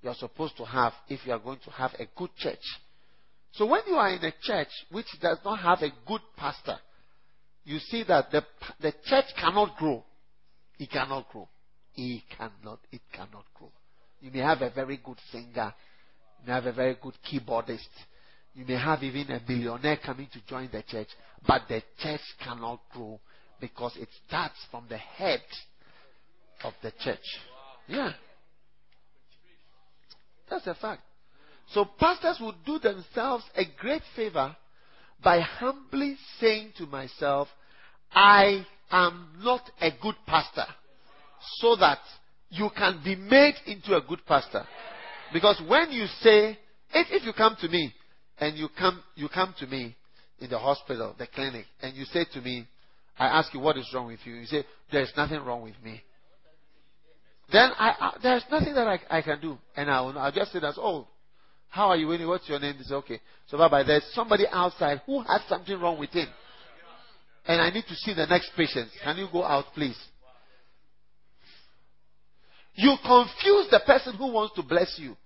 you're 0.00 0.14
supposed 0.14 0.56
to 0.56 0.64
have 0.64 0.92
if 1.08 1.20
you 1.26 1.32
are 1.32 1.38
going 1.38 1.60
to 1.64 1.70
have 1.70 1.92
a 1.98 2.06
good 2.16 2.30
church. 2.36 2.58
So 3.52 3.66
when 3.66 3.82
you 3.86 3.94
are 3.94 4.10
in 4.10 4.24
a 4.24 4.32
church 4.42 4.68
which 4.90 5.06
does 5.20 5.38
not 5.44 5.58
have 5.60 5.82
a 5.82 5.92
good 6.06 6.22
pastor, 6.36 6.78
you 7.64 7.78
see 7.78 8.02
that 8.08 8.30
the, 8.30 8.42
the 8.80 8.92
church 9.04 9.26
cannot 9.38 9.76
grow. 9.76 10.02
It 10.78 10.90
cannot 10.90 11.28
grow. 11.30 11.48
It 11.94 12.22
cannot, 12.36 12.80
it 12.90 13.02
cannot 13.12 13.44
grow. 13.54 13.70
You 14.20 14.30
may 14.30 14.40
have 14.40 14.62
a 14.62 14.70
very 14.70 14.98
good 15.04 15.18
singer. 15.30 15.74
You 16.40 16.46
may 16.46 16.52
have 16.52 16.66
a 16.66 16.72
very 16.72 16.96
good 17.00 17.14
keyboardist. 17.30 17.88
You 18.54 18.64
may 18.64 18.78
have 18.78 19.02
even 19.02 19.30
a 19.30 19.40
millionaire 19.46 19.98
coming 20.04 20.28
to 20.32 20.40
join 20.46 20.68
the 20.72 20.82
church. 20.82 21.08
But 21.46 21.62
the 21.68 21.82
church 21.98 22.20
cannot 22.42 22.80
grow 22.92 23.20
because 23.60 23.96
it 23.96 24.08
starts 24.26 24.56
from 24.70 24.86
the 24.88 24.96
head 24.96 25.42
of 26.64 26.72
the 26.82 26.92
church. 27.00 27.18
Yeah. 27.86 28.12
That's 30.48 30.66
a 30.66 30.74
fact. 30.74 31.02
So 31.70 31.84
pastors 31.98 32.38
would 32.40 32.56
do 32.66 32.78
themselves 32.78 33.44
a 33.56 33.64
great 33.78 34.02
favor 34.14 34.56
by 35.22 35.40
humbly 35.40 36.16
saying 36.40 36.72
to 36.78 36.86
myself, 36.86 37.48
I 38.12 38.66
am 38.90 39.28
not 39.42 39.62
a 39.80 39.90
good 40.02 40.16
pastor, 40.26 40.66
so 41.58 41.76
that 41.76 41.98
you 42.50 42.68
can 42.76 43.00
be 43.02 43.16
made 43.16 43.54
into 43.66 43.96
a 43.96 44.02
good 44.02 44.24
pastor. 44.26 44.66
Because 45.32 45.60
when 45.66 45.90
you 45.92 46.06
say, 46.20 46.58
if, 46.92 47.06
if 47.10 47.24
you 47.24 47.32
come 47.32 47.56
to 47.60 47.68
me 47.68 47.92
and 48.38 48.56
you 48.56 48.68
come, 48.78 49.02
you 49.14 49.28
come 49.28 49.54
to 49.60 49.66
me 49.66 49.96
in 50.40 50.50
the 50.50 50.58
hospital, 50.58 51.14
the 51.18 51.26
clinic, 51.28 51.64
and 51.80 51.96
you 51.96 52.04
say 52.06 52.26
to 52.34 52.40
me, 52.42 52.66
I 53.18 53.26
ask 53.26 53.54
you 53.54 53.60
what 53.60 53.78
is 53.78 53.88
wrong 53.94 54.08
with 54.08 54.20
you. 54.24 54.34
You 54.34 54.46
say, 54.46 54.64
there's 54.90 55.12
nothing 55.16 55.42
wrong 55.44 55.62
with 55.62 55.74
me. 55.82 56.02
Then 57.50 57.70
I, 57.78 57.94
I 58.00 58.16
there's 58.22 58.44
nothing 58.50 58.74
that 58.74 58.86
I, 58.86 59.18
I 59.18 59.22
can 59.22 59.40
do. 59.40 59.58
And 59.76 59.90
I'll, 59.90 60.18
I'll 60.18 60.32
just 60.32 60.52
say 60.52 60.60
that, 60.60 60.74
oh, 60.78 61.06
how 61.72 61.88
are 61.88 61.96
you? 61.96 62.28
What's 62.28 62.46
your 62.50 62.60
name? 62.60 62.74
They 62.76 62.84
say, 62.84 62.94
okay. 62.96 63.20
So 63.48 63.56
bye. 63.56 63.82
There's 63.82 64.04
somebody 64.12 64.44
outside 64.52 65.00
who 65.06 65.22
has 65.22 65.40
something 65.48 65.80
wrong 65.80 65.98
with 65.98 66.10
him. 66.10 66.28
And 67.46 67.62
I 67.62 67.70
need 67.70 67.84
to 67.88 67.94
see 67.94 68.12
the 68.12 68.26
next 68.26 68.50
patient. 68.54 68.90
Can 69.02 69.16
you 69.16 69.26
go 69.32 69.42
out, 69.42 69.64
please? 69.74 69.96
You 72.74 72.94
confuse 73.02 73.68
the 73.70 73.80
person 73.86 74.16
who 74.16 74.32
wants 74.32 74.54
to 74.56 74.62
bless 74.62 74.98
you 74.98 75.16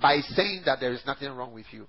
by 0.00 0.20
saying 0.20 0.62
that 0.64 0.80
there 0.80 0.92
is 0.92 1.02
nothing 1.06 1.32
wrong 1.32 1.52
with 1.52 1.66
you. 1.70 1.86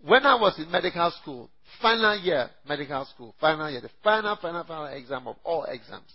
When 0.00 0.24
I 0.24 0.36
was 0.36 0.58
in 0.58 0.70
medical 0.70 1.12
school, 1.20 1.50
final 1.82 2.18
year 2.18 2.48
medical 2.66 3.04
school, 3.14 3.34
final 3.38 3.70
year, 3.70 3.82
the 3.82 3.90
final, 4.02 4.36
final, 4.40 4.64
final 4.64 4.86
exam 4.86 5.28
of 5.28 5.36
all 5.44 5.64
exams, 5.64 6.10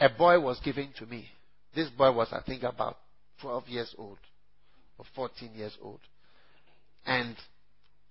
a 0.00 0.08
boy 0.08 0.40
was 0.40 0.60
given 0.60 0.90
to 0.98 1.06
me. 1.06 1.26
This 1.74 1.88
boy 1.90 2.12
was, 2.12 2.28
I 2.32 2.40
think, 2.46 2.62
about 2.62 2.96
12 3.42 3.68
years 3.68 3.94
old 3.98 4.18
or 4.98 5.04
14 5.14 5.50
years 5.54 5.76
old. 5.82 6.00
And 7.06 7.36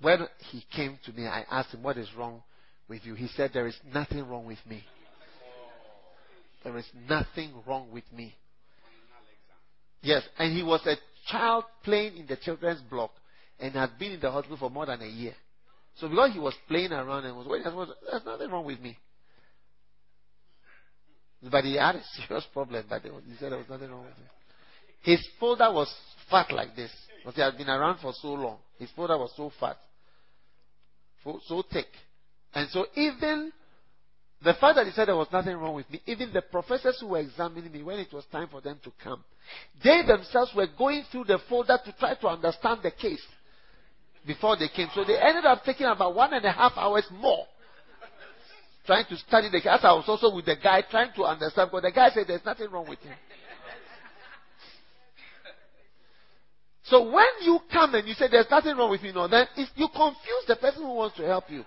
when 0.01 0.27
he 0.51 0.63
came 0.75 0.97
to 1.05 1.11
me, 1.13 1.25
I 1.25 1.45
asked 1.49 1.73
him, 1.73 1.83
What 1.83 1.97
is 1.97 2.09
wrong 2.17 2.41
with 2.88 3.05
you? 3.05 3.13
He 3.13 3.27
said, 3.35 3.51
There 3.53 3.67
is 3.67 3.77
nothing 3.93 4.27
wrong 4.27 4.45
with 4.45 4.59
me. 4.67 4.83
There 6.63 6.77
is 6.77 6.85
nothing 7.07 7.51
wrong 7.65 7.91
with 7.91 8.03
me. 8.13 8.35
Yes, 10.01 10.23
and 10.38 10.55
he 10.55 10.63
was 10.63 10.85
a 10.85 10.95
child 11.29 11.65
playing 11.83 12.17
in 12.17 12.27
the 12.27 12.38
children's 12.38 12.81
block 12.81 13.11
and 13.59 13.73
had 13.73 13.97
been 13.97 14.13
in 14.13 14.19
the 14.19 14.31
hospital 14.31 14.57
for 14.57 14.69
more 14.69 14.85
than 14.85 15.01
a 15.01 15.07
year. 15.07 15.33
So 15.99 16.07
because 16.07 16.31
he 16.33 16.39
was 16.39 16.53
playing 16.67 16.91
around 16.91 17.25
and 17.25 17.35
was 17.35 17.47
waiting, 17.47 17.71
there's 17.75 18.25
nothing 18.25 18.51
wrong 18.51 18.65
with 18.65 18.79
me. 18.79 18.97
But 21.43 21.63
he 21.63 21.75
had 21.75 21.95
a 21.95 22.03
serious 22.03 22.45
problem, 22.53 22.83
but 22.89 23.01
he 23.01 23.09
said 23.39 23.51
there 23.51 23.59
was 23.59 23.69
nothing 23.69 23.89
wrong 23.89 24.05
with 24.05 24.15
him. 24.15 24.25
His 25.01 25.27
folder 25.39 25.71
was 25.71 25.93
fat 26.29 26.51
like 26.51 26.75
this. 26.75 26.91
Because 27.19 27.35
he 27.35 27.41
had 27.41 27.57
been 27.57 27.69
around 27.69 27.99
for 27.99 28.13
so 28.13 28.29
long. 28.29 28.57
His 28.79 28.89
folder 28.91 29.17
was 29.17 29.31
so 29.35 29.51
fat. 29.59 29.77
So 31.47 31.63
thick. 31.71 31.88
And 32.53 32.69
so 32.69 32.85
even 32.95 33.51
the 34.41 34.53
fact 34.53 34.75
that 34.75 34.85
he 34.85 34.91
said 34.93 35.07
there 35.07 35.15
was 35.15 35.27
nothing 35.31 35.57
wrong 35.57 35.75
with 35.75 35.89
me, 35.89 36.01
even 36.05 36.31
the 36.31 36.41
professors 36.41 36.97
who 37.01 37.07
were 37.07 37.19
examining 37.19 37.71
me 37.71 37.83
when 37.83 37.99
it 37.99 38.13
was 38.13 38.23
time 38.31 38.47
for 38.49 38.61
them 38.61 38.79
to 38.83 38.91
come, 39.03 39.23
they 39.83 40.03
themselves 40.07 40.51
were 40.55 40.67
going 40.77 41.03
through 41.11 41.25
the 41.25 41.39
folder 41.49 41.77
to 41.83 41.91
try 41.99 42.15
to 42.15 42.27
understand 42.27 42.79
the 42.81 42.91
case 42.91 43.21
before 44.25 44.55
they 44.57 44.69
came. 44.69 44.88
So 44.93 45.03
they 45.03 45.17
ended 45.19 45.45
up 45.45 45.63
taking 45.65 45.88
about 45.88 46.15
one 46.15 46.33
and 46.33 46.45
a 46.45 46.51
half 46.51 46.73
hours 46.77 47.05
more 47.11 47.45
trying 48.88 49.05
to 49.05 49.17
study 49.17 49.49
the 49.51 49.59
case. 49.59 49.79
I 49.83 49.93
was 49.93 50.05
also 50.07 50.33
with 50.33 50.45
the 50.45 50.55
guy 50.55 50.81
trying 50.89 51.13
to 51.15 51.23
understand 51.25 51.69
because 51.69 51.83
the 51.83 51.91
guy 51.91 52.09
said 52.09 52.25
there's 52.27 52.45
nothing 52.45 52.71
wrong 52.71 52.89
with 52.89 52.99
him. 52.99 53.13
So 56.83 57.11
when 57.11 57.27
you 57.41 57.59
come 57.71 57.95
and 57.95 58.07
you 58.07 58.13
say 58.13 58.27
there's 58.31 58.49
nothing 58.49 58.77
wrong 58.77 58.89
with 58.89 59.03
me, 59.03 59.11
no, 59.11 59.27
then 59.27 59.45
you 59.75 59.88
confuse 59.93 60.45
the 60.47 60.55
person 60.55 60.83
who 60.83 60.93
wants 60.93 61.17
to 61.17 61.23
help 61.23 61.51
you. 61.51 61.65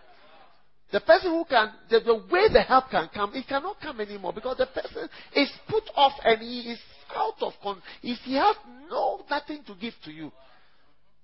The 0.93 1.01
person 1.01 1.31
who 1.31 1.45
can, 1.45 1.71
the, 1.91 2.01
the 2.01 2.17
way 2.33 2.49
the 2.51 2.63
help 2.63 2.91
can 2.91 3.09
come, 3.15 3.33
it 3.35 3.47
cannot 3.47 3.81
come 3.81 4.01
anymore 4.01 4.33
because 4.33 4.57
the 4.57 4.67
person 4.67 5.09
is 5.37 5.53
put 5.69 5.85
off 5.95 6.15
and 6.25 6.41
he 6.41 6.73
is 6.73 6.79
out 7.15 7.35
of 7.43 7.53
control. 7.63 7.83
If 8.03 8.19
he 8.21 8.35
has 8.35 8.57
no 8.91 9.25
nothing 9.31 9.63
to 9.67 9.75
give 9.75 9.95
to 10.05 10.11
you, 10.11 10.33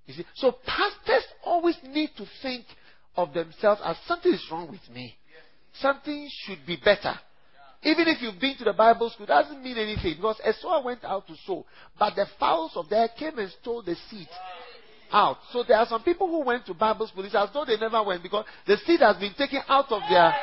you 0.04 0.14
see. 0.14 0.26
So 0.34 0.52
pastors 0.64 1.24
always 1.44 1.76
need 1.88 2.10
to 2.18 2.26
think 2.42 2.66
of 3.16 3.32
themselves 3.32 3.80
as 3.84 3.96
something 4.06 4.32
is 4.32 4.46
wrong 4.52 4.70
with 4.70 4.94
me. 4.94 5.16
Something 5.80 6.28
should 6.44 6.64
be 6.66 6.76
better. 6.76 7.18
Even 7.82 8.08
if 8.08 8.22
you've 8.22 8.40
been 8.40 8.56
to 8.56 8.64
the 8.64 8.72
Bible 8.72 9.10
school, 9.10 9.26
doesn't 9.26 9.62
mean 9.62 9.76
anything 9.76 10.14
because 10.16 10.40
a 10.44 10.52
sower 10.54 10.82
went 10.82 11.04
out 11.04 11.26
to 11.28 11.34
sow, 11.46 11.64
but 11.98 12.14
the 12.16 12.26
fowls 12.40 12.72
of 12.74 12.88
the 12.88 12.96
air 12.96 13.08
came 13.16 13.38
and 13.38 13.50
stole 13.60 13.82
the 13.82 13.94
seed 14.10 14.28
out. 15.12 15.36
So 15.52 15.62
there 15.62 15.76
are 15.76 15.86
some 15.86 16.02
people 16.02 16.26
who 16.28 16.44
went 16.44 16.66
to 16.66 16.74
Bible 16.74 17.06
school. 17.06 17.24
It's 17.24 17.34
as 17.34 17.50
though 17.52 17.64
they 17.64 17.76
never 17.76 18.02
went 18.02 18.22
because 18.22 18.44
the 18.66 18.76
seed 18.86 19.00
has 19.00 19.16
been 19.18 19.34
taken 19.34 19.60
out 19.68 19.90
of 19.90 20.02
their, 20.08 20.34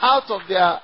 out 0.00 0.30
of 0.30 0.40
their, 0.48 0.80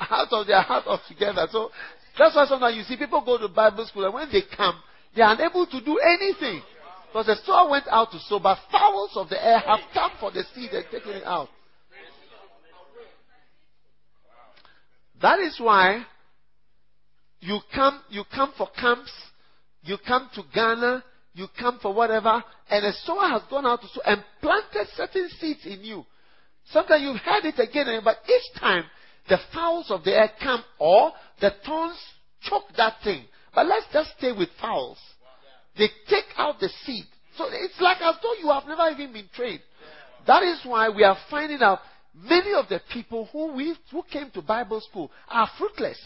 out 0.00 0.28
of 0.30 0.46
their 0.46 0.62
heart 0.62 0.84
altogether. 0.86 1.46
So 1.50 1.70
that's 2.18 2.34
why 2.34 2.46
sometimes 2.46 2.76
you 2.76 2.84
see 2.84 2.96
people 2.96 3.22
go 3.24 3.36
to 3.38 3.48
Bible 3.48 3.84
school 3.86 4.04
and 4.04 4.14
when 4.14 4.30
they 4.30 4.42
come, 4.56 4.80
they 5.14 5.22
are 5.22 5.34
unable 5.34 5.66
to 5.66 5.80
do 5.84 5.98
anything. 5.98 6.62
Because 7.08 7.26
the 7.26 7.36
sower 7.44 7.70
went 7.70 7.86
out 7.88 8.10
to 8.12 8.18
sow, 8.20 8.38
but 8.38 8.58
fowls 8.70 9.12
of 9.16 9.28
the 9.28 9.44
air 9.44 9.58
have 9.58 9.80
come 9.92 10.12
for 10.20 10.30
the 10.30 10.44
seed 10.54 10.70
and 10.70 10.84
taken 10.90 11.12
it 11.12 11.24
out. 11.24 11.48
That 15.22 15.40
is 15.40 15.58
why 15.58 16.04
you 17.40 17.60
come, 17.74 18.00
you 18.10 18.24
come 18.34 18.52
for 18.56 18.68
camps, 18.78 19.12
you 19.82 19.96
come 20.06 20.28
to 20.34 20.42
Ghana, 20.54 21.04
you 21.34 21.46
come 21.58 21.78
for 21.80 21.94
whatever, 21.94 22.42
and 22.70 22.86
a 22.86 22.92
sower 23.04 23.28
has 23.28 23.42
gone 23.50 23.66
out 23.66 23.80
to 23.82 23.88
sow 23.88 24.00
and 24.04 24.22
planted 24.40 24.88
certain 24.94 25.28
seeds 25.38 25.64
in 25.64 25.84
you. 25.84 26.04
Sometimes 26.70 27.02
you've 27.02 27.20
heard 27.20 27.44
it 27.44 27.58
again, 27.58 28.00
but 28.04 28.16
each 28.28 28.60
time 28.60 28.84
the 29.28 29.38
fowls 29.54 29.90
of 29.90 30.04
the 30.04 30.12
air 30.12 30.30
come 30.42 30.62
or 30.78 31.12
the 31.40 31.50
thorns 31.64 31.98
choke 32.42 32.64
that 32.76 32.94
thing. 33.04 33.24
But 33.54 33.66
let's 33.66 33.86
just 33.92 34.10
stay 34.18 34.32
with 34.32 34.48
fowls. 34.60 34.98
They 35.78 35.88
take 36.08 36.24
out 36.36 36.58
the 36.58 36.68
seed. 36.84 37.04
So 37.36 37.44
it's 37.50 37.80
like 37.80 38.00
as 38.00 38.16
though 38.22 38.34
you 38.34 38.48
have 38.48 38.66
never 38.66 38.88
even 38.90 39.12
been 39.12 39.28
trained. 39.34 39.60
That 40.26 40.42
is 40.42 40.60
why 40.64 40.88
we 40.88 41.04
are 41.04 41.16
finding 41.30 41.62
out 41.62 41.80
Many 42.16 42.54
of 42.54 42.68
the 42.68 42.80
people 42.92 43.28
who 43.30 43.52
we 43.52 43.76
who 43.92 44.02
came 44.10 44.30
to 44.30 44.42
Bible 44.42 44.80
school 44.80 45.10
are 45.28 45.48
fruitless. 45.58 46.00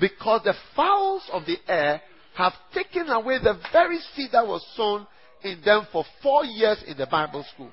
Because 0.00 0.42
the 0.44 0.54
fowls 0.74 1.22
of 1.32 1.44
the 1.44 1.56
air 1.68 2.00
have 2.34 2.52
taken 2.72 3.08
away 3.10 3.38
the 3.38 3.58
very 3.72 3.98
seed 4.14 4.30
that 4.32 4.46
was 4.46 4.64
sown 4.74 5.06
in 5.42 5.60
them 5.62 5.86
for 5.92 6.04
four 6.22 6.44
years 6.44 6.82
in 6.86 6.96
the 6.96 7.06
Bible 7.06 7.44
school. 7.54 7.70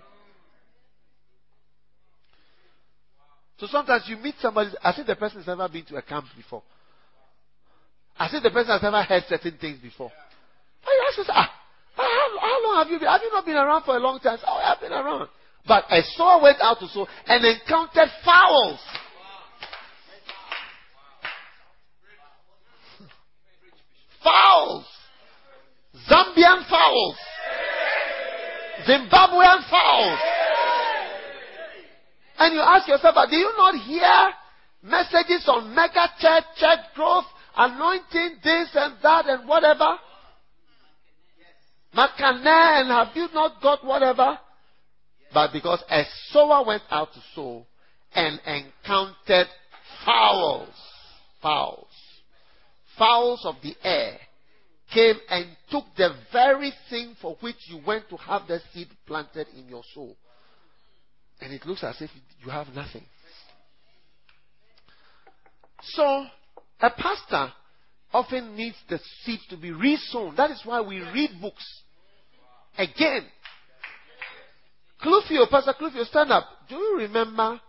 So 3.58 3.68
sometimes 3.68 4.04
you 4.08 4.18
meet 4.18 4.36
somebody, 4.40 4.72
as 4.84 5.00
if 5.00 5.08
the 5.08 5.16
person 5.16 5.38
has 5.38 5.48
never 5.48 5.70
been 5.70 5.86
to 5.86 5.96
a 5.96 6.02
camp 6.02 6.26
before. 6.36 6.64
As 8.20 8.34
if 8.34 8.44
the 8.44 8.50
person 8.50 8.72
has 8.72 8.82
never 8.82 9.02
heard 9.02 9.24
certain 9.30 9.58
things 9.60 9.80
before. 9.80 10.12
But 10.84 10.92
you 10.92 11.06
ask 11.08 11.18
yourself, 11.20 11.38
ah, 11.38 11.54
how, 11.96 12.40
how 12.40 12.64
long 12.66 12.84
have 12.84 12.92
you 12.92 13.00
been? 13.00 13.08
Have 13.08 13.22
you 13.24 13.32
not 13.32 13.46
been 13.46 13.56
around 13.56 13.84
for 13.84 13.96
a 13.96 14.00
long 14.00 14.20
time? 14.20 14.40
Oh, 14.46 14.58
I've 14.58 14.82
been 14.82 14.92
around. 14.92 15.30
But 15.68 15.86
a 15.90 16.02
sower 16.16 16.42
went 16.42 16.58
out 16.62 16.80
to 16.80 16.88
sow 16.88 17.08
and 17.28 17.46
encountered 17.46 18.10
fowls. 18.26 18.80
Fowls. 24.24 24.86
Zambian 26.10 26.68
fowls. 26.70 27.18
Zimbabwean 28.88 29.70
fowls. 29.70 30.20
And 32.40 32.56
you 32.56 32.62
ask 32.62 32.88
yourself, 32.88 33.14
but 33.14 33.30
do 33.30 33.36
you 33.36 33.54
not 33.56 33.76
hear 33.76 34.34
messages 34.82 35.48
on 35.48 35.76
mega 35.76 36.08
church, 36.20 36.44
church 36.58 36.80
growth, 36.96 37.26
anointing, 37.56 38.38
this 38.44 38.70
and 38.74 38.96
that 39.04 39.28
and 39.28 39.48
whatever? 39.48 39.98
Makane, 41.96 42.48
and 42.48 42.90
have 42.90 43.16
you 43.16 43.28
not 43.34 43.62
got 43.62 43.86
whatever? 43.86 44.40
But 45.34 45.54
because 45.54 45.84
a 45.90 46.04
sower 46.30 46.66
went 46.66 46.84
out 46.90 47.14
to 47.14 47.20
sow 47.36 47.66
and 48.14 48.40
encountered 48.46 49.48
fowls, 50.06 50.74
fowls, 51.42 51.88
fowls 52.98 53.46
of 53.46 53.56
the 53.64 53.76
air 53.84 54.18
came 54.94 55.16
and 55.30 55.46
took 55.70 55.86
the 55.96 56.14
very 56.34 56.74
thing 56.90 57.16
for 57.22 57.38
which 57.40 57.56
you 57.68 57.82
went 57.86 58.10
to 58.10 58.18
have 58.18 58.48
the 58.48 58.60
seed 58.74 58.88
planted 59.08 59.48
in 59.58 59.70
your 59.70 59.84
soul. 59.94 60.18
And 61.40 61.54
it 61.54 61.66
looks 61.66 61.84
as 61.84 62.02
if 62.02 62.10
you 62.44 62.52
have 62.52 62.68
nothing. 62.76 63.06
So, 65.82 66.26
a 66.82 66.90
pastor 66.92 67.54
often 68.14 68.56
needs 68.56 68.76
the 68.90 69.00
seed 69.24 69.40
to 69.50 69.58
be 69.58 69.72
resown. 69.72 70.36
That 70.36 70.52
is 70.52 70.62
why 70.66 70.82
we 70.82 71.00
read 71.00 71.32
books. 71.42 71.66
Again, 72.78 73.26
Clufio, 75.02 75.50
Pastor 75.50 75.74
Clufio, 75.74 76.06
stand 76.06 76.32
up. 76.32 76.46
Do 76.70 76.76
you 76.76 76.98
remember 77.00 77.60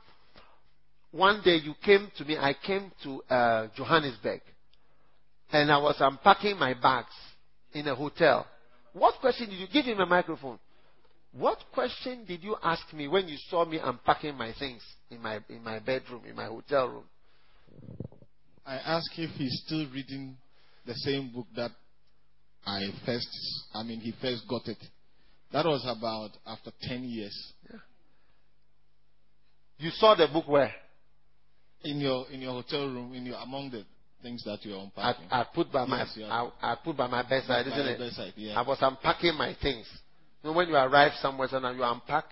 one 1.11 1.41
day 1.43 1.57
you 1.57 1.75
came 1.83 2.11
to 2.19 2.25
me? 2.25 2.37
I 2.37 2.55
came 2.55 2.93
to 3.05 3.23
uh, 3.23 3.69
Johannesburg 3.75 4.41
and 5.51 5.71
I 5.71 5.79
was 5.79 5.97
unpacking 6.01 6.59
my 6.59 6.75
bags 6.75 7.15
in 7.73 7.89
a 7.89 7.95
hotel. 7.95 8.47
What 8.93 9.15
question 9.21 9.49
did 9.49 9.59
you 9.59 9.67
give 9.73 9.87
him 9.87 10.01
a 10.01 10.07
microphone? 10.07 10.59
What 11.33 11.59
question 11.73 12.25
did 12.27 12.43
you 12.43 12.57
ask 12.63 12.93
me 12.93 13.09
when 13.09 13.27
you 13.27 13.39
saw 13.49 13.65
me 13.65 13.79
unpacking 13.83 14.35
my 14.37 14.53
things 14.59 14.83
in 15.11 15.23
my 15.23 15.41
in 15.49 15.65
my 15.65 15.79
bedroom, 15.79 16.23
in 16.29 16.37
my 16.37 16.45
hotel 16.45 16.89
room? 16.89 17.05
I 18.67 18.75
asked 18.77 19.13
if 19.17 19.31
he's 19.31 19.63
still 19.67 19.87
reading 19.93 20.37
the 20.85 20.95
same 20.95 21.33
book 21.33 21.47
that 21.57 21.71
I 22.67 22.81
first, 23.07 23.29
I 23.75 23.83
mean, 23.83 24.01
he 24.01 24.13
first 24.21 24.43
got 24.49 24.69
it. 24.69 24.79
That 25.53 25.67
was 25.67 25.83
about 25.85 26.31
after 26.47 26.71
10 26.83 27.05
years. 27.05 27.53
Yeah. 27.71 27.79
You 29.79 29.91
saw 29.91 30.15
the 30.15 30.29
book 30.29 30.49
where? 30.49 30.73
In 31.85 31.99
your 32.01 32.27
in 32.31 32.41
your 32.41 32.53
hotel 32.53 32.87
room, 32.87 33.13
in 33.13 33.27
your 33.27 33.37
among 33.39 33.71
the 33.71 33.85
things 34.23 34.45
that 34.45 34.65
you're 34.65 34.79
unpacking. 34.79 35.27
I, 35.31 35.41
I 35.41 35.47
put 35.53 35.73
by 35.73 35.81
Yes, 35.85 35.89
my 36.17 36.23
yeah. 36.23 36.49
I, 36.63 36.73
I 36.73 36.77
put 36.83 36.97
by 36.97 37.09
my 37.09 37.23
bedside, 37.23 37.67
By 37.69 37.73
isn't 37.73 37.87
it? 37.87 37.99
bedside, 37.99 38.33
yeah. 38.37 38.59
I 38.61 38.63
was 38.67 38.79
unpacking 38.81 39.35
my 39.37 39.57
things. 39.61 39.87
You 40.43 40.51
know, 40.51 40.57
when 40.57 40.69
you 40.69 40.77
arrive 40.77 41.13
somewhere, 41.21 41.49
sometimes 41.49 41.77
you 41.77 41.83
unpack 41.85 42.25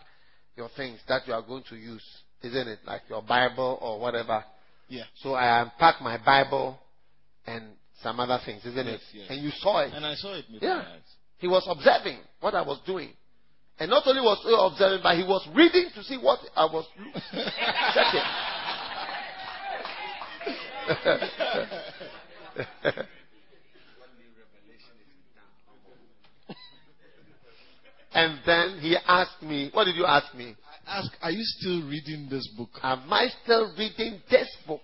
your 0.57 0.68
things 0.77 1.01
that 1.09 1.27
you 1.27 1.33
are 1.35 1.43
going 1.43 1.64
to 1.68 1.77
use, 1.77 2.05
isn't 2.43 2.68
it? 2.68 2.79
Like 2.87 3.03
your 3.09 3.23
Bible 3.23 3.79
or 3.81 3.99
whatever. 3.99 4.45
Yeah. 4.89 5.05
So 5.23 5.35
I 5.35 5.62
unpacked 5.62 6.01
my 6.01 6.18
Bible 6.25 6.79
and 7.47 7.64
some 8.03 8.21
other 8.21 8.39
things, 8.45 8.64
isn't 8.64 8.87
Yes, 8.87 9.01
it? 9.12 9.16
yes. 9.16 9.27
And 9.31 9.43
you 9.43 9.51
saw 9.59 9.81
it. 9.81 9.93
And 9.93 10.07
I 10.07 10.14
saw 10.14 10.35
it 10.35 10.45
Yeah. 10.49 10.85
He 11.41 11.49
was 11.49 11.66
observing 11.68 12.18
what 12.41 12.55
I 12.55 12.62
was 12.62 12.80
doing. 12.86 13.11
And 13.78 13.91
not 13.91 14.07
only 14.07 14.20
was 14.20 14.38
he 14.45 14.55
observing, 14.57 15.01
but 15.03 15.16
he 15.16 15.24
was 15.24 15.49
reading 15.55 15.86
to 15.95 16.05
see 16.05 16.18
what 16.18 16.38
I 16.55 16.66
was 16.66 16.86
checking. 17.95 18.20
and 28.12 28.38
then 28.45 28.78
he 28.80 28.97
asked 29.07 29.41
me, 29.43 29.70
What 29.72 29.84
did 29.84 29.95
you 29.97 30.05
ask 30.05 30.34
me? 30.34 30.55
I 30.86 30.99
asked, 30.99 31.16
Are 31.22 31.30
you 31.30 31.43
still 31.43 31.88
reading 31.88 32.28
this 32.30 32.47
book? 32.59 32.68
Am 32.82 33.11
I 33.11 33.28
still 33.43 33.72
reading 33.78 34.20
this 34.30 34.55
book? 34.66 34.82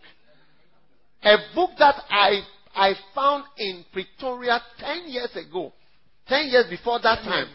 A 1.23 1.37
book 1.55 1.73
that 1.79 1.97
I 2.09 2.41
I 2.75 2.95
found 3.15 3.45
in 3.59 3.85
Pretoria 3.93 4.63
ten 4.79 5.09
years 5.09 5.35
ago. 5.35 5.75
Ten 6.29 6.49
years 6.49 6.67
before 6.69 7.01
that 7.01 7.23
time. 7.23 7.49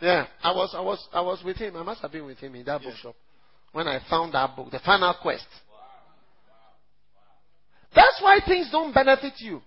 Yeah, 0.00 0.26
I 0.42 0.52
was 0.52 0.74
I 0.74 0.80
was 0.80 1.08
I 1.12 1.20
was 1.20 1.42
with 1.44 1.56
him. 1.56 1.76
I 1.76 1.82
must 1.82 2.00
have 2.00 2.10
been 2.10 2.24
with 2.24 2.38
him 2.38 2.54
in 2.54 2.64
that 2.64 2.80
Yes. 2.82 2.92
bookshop 2.92 3.16
when 3.72 3.86
I 3.86 4.00
found 4.08 4.34
that 4.34 4.56
book, 4.56 4.70
The 4.70 4.80
Final 4.80 5.14
Quest. 5.20 5.46
That's 7.94 8.20
why 8.20 8.40
things 8.46 8.70
don't 8.70 8.92
benefit 8.92 9.34
you. 9.38 9.60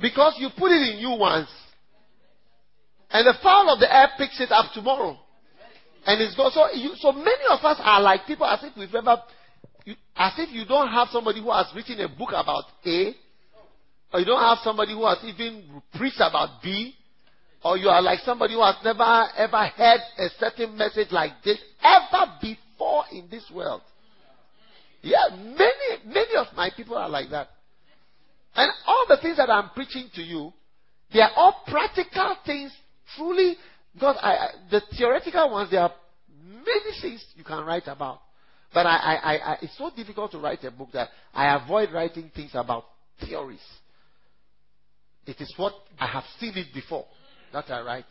Because 0.00 0.34
you 0.38 0.48
put 0.56 0.72
it 0.72 0.94
in 0.94 0.98
you 0.98 1.10
once. 1.18 1.48
And 3.10 3.26
the 3.26 3.34
fowl 3.42 3.70
of 3.72 3.80
the 3.80 3.92
air 3.92 4.10
picks 4.16 4.40
it 4.40 4.52
up 4.52 4.72
tomorrow. 4.72 5.18
And 6.06 6.20
it's 6.22 6.34
gone. 6.36 6.50
So, 6.52 6.70
you, 6.72 6.92
so 6.96 7.12
many 7.12 7.44
of 7.50 7.62
us 7.64 7.76
are 7.80 8.00
like 8.00 8.26
people 8.26 8.46
as 8.46 8.62
if 8.62 8.76
we've 8.76 8.94
ever, 8.94 9.16
you, 9.84 9.94
as 10.16 10.32
if 10.38 10.50
you 10.52 10.64
don't 10.64 10.88
have 10.88 11.08
somebody 11.10 11.40
who 11.42 11.50
has 11.52 11.66
written 11.74 12.00
a 12.00 12.08
book 12.08 12.30
about 12.30 12.64
A, 12.86 13.14
or 14.12 14.20
you 14.20 14.26
don't 14.26 14.40
have 14.40 14.58
somebody 14.62 14.92
who 14.92 15.06
has 15.06 15.18
even 15.24 15.82
preached 15.94 16.20
about 16.20 16.62
B, 16.62 16.94
or 17.62 17.76
you 17.76 17.88
are 17.88 18.02
like 18.02 18.20
somebody 18.20 18.54
who 18.54 18.62
has 18.62 18.76
never 18.84 19.26
ever 19.36 19.66
heard 19.66 20.00
a 20.18 20.28
certain 20.38 20.76
message 20.76 21.08
like 21.10 21.32
this 21.44 21.58
ever 21.82 22.32
before 22.40 23.04
in 23.12 23.28
this 23.30 23.44
world. 23.54 23.82
Yeah, 25.02 25.28
many, 25.32 26.04
many 26.04 26.36
of 26.36 26.46
my 26.56 26.70
people 26.76 26.96
are 26.96 27.08
like 27.08 27.30
that. 27.30 27.48
And 28.54 28.70
all 28.86 29.04
the 29.08 29.16
things 29.22 29.36
that 29.36 29.48
I'm 29.48 29.70
preaching 29.70 30.08
to 30.14 30.22
you, 30.22 30.52
they 31.12 31.20
are 31.20 31.30
all 31.36 31.62
practical 31.66 32.36
things, 32.44 32.72
truly. 33.16 33.56
Because 33.94 34.16
I, 34.20 34.48
the 34.70 34.82
theoretical 34.96 35.50
ones, 35.50 35.70
there 35.70 35.80
are 35.80 35.92
many 36.44 37.00
things 37.00 37.24
you 37.34 37.44
can 37.44 37.64
write 37.64 37.86
about. 37.86 38.20
But 38.72 38.86
I, 38.86 38.96
I, 38.96 39.36
I, 39.36 39.56
it's 39.62 39.76
so 39.78 39.90
difficult 39.94 40.32
to 40.32 40.38
write 40.38 40.62
a 40.64 40.70
book 40.70 40.90
that 40.92 41.08
I 41.34 41.56
avoid 41.56 41.92
writing 41.92 42.30
things 42.34 42.50
about 42.54 42.84
theories. 43.20 43.60
It 45.26 45.40
is 45.40 45.52
what 45.56 45.72
I 45.98 46.06
have 46.06 46.24
seen 46.38 46.56
it 46.56 46.72
before 46.74 47.06
that 47.52 47.70
I 47.70 47.82
write. 47.82 48.04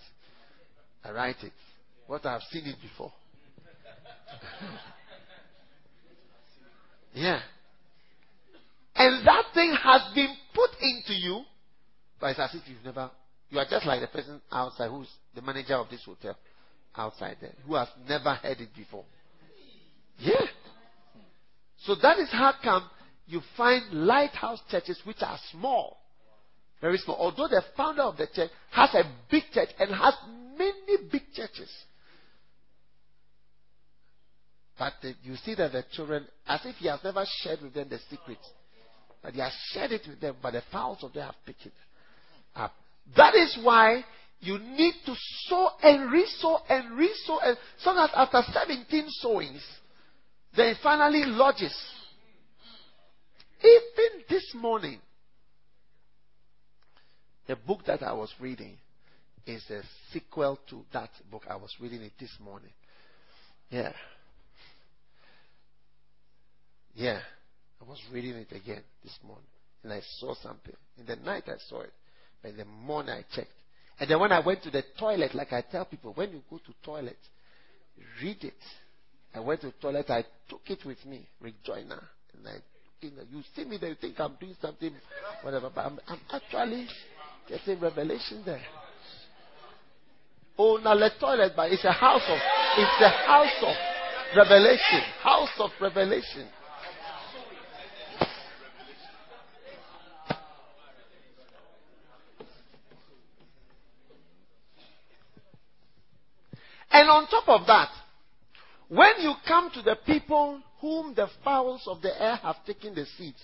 I 1.03 1.11
write 1.11 1.43
it. 1.43 1.51
What 2.07 2.25
I 2.25 2.33
have 2.33 2.41
seen 2.51 2.65
it 2.65 2.75
before. 2.81 3.13
yeah. 7.13 7.39
And 8.95 9.25
that 9.25 9.45
thing 9.53 9.73
has 9.81 10.01
been 10.13 10.35
put 10.53 10.71
into 10.81 11.13
you, 11.13 11.43
but 12.19 12.31
it's 12.31 12.39
as 12.39 12.53
if 12.53 12.67
you've 12.67 12.83
never. 12.83 13.09
You 13.49 13.59
are 13.59 13.65
just 13.69 13.85
like 13.85 14.01
the 14.01 14.07
person 14.07 14.41
outside 14.51 14.89
who's 14.89 15.07
the 15.33 15.41
manager 15.41 15.75
of 15.75 15.89
this 15.89 16.03
hotel 16.03 16.35
outside 16.95 17.37
there, 17.39 17.53
who 17.65 17.75
has 17.75 17.87
never 18.07 18.33
heard 18.35 18.59
it 18.59 18.75
before. 18.75 19.05
Yeah. 20.19 20.45
So 21.85 21.95
that 22.01 22.19
is 22.19 22.29
how 22.31 22.53
come 22.63 22.89
you 23.25 23.41
find 23.55 23.93
lighthouse 23.93 24.59
churches 24.69 24.99
which 25.05 25.21
are 25.21 25.39
small. 25.51 25.98
Very 26.81 26.97
small. 26.97 27.17
Although 27.17 27.47
the 27.47 27.63
founder 27.75 28.03
of 28.03 28.17
the 28.17 28.27
church 28.27 28.49
has 28.71 28.93
a 28.93 29.03
big 29.29 29.43
church 29.53 29.69
and 29.79 29.93
has 29.93 30.13
many 30.57 30.97
big 31.11 31.23
churches. 31.33 31.69
But 34.77 34.93
you 35.23 35.35
see 35.35 35.55
that 35.55 35.73
the 35.73 35.83
children, 35.91 36.25
as 36.47 36.61
if 36.63 36.75
he 36.77 36.87
has 36.87 37.03
never 37.03 37.25
shared 37.41 37.61
with 37.61 37.73
them 37.73 37.89
the 37.89 37.99
secrets, 38.09 38.49
but 39.21 39.33
he 39.33 39.41
has 39.41 39.51
shared 39.73 39.91
it 39.91 40.03
with 40.07 40.21
them, 40.21 40.37
but 40.41 40.51
the 40.51 40.63
fowls 40.71 41.03
of 41.03 41.11
them 41.11 41.25
have 41.25 41.35
picked 41.45 41.65
it 41.65 41.73
up. 42.55 42.73
That 43.17 43.35
is 43.35 43.59
why 43.61 44.05
you 44.39 44.57
need 44.57 44.93
to 45.05 45.15
sow 45.47 45.71
and 45.83 46.09
re-sow 46.09 46.59
and 46.69 46.97
re-sow, 46.97 47.39
and 47.39 47.57
so 47.79 47.93
that 47.93 48.11
after 48.15 48.41
17 48.53 49.05
sowings, 49.19 49.61
then 50.55 50.67
it 50.67 50.77
finally 50.81 51.25
lodges. 51.25 51.75
Even 53.61 54.23
this 54.29 54.53
morning, 54.55 54.99
the 57.49 57.55
book 57.55 57.79
that 57.87 58.03
I 58.03 58.13
was 58.13 58.31
reading 58.39 58.77
is 59.47 59.63
a 59.71 59.81
sequel 60.13 60.59
to 60.69 60.85
that 60.93 61.09
book. 61.31 61.41
I 61.49 61.55
was 61.55 61.75
reading 61.81 62.03
it 62.03 62.11
this 62.19 62.29
morning. 62.39 62.69
Yeah. 63.71 63.91
Yeah. 66.93 67.19
I 67.81 67.89
was 67.89 67.99
reading 68.13 68.35
it 68.35 68.51
again 68.51 68.83
this 69.03 69.17
morning. 69.25 69.47
And 69.83 69.91
I 69.91 70.01
saw 70.19 70.35
something. 70.35 70.75
In 70.99 71.07
the 71.07 71.15
night 71.15 71.45
I 71.47 71.57
saw 71.67 71.81
it. 71.81 71.93
But 72.43 72.49
in 72.49 72.57
the 72.57 72.65
morning 72.65 73.15
I 73.15 73.35
checked. 73.35 73.49
And 73.99 74.07
then 74.07 74.19
when 74.19 74.31
I 74.31 74.45
went 74.45 74.61
to 74.63 74.69
the 74.69 74.83
toilet, 74.99 75.33
like 75.33 75.51
I 75.51 75.61
tell 75.61 75.85
people, 75.85 76.13
when 76.13 76.29
you 76.29 76.43
go 76.51 76.57
to 76.59 76.73
toilet, 76.85 77.17
read 78.21 78.43
it. 78.43 78.53
I 79.33 79.39
went 79.39 79.61
to 79.61 79.71
toilet, 79.71 80.07
I 80.11 80.23
took 80.47 80.61
it 80.67 80.85
with 80.85 81.03
me, 81.03 81.27
Rick 81.41 81.63
Joyner. 81.65 82.03
And 82.37 82.47
I 82.47 82.57
you, 83.01 83.11
see 83.55 83.63
me 83.63 83.77
there, 83.77 83.89
you 83.89 83.95
think 83.95 84.19
I'm 84.19 84.35
doing 84.39 84.55
something, 84.61 84.91
whatever, 85.41 85.71
but 85.73 85.85
I'm, 85.85 85.99
I'm 86.07 86.19
actually 86.31 86.87
getting 87.49 87.79
revelation 87.79 88.43
there. 88.45 88.61
Oh, 90.57 90.77
now 90.83 90.95
the 90.95 91.09
toilet, 91.19 91.53
but 91.55 91.71
it's 91.71 91.83
a 91.85 91.91
house 91.91 92.21
of, 92.27 92.37
it's 92.77 93.01
a 93.01 93.09
house 93.09 93.63
of 93.63 93.75
revelation, 94.35 95.01
house 95.21 95.49
of 95.59 95.71
revelation. 95.81 96.47
And 106.91 107.09
on 107.09 107.27
top 107.27 107.47
of 107.47 107.65
that, 107.67 107.89
when 108.89 109.21
you 109.21 109.33
come 109.47 109.69
to 109.73 109.81
the 109.81 109.95
people 110.05 110.61
whom 110.81 111.13
the 111.15 111.27
fowls 111.43 111.83
of 111.87 112.01
the 112.01 112.21
air 112.21 112.35
have 112.37 112.65
taken 112.65 112.95
the 112.95 113.05
seed, 113.17 113.35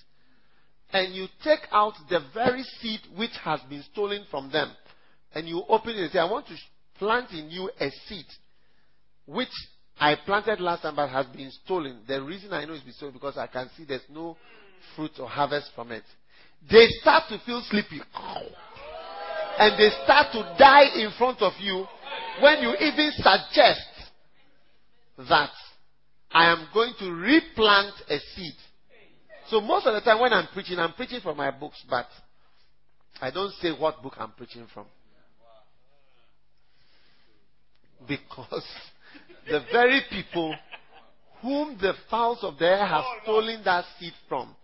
and 0.93 1.13
you 1.13 1.27
take 1.43 1.61
out 1.71 1.93
the 2.09 2.19
very 2.33 2.63
seed 2.79 2.99
which 3.15 3.31
has 3.43 3.59
been 3.69 3.83
stolen 3.91 4.25
from 4.29 4.51
them, 4.51 4.71
and 5.33 5.47
you 5.47 5.63
open 5.67 5.91
it 5.91 6.03
and 6.03 6.11
say, 6.11 6.19
I 6.19 6.25
want 6.25 6.47
to 6.47 6.55
plant 6.97 7.31
in 7.31 7.49
you 7.49 7.69
a 7.79 7.89
seed 8.07 8.25
which 9.25 9.49
I 9.99 10.15
planted 10.25 10.59
last 10.59 10.81
time 10.81 10.95
but 10.95 11.09
has 11.09 11.25
been 11.27 11.51
stolen. 11.63 12.01
The 12.07 12.21
reason 12.21 12.53
I 12.53 12.65
know 12.65 12.73
it's 12.73 12.83
been 12.83 12.93
stolen 12.93 13.13
because 13.13 13.38
I 13.38 13.47
can 13.47 13.69
see 13.75 13.86
there's 13.86 14.01
no 14.09 14.38
fruit 14.95 15.11
or 15.19 15.27
harvest 15.27 15.71
from 15.73 15.91
it. 15.91 16.03
They 16.69 16.88
start 17.01 17.23
to 17.29 17.39
feel 17.45 17.61
sleepy. 17.69 18.01
And 19.57 19.79
they 19.79 19.89
start 20.03 20.27
to 20.33 20.55
die 20.59 20.95
in 20.95 21.11
front 21.17 21.41
of 21.41 21.53
you 21.59 21.86
when 22.41 22.59
you 22.61 22.75
even 22.75 23.11
suggest 23.15 23.88
that 25.29 25.51
I 26.31 26.51
am 26.51 26.67
going 26.73 26.93
to 26.99 27.11
replant 27.11 27.93
a 28.09 28.19
seed. 28.36 28.53
So 29.49 29.61
most 29.61 29.85
of 29.85 29.93
the 29.93 30.01
time 30.01 30.19
when 30.19 30.33
I'm 30.33 30.47
preaching, 30.53 30.79
I'm 30.79 30.93
preaching 30.93 31.21
from 31.21 31.37
my 31.37 31.51
books, 31.51 31.83
but 31.89 32.07
I 33.21 33.31
don't 33.31 33.53
say 33.61 33.71
what 33.71 34.01
book 34.01 34.13
I'm 34.17 34.31
preaching 34.31 34.67
from. 34.73 34.85
Because 38.07 38.65
the 39.47 39.61
very 39.71 40.01
people 40.09 40.55
whom 41.41 41.77
the 41.79 41.93
fowls 42.09 42.39
of 42.43 42.57
the 42.57 42.65
air 42.65 42.85
have 42.85 43.03
stolen 43.23 43.63
that 43.63 43.85
seed 43.99 44.13
from 44.27 44.55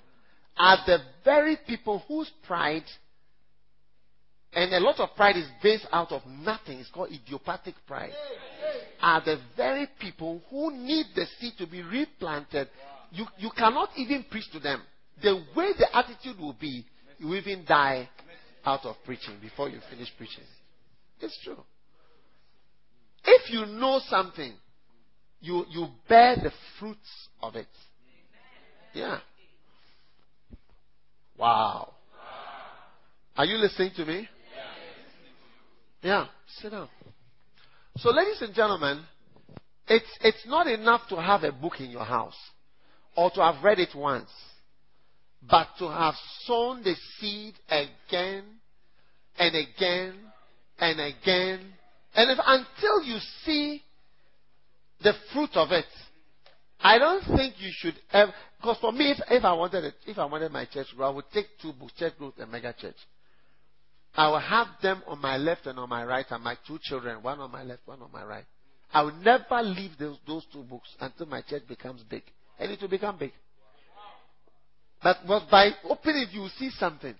are 0.57 0.77
the 0.85 0.97
very 1.23 1.57
people 1.67 2.03
whose 2.07 2.29
pride 2.45 2.83
And 4.53 4.73
a 4.73 4.79
lot 4.79 4.99
of 4.99 5.15
pride 5.15 5.37
is 5.37 5.47
based 5.63 5.87
out 5.93 6.11
of 6.11 6.21
nothing. 6.25 6.79
It's 6.79 6.89
called 6.89 7.09
idiopathic 7.11 7.75
pride. 7.87 8.11
Are 9.01 9.21
the 9.23 9.39
very 9.55 9.87
people 9.99 10.41
who 10.49 10.71
need 10.71 11.05
the 11.15 11.25
seed 11.39 11.53
to 11.57 11.67
be 11.67 11.81
replanted. 11.81 12.67
You, 13.11 13.25
you 13.37 13.49
cannot 13.55 13.89
even 13.97 14.25
preach 14.29 14.49
to 14.51 14.59
them. 14.59 14.81
The 15.21 15.43
way 15.55 15.71
the 15.77 15.95
attitude 15.95 16.39
will 16.39 16.55
be, 16.59 16.85
you 17.17 17.35
even 17.35 17.65
die 17.67 18.09
out 18.65 18.85
of 18.85 18.95
preaching 19.05 19.35
before 19.41 19.69
you 19.69 19.79
finish 19.89 20.07
preaching. 20.17 20.43
It's 21.19 21.37
true. 21.43 21.63
If 23.23 23.51
you 23.51 23.65
know 23.65 23.99
something, 24.07 24.53
you, 25.41 25.65
you 25.69 25.87
bear 26.07 26.35
the 26.35 26.51
fruits 26.79 27.27
of 27.41 27.55
it. 27.55 27.67
Yeah. 28.93 29.19
Wow. 31.37 31.93
Are 33.35 33.45
you 33.45 33.57
listening 33.57 33.91
to 33.97 34.05
me? 34.05 34.27
Yeah. 36.01 36.27
Sit 36.61 36.71
down. 36.71 36.89
So, 37.97 38.09
ladies 38.09 38.41
and 38.41 38.53
gentlemen, 38.53 39.03
it's, 39.87 40.17
it's 40.21 40.45
not 40.47 40.67
enough 40.67 41.01
to 41.09 41.21
have 41.21 41.43
a 41.43 41.51
book 41.51 41.79
in 41.79 41.91
your 41.91 42.05
house 42.05 42.35
or 43.15 43.31
to 43.31 43.41
have 43.41 43.63
read 43.63 43.79
it 43.79 43.93
once, 43.95 44.29
but 45.49 45.67
to 45.79 45.89
have 45.89 46.15
sown 46.45 46.83
the 46.83 46.95
seed 47.19 47.53
again 47.69 48.43
and 49.37 49.55
again 49.55 50.13
and 50.79 50.99
again. 50.99 51.59
And 52.13 52.31
if, 52.31 52.39
until 52.45 53.03
you 53.03 53.17
see 53.43 53.81
the 55.01 55.13
fruit 55.33 55.51
of 55.55 55.71
it, 55.71 55.85
I 56.79 56.97
don't 56.97 57.23
think 57.37 57.55
you 57.59 57.69
should 57.71 57.95
ever. 58.11 58.33
Because 58.59 58.77
for 58.79 58.91
me, 58.91 59.11
if, 59.11 59.17
if 59.29 59.43
I 59.43 59.53
wanted 59.53 59.83
it, 59.85 59.93
if 60.05 60.17
I 60.17 60.25
wanted 60.25 60.51
my 60.51 60.65
church 60.65 60.87
I 60.99 61.09
would 61.09 61.25
take 61.33 61.47
two 61.61 61.73
books, 61.73 61.93
Church 61.97 62.13
Growth 62.17 62.35
and 62.39 62.51
Mega 62.51 62.73
Church. 62.79 62.95
I 64.13 64.27
will 64.27 64.39
have 64.39 64.67
them 64.81 65.01
on 65.07 65.21
my 65.21 65.37
left 65.37 65.65
and 65.67 65.79
on 65.79 65.87
my 65.87 66.03
right, 66.03 66.25
and 66.29 66.43
my 66.43 66.57
two 66.67 66.79
children, 66.81 67.23
one 67.23 67.39
on 67.39 67.51
my 67.51 67.63
left, 67.63 67.81
one 67.85 68.01
on 68.01 68.11
my 68.11 68.23
right. 68.23 68.43
I 68.93 69.03
will 69.03 69.13
never 69.13 69.61
leave 69.61 69.91
those, 69.97 70.17
those 70.27 70.45
two 70.51 70.63
books 70.63 70.89
until 70.99 71.27
my 71.27 71.41
church 71.41 71.63
becomes 71.67 72.03
big. 72.03 72.23
And 72.61 72.71
it 72.71 72.79
will 72.79 72.89
become 72.89 73.17
big. 73.17 73.31
But, 75.03 75.17
by 75.49 75.71
opening 75.89 76.23
it, 76.23 76.29
you 76.31 76.47
see 76.59 76.69
something. 76.77 77.15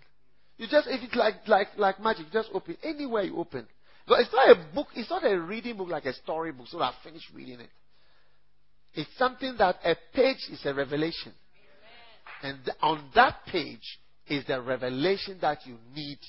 You 0.57 0.67
just, 0.69 0.87
if 0.87 1.03
it's 1.03 1.15
like, 1.15 1.47
like, 1.47 1.69
like 1.77 1.99
magic, 1.99 2.27
just 2.31 2.49
open. 2.53 2.77
Anywhere 2.83 3.23
you 3.23 3.37
open. 3.37 3.65
But 4.07 4.19
it's 4.19 4.31
not 4.31 4.51
a 4.51 4.75
book, 4.75 4.87
it's 4.95 5.09
not 5.09 5.25
a 5.25 5.39
reading 5.39 5.77
book 5.77 5.89
like 5.89 6.05
a 6.05 6.13
story 6.13 6.51
book, 6.51 6.67
so 6.67 6.79
I 6.79 6.93
finish 7.03 7.23
reading 7.33 7.59
it. 7.59 7.69
It's 8.93 9.09
something 9.17 9.55
that 9.57 9.77
a 9.83 9.95
page 10.13 10.37
is 10.51 10.61
a 10.65 10.73
revelation. 10.73 11.33
And 12.43 12.59
on 12.81 13.09
that 13.15 13.37
page 13.47 13.99
is 14.27 14.45
the 14.45 14.61
revelation 14.61 15.37
that 15.41 15.65
you 15.65 15.77
need 15.95 16.19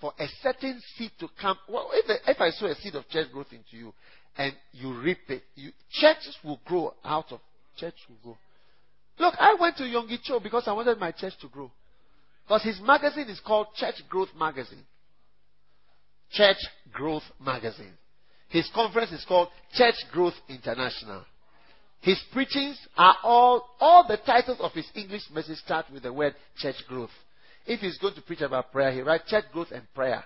for 0.00 0.12
a 0.18 0.26
certain 0.42 0.80
seed 0.96 1.10
to 1.20 1.28
come. 1.40 1.58
Well, 1.68 1.90
if, 1.92 2.20
if 2.26 2.40
I 2.40 2.50
sow 2.50 2.66
a 2.66 2.74
seed 2.76 2.94
of 2.94 3.08
church 3.08 3.30
growth 3.32 3.52
into 3.52 3.76
you 3.76 3.92
and 4.36 4.54
you 4.72 4.98
reap 5.00 5.18
it, 5.28 5.42
you, 5.56 5.72
churches 5.90 6.36
will 6.44 6.60
grow 6.64 6.94
out 7.04 7.32
of 7.32 7.40
church 7.78 7.94
will 8.08 8.16
grow. 8.22 8.38
Look, 9.18 9.34
I 9.38 9.56
went 9.60 9.76
to 9.78 9.84
Yonggi 9.84 10.22
Cho 10.22 10.40
because 10.40 10.64
I 10.66 10.72
wanted 10.72 10.98
my 10.98 11.12
church 11.12 11.34
to 11.40 11.48
grow. 11.48 11.70
Because 12.46 12.62
his 12.62 12.80
magazine 12.80 13.28
is 13.28 13.40
called 13.40 13.66
Church 13.76 13.96
Growth 14.08 14.28
Magazine. 14.38 14.84
Church 16.32 16.56
Growth 16.92 17.24
Magazine. 17.40 17.92
His 18.48 18.68
conference 18.74 19.12
is 19.12 19.24
called 19.26 19.48
Church 19.74 19.96
Growth 20.12 20.34
International. 20.48 21.24
His 22.00 22.18
preachings 22.32 22.78
are 22.96 23.16
all, 23.22 23.68
all 23.80 24.06
the 24.06 24.18
titles 24.18 24.58
of 24.60 24.72
his 24.72 24.86
English 24.94 25.22
message 25.34 25.58
start 25.58 25.86
with 25.92 26.04
the 26.04 26.12
word 26.12 26.34
church 26.58 26.76
growth. 26.88 27.10
If 27.66 27.80
he's 27.80 27.98
going 27.98 28.14
to 28.14 28.22
preach 28.22 28.40
about 28.40 28.72
prayer, 28.72 28.92
he 28.92 29.02
writes 29.02 29.28
church 29.28 29.44
growth 29.52 29.72
and 29.72 29.82
prayer. 29.94 30.24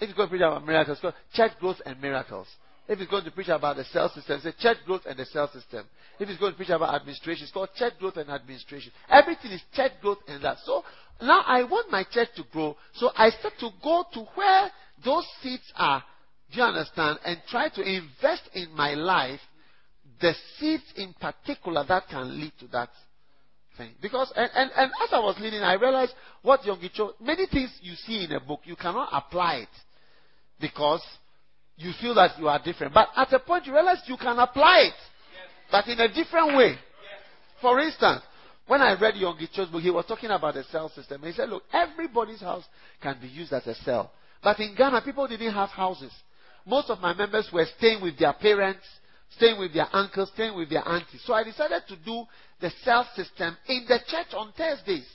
If 0.00 0.08
he's 0.08 0.16
going 0.16 0.28
to 0.28 0.30
preach 0.30 0.42
about 0.42 0.64
miracles, 0.64 0.98
church 1.34 1.52
growth 1.60 1.78
and 1.84 2.00
miracles. 2.00 2.46
If 2.88 2.98
he's 2.98 3.08
going 3.08 3.24
to 3.24 3.30
preach 3.30 3.48
about 3.48 3.76
the 3.76 3.84
cell 3.84 4.08
system, 4.08 4.40
say 4.40 4.52
church 4.58 4.78
growth 4.86 5.02
and 5.06 5.18
the 5.18 5.26
cell 5.26 5.50
system. 5.52 5.84
If 6.18 6.28
he's 6.28 6.38
going 6.38 6.52
to 6.52 6.56
preach 6.56 6.70
about 6.70 6.94
administration, 6.94 7.44
it's 7.44 7.52
called 7.52 7.68
church 7.76 7.92
growth 8.00 8.16
and 8.16 8.30
administration. 8.30 8.92
Everything 9.10 9.50
is 9.52 9.60
church 9.74 9.92
growth 10.00 10.18
and 10.26 10.42
that. 10.42 10.56
So 10.64 10.82
now 11.20 11.42
I 11.46 11.64
want 11.64 11.90
my 11.90 12.04
church 12.10 12.28
to 12.36 12.44
grow. 12.50 12.76
So 12.94 13.10
I 13.14 13.28
start 13.30 13.54
to 13.60 13.68
go 13.82 14.04
to 14.14 14.20
where 14.34 14.70
those 15.04 15.26
seeds 15.42 15.70
are. 15.76 16.02
Do 16.50 16.58
you 16.58 16.64
understand? 16.64 17.18
And 17.26 17.38
try 17.50 17.68
to 17.68 17.82
invest 17.82 18.48
in 18.54 18.74
my 18.74 18.94
life 18.94 19.40
the 20.22 20.32
seeds 20.58 20.84
in 20.96 21.14
particular 21.20 21.84
that 21.86 22.08
can 22.08 22.40
lead 22.40 22.52
to 22.60 22.68
that 22.68 22.88
thing. 23.76 23.90
Because, 24.00 24.32
and, 24.34 24.50
and, 24.54 24.70
and 24.74 24.90
as 25.04 25.10
I 25.12 25.18
was 25.18 25.36
leading, 25.38 25.60
I 25.60 25.74
realized 25.74 26.14
what 26.40 26.62
Yonggi 26.62 26.90
Cho, 26.92 27.12
many 27.20 27.46
things 27.46 27.70
you 27.82 27.94
see 27.94 28.24
in 28.24 28.32
a 28.32 28.40
book, 28.40 28.60
you 28.64 28.76
cannot 28.76 29.10
apply 29.12 29.56
it 29.56 29.68
because 30.58 31.02
you 31.78 31.92
feel 32.00 32.14
that 32.14 32.38
you 32.38 32.48
are 32.48 32.60
different. 32.62 32.92
But 32.92 33.08
at 33.16 33.32
a 33.32 33.38
point, 33.38 33.66
you 33.66 33.72
realize 33.72 33.98
you 34.06 34.16
can 34.16 34.38
apply 34.38 34.88
it, 34.88 34.94
but 35.70 35.86
in 35.88 35.98
a 36.00 36.12
different 36.12 36.56
way. 36.56 36.76
For 37.62 37.80
instance, 37.80 38.22
when 38.66 38.82
I 38.82 38.98
read 39.00 39.14
Yonggi 39.14 39.50
Cho's 39.52 39.68
book, 39.68 39.82
he 39.82 39.90
was 39.90 40.04
talking 40.06 40.30
about 40.30 40.54
the 40.54 40.64
cell 40.64 40.90
system. 40.90 41.22
He 41.22 41.32
said, 41.32 41.48
look, 41.48 41.62
everybody's 41.72 42.40
house 42.40 42.64
can 43.02 43.16
be 43.20 43.28
used 43.28 43.52
as 43.52 43.66
a 43.66 43.74
cell. 43.76 44.12
But 44.42 44.60
in 44.60 44.74
Ghana, 44.76 45.02
people 45.02 45.26
didn't 45.26 45.54
have 45.54 45.70
houses. 45.70 46.12
Most 46.66 46.90
of 46.90 47.00
my 47.00 47.14
members 47.14 47.48
were 47.52 47.66
staying 47.78 48.02
with 48.02 48.18
their 48.18 48.34
parents 48.34 48.84
staying 49.36 49.58
with 49.58 49.74
their 49.74 49.88
uncles, 49.92 50.30
staying 50.34 50.56
with 50.56 50.70
their 50.70 50.86
aunties. 50.86 51.22
So 51.24 51.34
I 51.34 51.44
decided 51.44 51.82
to 51.88 51.96
do 51.96 52.24
the 52.60 52.70
cell 52.84 53.06
system 53.14 53.56
in 53.68 53.84
the 53.88 53.98
church 54.06 54.34
on 54.34 54.52
Thursdays. 54.56 55.06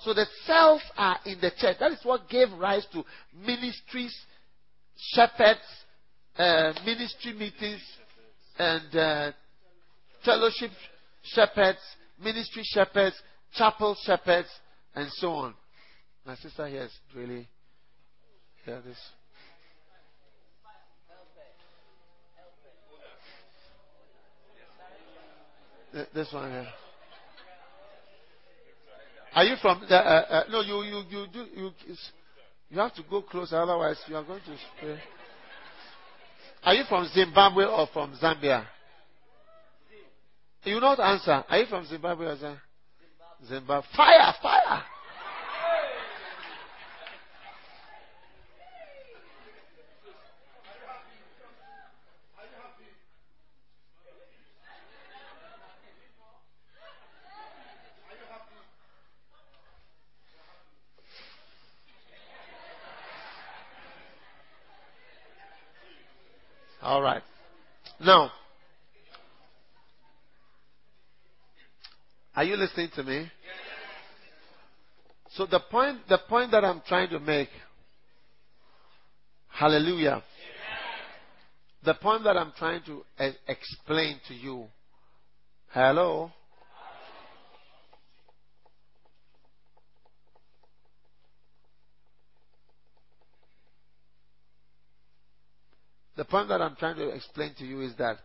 So 0.00 0.12
the 0.12 0.26
cells 0.44 0.82
are 0.96 1.18
in 1.24 1.40
the 1.40 1.50
church. 1.56 1.78
That 1.80 1.92
is 1.92 2.00
what 2.02 2.28
gave 2.28 2.52
rise 2.52 2.86
to 2.92 3.02
ministries, 3.34 4.14
shepherds, 4.96 5.60
uh, 6.38 6.72
ministry 6.84 7.32
meetings, 7.32 7.80
and 8.58 8.96
uh, 8.96 9.32
fellowship 10.24 10.70
shepherds, 11.22 11.78
ministry 12.22 12.62
shepherds, 12.64 13.16
chapel 13.54 13.96
shepherds, 14.04 14.48
and 14.94 15.08
so 15.12 15.32
on. 15.32 15.54
My 16.24 16.34
sister 16.36 16.66
here 16.66 16.82
is 16.84 16.92
really 17.14 17.48
hear 18.64 18.82
this. 18.84 18.98
This 26.12 26.30
one 26.32 26.50
here. 26.50 26.66
Are 29.34 29.44
you 29.44 29.56
from? 29.62 29.80
The, 29.88 29.96
uh, 29.96 29.98
uh, 29.98 30.42
no, 30.50 30.60
you 30.60 30.82
you 30.82 31.02
you 31.08 31.26
do 31.32 31.46
you. 31.54 31.70
You 32.68 32.80
have 32.80 32.94
to 32.94 33.02
go 33.08 33.22
closer, 33.22 33.56
otherwise 33.56 33.96
you 34.08 34.16
are 34.16 34.24
going 34.24 34.40
to 34.40 34.56
spray. 34.76 34.98
Are 36.66 36.74
you 36.74 36.82
from 36.88 37.06
Zimbabwe 37.14 37.64
or 37.64 37.86
from 37.92 38.12
Zambia? 38.20 38.66
You 40.64 40.80
not 40.80 40.98
answer. 40.98 41.44
Are 41.48 41.58
you 41.58 41.66
from 41.66 41.86
Zimbabwe 41.86 42.26
or 42.26 42.36
Zambia? 42.36 42.60
Zimbabwe. 43.46 43.86
Fire, 43.96 44.34
fire. 44.42 44.82
All 66.86 67.02
right. 67.02 67.22
Now, 68.06 68.30
are 72.36 72.44
you 72.44 72.56
listening 72.56 72.90
to 72.94 73.02
me? 73.02 73.26
So 75.32 75.44
the 75.46 75.58
point, 75.58 75.98
the 76.08 76.20
point 76.28 76.52
that 76.52 76.64
I'm 76.64 76.82
trying 76.86 77.10
to 77.10 77.18
make, 77.18 77.48
hallelujah. 79.48 80.22
The 81.84 81.94
point 81.94 82.22
that 82.22 82.36
I'm 82.36 82.52
trying 82.56 82.82
to 82.84 83.02
e- 83.24 83.36
explain 83.48 84.20
to 84.28 84.34
you, 84.34 84.66
hello. 85.72 86.30
The 96.16 96.24
point 96.24 96.48
that 96.48 96.62
I'm 96.62 96.76
trying 96.76 96.96
to 96.96 97.10
explain 97.10 97.54
to 97.58 97.64
you 97.64 97.82
is 97.82 97.94
that 97.96 98.16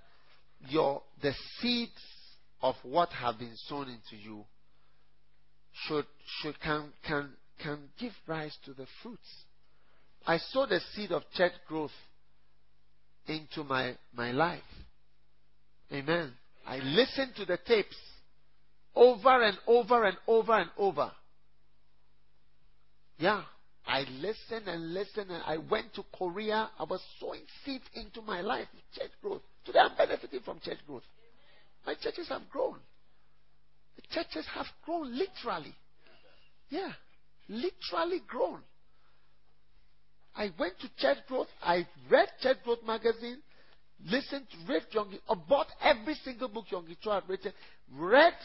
your 0.70 1.02
the 1.22 1.34
seeds 1.60 1.92
of 2.62 2.76
what 2.84 3.10
have 3.10 3.38
been 3.40 3.56
sown 3.68 3.90
into 3.90 4.22
you 4.24 4.46
should 5.88 6.06
should 6.42 6.60
can 6.62 6.94
can 7.06 7.30
can 7.62 7.90
give 8.00 8.14
rise 8.28 8.56
to 8.66 8.74
the 8.74 8.86
fruits. 9.02 9.28
I 10.26 10.38
sowed 10.38 10.70
the 10.70 10.80
seed 10.94 11.12
of 11.12 11.24
church 11.36 11.54
growth 11.68 11.92
into 13.28 13.64
my 13.64 13.96
my 14.14 14.32
life. 14.32 14.62
Amen. 15.92 16.34
I 16.66 16.78
listened 16.78 17.36
to 17.38 17.46
the 17.46 17.58
tapes 17.66 17.98
over 18.96 19.42
and 19.42 19.58
over 19.68 20.06
and 20.06 20.18
over 20.28 20.54
and 20.54 20.70
over. 20.78 21.12
Yeah. 23.18 23.44
I 23.92 24.06
listened 24.22 24.70
and 24.70 24.94
listened, 24.94 25.30
and 25.32 25.44
I 25.46 25.58
went 25.58 25.94
to 25.96 26.04
Korea. 26.18 26.70
I 26.80 26.84
was 26.86 27.02
sowing 27.20 27.42
seeds 27.66 27.84
into 27.94 28.22
my 28.22 28.40
life, 28.40 28.68
church 28.98 29.12
growth. 29.22 29.42
Today 29.66 29.80
I'm 29.80 29.98
benefiting 29.98 30.40
from 30.46 30.62
church 30.62 30.78
growth. 30.88 31.04
My 31.86 31.96
churches 31.96 32.30
have 32.30 32.50
grown. 32.50 32.78
The 33.98 34.02
churches 34.14 34.46
have 34.56 34.68
grown 34.86 35.14
literally. 35.18 35.76
Yeah, 36.70 36.94
literally 37.50 38.22
grown. 38.26 38.60
I 40.38 40.52
went 40.58 40.80
to 40.80 40.90
church 40.98 41.18
growth. 41.28 41.48
I 41.62 41.86
read 42.10 42.30
church 42.42 42.60
growth 42.64 42.80
magazine, 42.88 43.40
listened 44.06 44.46
to 44.52 44.74
read 44.74 44.84
Yonggi, 44.96 45.20
or 45.28 45.36
bought 45.36 45.68
every 45.84 46.16
single 46.24 46.48
book 46.48 46.68
Yonggi 46.72 46.96
Cho 47.04 47.12
had 47.12 47.28
written, 47.28 47.52
read 47.94 48.36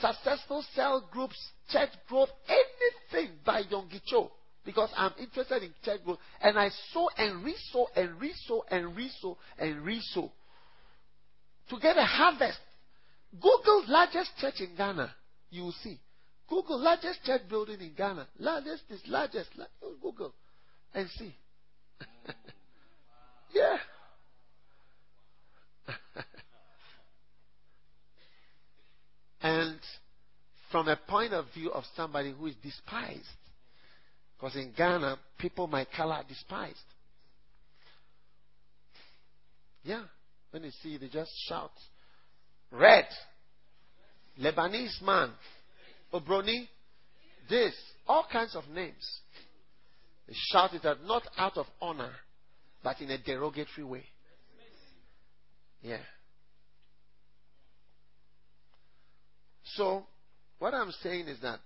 successful 0.00 0.64
cell 0.74 1.08
groups, 1.12 1.38
church 1.70 1.90
growth, 2.08 2.30
anything 2.48 3.36
by 3.46 3.62
Yonggi 3.62 4.00
Cho 4.04 4.32
because 4.70 4.90
I'm 4.96 5.12
interested 5.18 5.62
in 5.62 5.70
church 5.84 6.00
growth. 6.04 6.18
And 6.40 6.58
I 6.58 6.70
sow 6.92 7.10
and 7.16 7.44
resow 7.44 7.86
and 7.96 8.20
resow 8.20 8.62
and 8.70 8.96
resow 8.96 9.36
and 9.58 9.84
resow 9.84 10.30
to 11.68 11.78
get 11.80 11.96
a 11.96 12.04
harvest. 12.04 12.58
Google 13.34 13.84
largest 13.88 14.30
church 14.38 14.60
in 14.60 14.76
Ghana. 14.76 15.14
You 15.50 15.64
will 15.64 15.74
see. 15.82 15.98
Google 16.48 16.78
largest 16.80 17.24
church 17.24 17.42
building 17.48 17.80
in 17.80 17.92
Ghana. 17.96 18.26
Largest 18.38 18.82
is 18.90 19.00
largest. 19.06 19.50
Google 20.02 20.32
and 20.94 21.08
see. 21.10 21.34
yeah. 23.54 23.76
and 29.42 29.78
from 30.70 30.88
a 30.88 30.96
point 30.96 31.32
of 31.32 31.46
view 31.54 31.70
of 31.70 31.84
somebody 31.96 32.32
who 32.32 32.46
is 32.46 32.54
despised, 32.62 33.24
because 34.40 34.56
in 34.56 34.72
Ghana, 34.76 35.18
people 35.38 35.66
my 35.66 35.86
color 35.96 36.14
are 36.14 36.24
despised. 36.24 36.78
Yeah. 39.82 40.04
When 40.50 40.62
they 40.62 40.70
see, 40.82 40.96
they 40.96 41.08
just 41.08 41.30
shout. 41.46 41.72
Red. 42.70 43.06
Lebanese 44.40 45.02
man. 45.02 45.30
Obroni. 46.12 46.68
This. 47.50 47.74
All 48.06 48.26
kinds 48.32 48.56
of 48.56 48.66
names. 48.68 49.20
They 50.26 50.34
shout 50.50 50.72
it 50.74 50.84
out, 50.86 51.04
not 51.04 51.22
out 51.36 51.58
of 51.58 51.66
honor, 51.80 52.12
but 52.82 53.00
in 53.00 53.10
a 53.10 53.18
derogatory 53.18 53.84
way. 53.84 54.04
Yeah. 55.82 55.98
So, 59.74 60.06
what 60.58 60.72
I'm 60.72 60.92
saying 61.02 61.28
is 61.28 61.40
that 61.42 61.60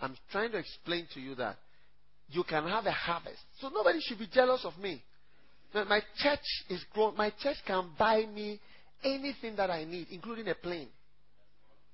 I'm 0.00 0.16
trying 0.30 0.52
to 0.52 0.58
explain 0.58 1.06
to 1.14 1.20
you 1.20 1.34
that 1.34 1.56
you 2.30 2.44
can 2.44 2.66
have 2.68 2.86
a 2.86 2.92
harvest. 2.92 3.40
So 3.60 3.68
nobody 3.68 4.00
should 4.00 4.18
be 4.18 4.28
jealous 4.32 4.64
of 4.64 4.78
me. 4.78 5.02
My 5.74 6.00
church 6.16 6.40
is 6.68 6.84
grown. 6.92 7.16
My 7.16 7.32
church 7.40 7.56
can 7.66 7.90
buy 7.98 8.26
me 8.26 8.60
anything 9.04 9.56
that 9.56 9.70
I 9.70 9.84
need, 9.84 10.08
including 10.10 10.48
a 10.48 10.54
plane. 10.54 10.88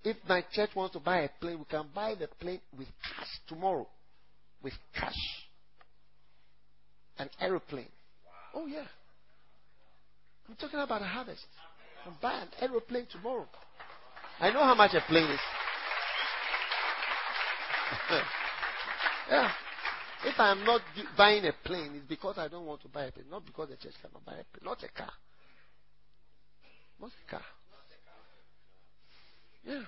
If 0.04 0.16
my 0.28 0.44
church 0.52 0.70
wants 0.74 0.94
to 0.94 1.00
buy 1.00 1.22
a 1.22 1.28
plane, 1.40 1.58
we 1.58 1.64
can 1.64 1.86
buy 1.94 2.14
the 2.14 2.28
plane 2.40 2.60
with 2.78 2.88
cash 3.02 3.28
tomorrow. 3.48 3.86
With 4.62 4.74
cash. 4.94 5.14
An 7.18 7.28
aeroplane. 7.40 7.88
Oh, 8.54 8.66
yeah. 8.66 8.86
I'm 10.48 10.54
talking 10.56 10.78
about 10.78 11.02
a 11.02 11.06
harvest. 11.06 11.44
I 12.00 12.04
can 12.08 12.16
buy 12.22 12.40
an 12.40 12.48
aeroplane 12.60 13.06
tomorrow. 13.10 13.46
I 14.38 14.50
know 14.50 14.62
how 14.62 14.74
much 14.74 14.94
a 14.94 15.00
plane 15.08 15.30
is. 15.30 15.40
yeah. 19.30 19.50
If 20.24 20.38
I 20.38 20.50
am 20.50 20.64
not 20.64 20.80
buying 21.16 21.44
a 21.44 21.52
plane, 21.64 21.92
it's 21.96 22.06
because 22.06 22.38
I 22.38 22.48
don't 22.48 22.66
want 22.66 22.82
to 22.82 22.88
buy 22.88 23.04
a 23.04 23.12
plane, 23.12 23.26
not 23.30 23.44
because 23.44 23.68
the 23.68 23.76
church 23.76 23.94
cannot 24.00 24.24
buy 24.24 24.32
a 24.32 24.44
plane, 24.44 24.64
not 24.64 24.82
a 24.82 24.88
car. 24.88 25.12
Not 27.00 27.10
a 27.26 27.30
car. 27.30 27.42
Yeah. 29.64 29.82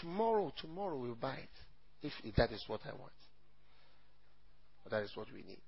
Tomorrow, 0.00 0.52
tomorrow 0.60 0.96
we'll 0.96 1.14
buy 1.14 1.34
it. 1.36 1.48
If, 2.02 2.12
if 2.22 2.34
that 2.36 2.52
is 2.52 2.62
what 2.66 2.80
I 2.84 2.90
want. 2.90 3.12
That 4.90 5.02
is 5.02 5.10
what 5.14 5.26
we 5.32 5.42
need. 5.42 5.62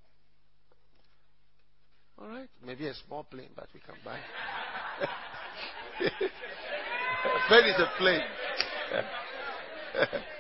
All 2.19 2.29
right? 2.29 2.49
Maybe 2.65 2.87
a 2.87 2.95
small 3.07 3.25
plane, 3.25 3.49
but 3.57 3.69
we 3.73 3.81
can 3.81 3.95
buy. 4.05 4.19
plane 7.49 7.65
is 7.65 7.81
a 7.81 7.91
plane. 7.99 8.21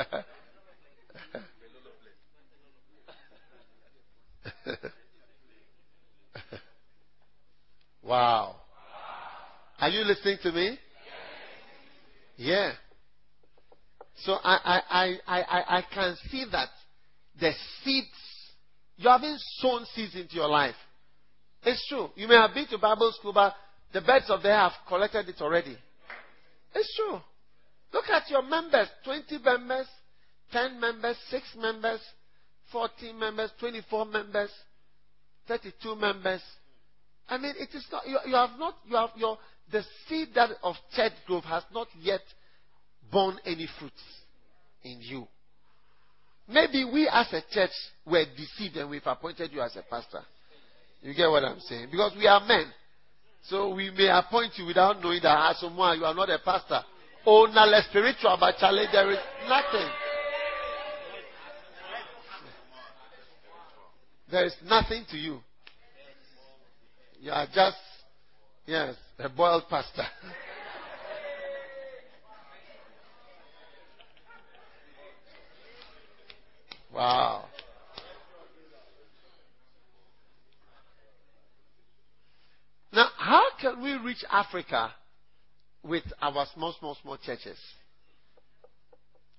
wow. 8.02 8.56
Are 9.78 9.88
you 9.88 10.04
listening 10.04 10.38
to 10.42 10.52
me? 10.52 10.78
Yeah. 12.36 12.72
So 14.24 14.34
I, 14.34 14.82
I, 14.90 15.16
I, 15.26 15.42
I, 15.42 15.78
I 15.78 15.82
can 15.92 16.16
see 16.30 16.44
that 16.52 16.68
the 17.38 17.52
seeds, 17.82 18.08
you 18.96 19.08
haven't 19.08 19.40
sown 19.58 19.86
seeds 19.94 20.14
into 20.14 20.34
your 20.34 20.48
life. 20.48 20.74
It's 21.62 21.86
true. 21.88 22.10
You 22.16 22.28
may 22.28 22.36
have 22.36 22.54
been 22.54 22.66
to 22.68 22.78
Bible 22.78 23.12
school, 23.18 23.32
but 23.32 23.54
the 23.92 24.00
birds 24.00 24.26
of 24.28 24.42
the 24.42 24.50
have 24.50 24.72
collected 24.88 25.28
it 25.28 25.40
already. 25.40 25.76
It's 26.74 26.96
true. 26.96 27.20
Look 27.92 28.08
at 28.08 28.30
your 28.30 28.42
members 28.42 28.88
20 29.04 29.38
members, 29.38 29.86
10 30.52 30.80
members, 30.80 31.16
6 31.30 31.42
members, 31.58 32.00
14 32.72 33.18
members, 33.18 33.50
24 33.58 34.04
members, 34.06 34.50
32 35.48 35.96
members. 35.96 36.40
I 37.28 37.38
mean, 37.38 37.54
it 37.58 37.74
is 37.74 37.86
not, 37.90 38.06
you, 38.06 38.18
you 38.26 38.34
have 38.34 38.58
not, 38.58 38.74
you 38.86 38.96
have 38.96 39.10
your, 39.16 39.38
the 39.70 39.82
seed 40.08 40.28
that 40.34 40.50
of 40.62 40.76
church 40.94 41.12
growth 41.26 41.44
has 41.44 41.64
not 41.72 41.88
yet 42.00 42.20
borne 43.10 43.38
any 43.44 43.68
fruits 43.78 44.02
in 44.82 44.98
you. 45.00 45.26
Maybe 46.48 46.84
we 46.84 47.08
as 47.08 47.32
a 47.32 47.42
church 47.52 47.70
were 48.04 48.24
deceived 48.36 48.76
and 48.76 48.90
we've 48.90 49.02
appointed 49.06 49.52
you 49.52 49.60
as 49.60 49.76
a 49.76 49.82
pastor. 49.82 50.22
You 51.02 51.14
get 51.14 51.28
what 51.28 51.44
I'm 51.44 51.60
saying? 51.60 51.88
Because 51.90 52.12
we 52.16 52.26
are 52.26 52.44
men. 52.44 52.66
So 53.44 53.74
we 53.74 53.90
may 53.90 54.08
appoint 54.08 54.52
you 54.56 54.66
without 54.66 55.02
knowing 55.02 55.20
that 55.22 55.36
ah, 55.36 55.50
as 55.50 55.60
someone 55.60 55.98
you 55.98 56.04
are 56.04 56.14
not 56.14 56.28
a 56.28 56.38
pastor. 56.44 56.80
Oh, 57.26 57.46
now 57.46 57.66
spiritual, 57.88 58.36
but 58.40 58.56
Charlie, 58.58 58.86
there 58.92 59.10
is 59.10 59.18
nothing. 59.48 59.88
There 64.30 64.46
is 64.46 64.54
nothing 64.64 65.04
to 65.10 65.16
you. 65.16 65.40
You 67.20 67.32
are 67.32 67.46
just, 67.52 67.76
yes, 68.64 68.94
a 69.18 69.28
boiled 69.28 69.64
pasta. 69.68 70.02
wow. 76.94 77.44
Now, 82.92 83.08
how 83.18 83.42
can 83.60 83.82
we 83.82 83.94
reach 83.98 84.24
Africa 84.30 84.92
with 85.82 86.04
our 86.20 86.46
small, 86.54 86.74
small, 86.78 86.96
small 87.02 87.16
churches? 87.18 87.58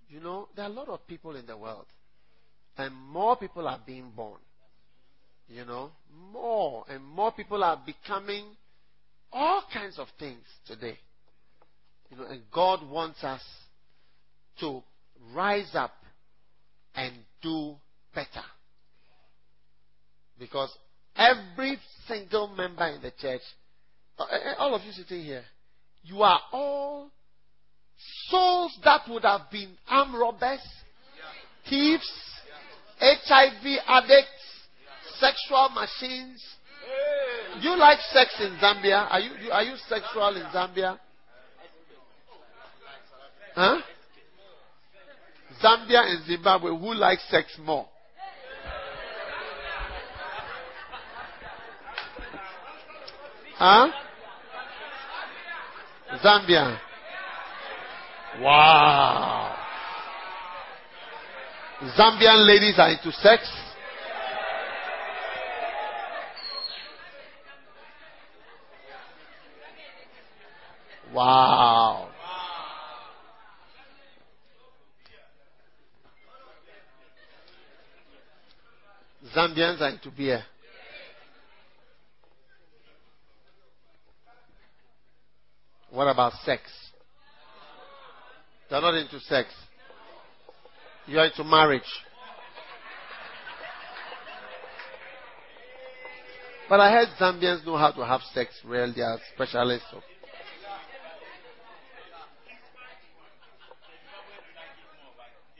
You 0.10 0.20
know, 0.20 0.50
there 0.56 0.66
are 0.66 0.72
a 0.72 0.74
lot 0.74 0.90
of 0.90 1.06
people 1.08 1.36
in 1.36 1.46
the 1.46 1.58
world, 1.58 1.86
and 2.78 2.94
more 2.94 3.38
people 3.38 3.68
are 3.68 3.80
being 3.86 4.12
born. 4.16 4.40
You 5.48 5.66
know, 5.66 5.92
more 6.32 6.86
and 6.90 7.04
more 7.04 7.32
people 7.32 7.64
are 7.64 7.82
becoming 7.86 8.46
all 9.32 9.64
kinds 9.74 10.00
of 10.00 10.08
things 10.18 10.44
today. 10.66 10.98
You 12.10 12.18
know, 12.18 12.26
and 12.26 12.42
God 12.52 12.88
wants 12.90 13.24
us 13.24 13.42
to 14.60 14.82
rise 15.34 15.72
up 15.74 15.94
and 16.96 17.14
do 17.42 17.76
better. 18.14 18.46
Because 20.38 20.74
every 21.16 21.78
single 22.08 22.48
member 22.48 22.88
in 22.88 23.02
the 23.02 23.12
church, 23.12 23.42
uh, 24.18 24.24
uh, 24.24 24.56
all 24.58 24.74
of 24.76 24.82
you 24.84 24.92
sitting 24.92 25.24
here, 25.24 25.44
you 26.04 26.22
are 26.24 26.40
all 26.52 27.12
souls 28.30 28.78
that 28.84 29.02
would 29.10 29.24
have 29.24 29.50
been 29.52 29.70
armed 29.88 30.16
robbers, 30.16 30.62
thieves, 31.70 32.10
HIV 33.00 33.80
addicts, 33.88 34.30
sexual 35.20 35.70
machines. 35.70 36.44
Do 37.62 37.70
you 37.70 37.78
like 37.78 38.00
sex 38.12 38.34
in 38.40 38.58
Zambia? 38.62 39.08
Are 39.10 39.20
you, 39.20 39.52
are 39.52 39.64
you 39.64 39.76
sexual 39.88 40.36
in 40.36 40.44
Zambia? 40.54 41.00
Huh? 43.56 43.82
Zambia 45.62 46.10
and 46.10 46.26
Zimbabwe, 46.26 46.72
who 46.72 46.94
likes 46.94 47.24
sex 47.30 47.58
more? 47.64 47.88
Huh? 53.58 53.92
Zambia. 56.20 56.78
Wow. 58.42 59.56
Zambian 61.98 62.48
ladies 62.48 62.76
are 62.78 62.92
into 62.92 63.12
sex. 63.12 63.50
Wow. 71.14 72.10
Zambians 79.36 79.82
are 79.82 79.90
into 79.90 80.12
beer. 80.12 80.44
What 86.02 86.10
about 86.10 86.34
sex? 86.46 86.64
They're 88.72 88.82
not 88.82 88.96
into 88.96 89.20
sex. 89.20 89.50
You're 91.06 91.26
into 91.26 91.44
marriage. 91.44 91.84
But 96.68 96.80
I 96.80 96.92
heard 96.92 97.10
Zambians 97.20 97.64
know 97.68 97.78
how 97.78 97.92
to 97.92 98.04
have 98.04 98.22
sex 98.34 98.50
well. 98.68 98.92
They 98.96 99.04
are 99.04 99.20
specialists. 99.36 99.86
Of 99.94 100.02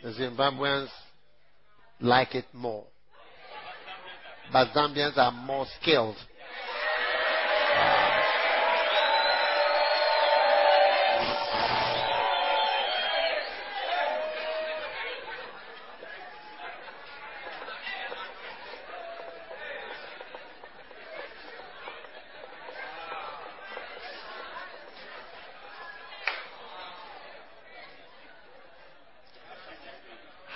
the 0.02 0.10
Zimbabweans 0.10 0.90
like 2.00 2.34
it 2.34 2.46
more. 2.52 2.86
But 4.52 4.70
Zambians 4.74 5.20
are 5.20 5.32
more 5.32 5.68
skilled. 5.80 6.16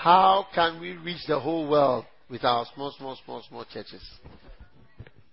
How 0.05 0.45
can 0.53 0.79
we 0.79 0.91
reach 0.91 1.25
the 1.27 1.39
whole 1.39 1.67
world 1.67 2.05
with 2.29 2.43
our 2.43 2.63
small, 2.75 2.93
small, 2.95 3.17
small, 3.25 3.41
small 3.49 3.65
churches? 3.65 4.07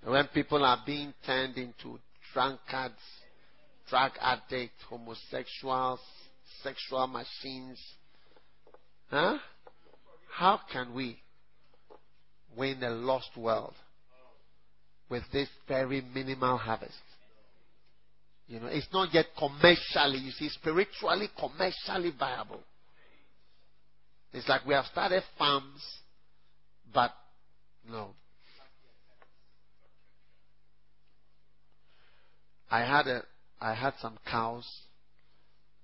When 0.03 0.27
people 0.29 0.65
are 0.65 0.79
being 0.87 1.13
turned 1.27 1.59
into 1.59 1.99
drunkards, 2.33 2.95
drug 3.91 4.13
addicts, 4.19 4.83
homosexuals, 4.89 6.01
sexual 6.63 7.07
machines. 7.07 7.79
Huh? 9.11 9.37
How 10.31 10.61
can 10.73 10.95
we 10.95 11.19
win 12.57 12.83
a 12.83 12.89
lost 12.89 13.37
world 13.37 13.75
with 15.11 15.25
this 15.35 15.51
very 15.69 16.01
minimal 16.01 16.57
harvest? 16.57 16.95
You 18.47 18.61
know, 18.61 18.69
it's 18.69 18.89
not 18.91 19.13
yet 19.13 19.27
commercially, 19.39 20.17
you 20.21 20.31
see, 20.31 20.49
spiritually, 20.49 21.29
commercially 21.39 22.15
viable. 22.19 22.63
It's 24.33 24.49
like 24.49 24.65
we 24.67 24.75
have 24.75 24.87
started 24.87 25.23
farms, 25.39 25.83
but 26.93 27.13
no. 27.89 28.15
I 32.71 32.81
had 32.81 33.07
a 33.07 33.23
I 33.61 33.75
had 33.75 33.95
some 34.01 34.19
cows. 34.29 34.67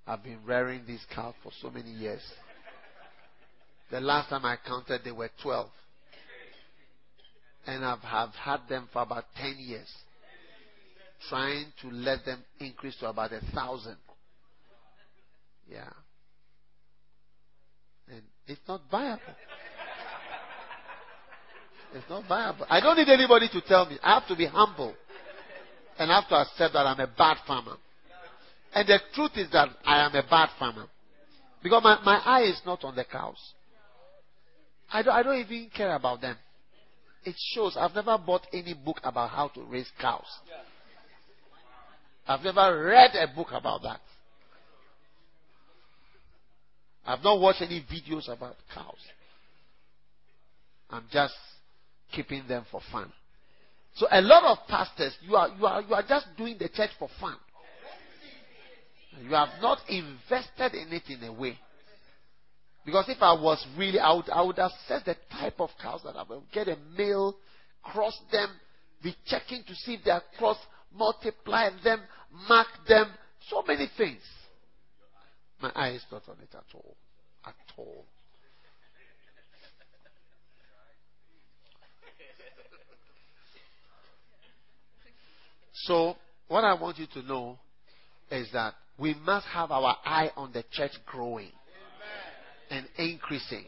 I've 0.07 0.25
been 0.25 0.39
rearing 0.47 0.83
these 0.87 1.05
cows 1.15 1.35
for 1.43 1.53
so 1.61 1.71
many 1.71 1.91
years. 1.91 2.23
The 3.91 4.01
last 4.01 4.31
time 4.31 4.45
I 4.45 4.57
counted, 4.67 5.03
they 5.05 5.13
were 5.13 5.31
12. 5.43 5.69
And 7.67 7.85
I've 7.85 8.01
have 8.01 8.31
had 8.31 8.61
them 8.69 8.89
for 8.93 9.03
about 9.03 9.25
10 9.37 9.57
years. 9.59 9.89
Trying 11.29 11.67
to 11.83 11.91
let 11.91 12.25
them 12.25 12.43
increase 12.61 12.97
to 13.01 13.09
about 13.09 13.33
a 13.33 13.41
thousand. 13.55 13.97
Yeah. 15.71 15.91
It's 18.49 18.61
not 18.67 18.81
viable. 18.91 19.23
It's 21.95 22.09
not 22.09 22.27
viable. 22.29 22.67
I 22.69 22.81
don't 22.81 22.97
need 22.97 23.09
anybody 23.09 23.49
to 23.53 23.61
tell 23.63 23.87
me. 23.87 23.99
I 24.03 24.15
have 24.15 24.29
to 24.29 24.37
be 24.37 24.47
humble. 24.47 24.95
And 25.99 26.11
I 26.11 26.21
have 26.21 26.29
to 26.29 26.37
accept 26.37 26.75
that 26.75 26.87
I'm 26.87 27.01
a 27.01 27.07
bad 27.07 27.39
farmer. 27.47 27.77
And 28.75 28.89
the 28.89 28.99
truth 29.15 29.33
is 29.37 29.51
that 29.53 29.69
I 29.85 30.05
am 30.05 30.15
a 30.15 30.23
bad 30.29 30.51
farmer. 30.59 30.87
Because 31.63 31.83
my, 31.83 32.01
my 32.05 32.19
eye 32.25 32.43
is 32.43 32.61
not 32.65 32.85
on 32.85 32.95
the 32.95 33.05
cows. 33.05 33.39
I 34.93 35.03
don't, 35.03 35.15
I 35.15 35.23
don't 35.23 35.39
even 35.39 35.71
care 35.75 35.95
about 35.95 36.21
them. 36.21 36.37
It 37.25 37.35
shows 37.53 37.77
I've 37.77 37.95
never 37.95 38.17
bought 38.17 38.47
any 38.53 38.75
book 38.75 39.01
about 39.03 39.31
how 39.31 39.49
to 39.49 39.63
raise 39.65 39.91
cows. 40.01 40.27
I've 42.27 42.43
never 42.43 42.85
read 42.85 43.11
a 43.15 43.35
book 43.35 43.49
about 43.53 43.83
that. 43.83 44.01
I've 47.07 47.23
not 47.23 47.41
watched 47.41 47.63
any 47.63 47.81
videos 47.81 48.29
about 48.29 48.57
cows. 48.75 48.99
I'm 50.91 51.05
just 51.13 51.35
keeping 52.13 52.47
them 52.49 52.65
for 52.71 52.81
fun. 52.91 53.13
So 53.97 54.07
a 54.11 54.21
lot 54.21 54.45
of 54.45 54.59
pastors, 54.69 55.17
you 55.23 55.37
are, 55.37 55.49
you 55.49 55.67
are, 55.67 55.83
you 55.83 55.95
are 55.95 56.05
just 56.07 56.27
doing 56.37 56.57
the 56.59 56.69
church 56.69 56.91
for 56.99 57.09
fun. 57.21 57.37
You 59.23 59.31
have 59.31 59.49
not 59.61 59.79
invested 59.89 60.75
in 60.75 60.93
it 60.93 61.03
in 61.09 61.25
a 61.25 61.33
way. 61.33 61.59
Because 62.85 63.07
if 63.09 63.21
I 63.21 63.33
was 63.33 63.65
really, 63.77 63.99
I 63.99 64.13
would, 64.13 64.31
I 64.31 64.41
would 64.43 64.59
assess 64.59 65.03
the 65.05 65.17
type 65.31 65.61
of 65.61 65.71
cows 65.83 66.01
that 66.05 66.17
I 66.17 66.23
will 66.23 66.45
get 66.53 66.69
a 66.69 66.77
male, 66.97 67.37
cross 67.83 68.19
them, 68.31 68.49
be 69.03 69.15
checking 69.27 69.63
to 69.65 69.75
see 69.75 69.95
if 69.95 70.05
they 70.05 70.11
are 70.11 70.23
cross, 70.39 70.57
multiply 70.95 71.71
them, 71.83 72.01
mark 72.49 72.69
them, 72.89 73.11
so 73.51 73.63
many 73.67 73.89
things. 73.97 74.23
My 75.61 75.73
eye 75.75 75.91
is 75.91 76.05
not 76.11 76.23
on 76.29 76.37
it 76.41 76.55
at 76.55 76.65
all. 76.75 76.97
At 77.45 77.55
all. 77.77 78.05
So, 85.85 86.17
what 86.49 86.65
I 86.65 86.75
want 86.75 86.99
you 86.99 87.07
to 87.15 87.23
know 87.23 87.59
is 88.31 88.49
that 88.53 88.75
we 88.99 89.15
must 89.15 89.47
have 89.47 89.71
our 89.71 89.97
eye 90.05 90.31
on 90.37 90.53
the 90.53 90.65
church 90.73 90.93
growing 91.07 91.51
and 92.71 92.87
increasing 92.99 93.65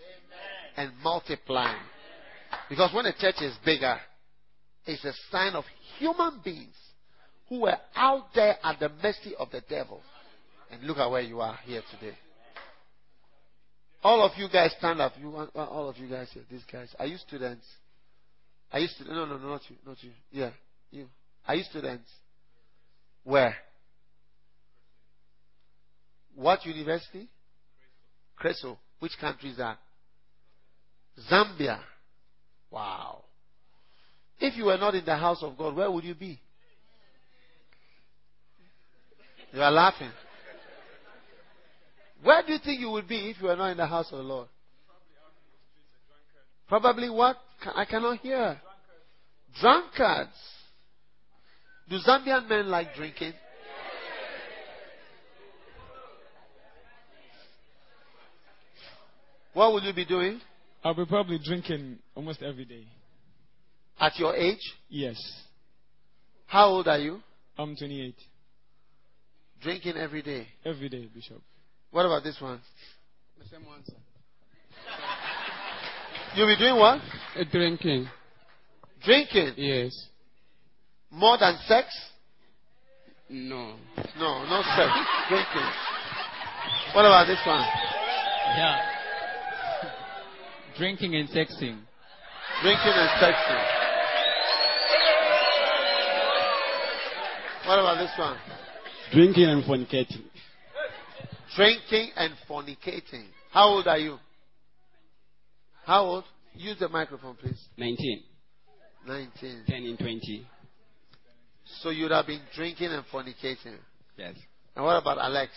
and 0.76 0.92
multiplying. 1.02 1.80
Because 2.68 2.92
when 2.92 3.06
a 3.06 3.12
church 3.16 3.36
is 3.40 3.54
bigger, 3.64 3.96
it's 4.86 5.04
a 5.04 5.12
sign 5.30 5.54
of 5.54 5.64
human 5.98 6.40
beings 6.44 6.74
who 7.48 7.60
were 7.62 7.76
out 7.94 8.26
there 8.34 8.56
at 8.62 8.78
the 8.80 8.90
mercy 9.02 9.34
of 9.38 9.50
the 9.50 9.62
devil 9.68 10.02
and 10.70 10.82
look 10.84 10.98
at 10.98 11.10
where 11.10 11.22
you 11.22 11.40
are 11.40 11.58
here 11.64 11.82
today. 11.90 12.16
All 14.02 14.24
of 14.24 14.32
you 14.38 14.48
guys 14.48 14.74
stand 14.78 15.00
up. 15.00 15.12
You 15.20 15.30
want 15.30 15.50
all 15.54 15.88
of 15.88 15.96
you 15.98 16.08
guys 16.08 16.28
here. 16.32 16.42
These 16.50 16.64
guys. 16.70 16.88
Are 16.98 17.06
you 17.06 17.18
students? 17.18 17.66
Are 18.72 18.78
you 18.78 18.86
students? 18.88 19.14
No, 19.14 19.26
no, 19.26 19.36
no, 19.36 19.48
not 19.48 19.60
you. 19.68 19.76
Not 19.86 19.96
you. 20.02 20.10
Yeah, 20.30 20.50
you. 20.90 21.06
Are 21.46 21.54
you 21.54 21.64
students? 21.64 22.08
Where? 23.24 23.54
What 26.34 26.64
university? 26.64 27.28
Chreso. 28.42 28.78
Which 29.00 29.12
country 29.20 29.50
is 29.50 29.58
that? 29.58 29.78
Zambia. 31.30 31.80
Wow. 32.70 33.24
If 34.38 34.56
you 34.56 34.66
were 34.66 34.78
not 34.78 34.94
in 34.94 35.04
the 35.04 35.16
house 35.16 35.42
of 35.42 35.58
God, 35.58 35.76
where 35.76 35.90
would 35.90 36.04
you 36.04 36.14
be? 36.14 36.40
You 39.52 39.60
are 39.60 39.70
laughing. 39.70 40.10
Where 42.22 42.42
do 42.46 42.52
you 42.52 42.58
think 42.58 42.80
you 42.80 42.90
would 42.90 43.08
be 43.08 43.30
if 43.30 43.40
you 43.40 43.48
were 43.48 43.56
not 43.56 43.70
in 43.70 43.76
the 43.76 43.86
house 43.86 44.08
of 44.12 44.18
the 44.18 44.24
Lord? 44.24 44.48
Probably 46.68 47.10
what? 47.10 47.36
I 47.74 47.84
cannot 47.84 48.18
hear. 48.20 48.60
Drunkards. 49.60 50.30
Do 51.88 51.98
Zambian 52.06 52.48
men 52.48 52.68
like 52.68 52.94
drinking? 52.94 53.32
What 59.52 59.72
will 59.72 59.82
you 59.82 59.92
be 59.92 60.04
doing? 60.04 60.40
I'll 60.84 60.94
be 60.94 61.04
probably 61.04 61.38
drinking 61.44 61.98
almost 62.14 62.42
every 62.42 62.64
day. 62.64 62.86
At 63.98 64.18
your 64.18 64.34
age? 64.34 64.60
Yes. 64.88 65.18
How 66.46 66.66
old 66.68 66.86
are 66.86 66.98
you? 66.98 67.20
I'm 67.58 67.74
28. 67.76 68.14
Drinking 69.60 69.96
every 69.96 70.22
day. 70.22 70.46
Every 70.64 70.88
day, 70.88 71.08
Bishop. 71.12 71.42
What 71.90 72.06
about 72.06 72.22
this 72.22 72.36
one? 72.40 72.60
The 73.38 73.44
same 73.48 73.62
answer. 73.76 73.92
You'll 76.36 76.46
be 76.46 76.56
doing 76.56 76.76
what? 76.76 77.00
Uh, 77.36 77.44
drinking. 77.50 78.06
Drinking. 79.04 79.54
Yes. 79.56 80.06
More 81.10 81.36
than 81.38 81.56
sex? 81.66 81.86
No. 83.28 83.74
No, 84.18 84.44
no 84.44 84.62
sex. 84.76 84.90
Drinking. 85.28 85.70
What 86.94 87.04
about 87.06 87.26
this 87.26 87.40
one? 87.44 87.64
Yeah. 88.56 88.78
Drinking 90.78 91.16
and 91.16 91.28
sexing. 91.28 91.78
Drinking 92.62 92.94
and 92.94 93.10
sexing. 93.22 93.64
What 97.66 97.78
about 97.78 97.98
this 97.98 98.10
one? 98.16 98.36
Drinking 99.12 99.44
and 99.44 99.64
fornicating. 99.64 100.22
Drinking 101.56 102.10
and 102.16 102.34
fornicating. 102.48 103.26
How 103.50 103.68
old 103.68 103.86
are 103.86 103.98
you? 103.98 104.18
How 105.84 106.04
old? 106.04 106.24
Use 106.54 106.78
the 106.78 106.88
microphone, 106.88 107.36
please. 107.36 107.60
19. 107.76 108.22
19. 109.06 109.64
10 109.66 109.76
in 109.82 109.96
20. 109.96 110.46
So 111.82 111.90
you'd 111.90 112.10
have 112.10 112.26
been 112.26 112.42
drinking 112.54 112.88
and 112.88 113.04
fornicating. 113.12 113.76
Yes. 114.16 114.34
And 114.76 114.84
what 114.84 114.96
about 114.96 115.18
Alex? 115.18 115.52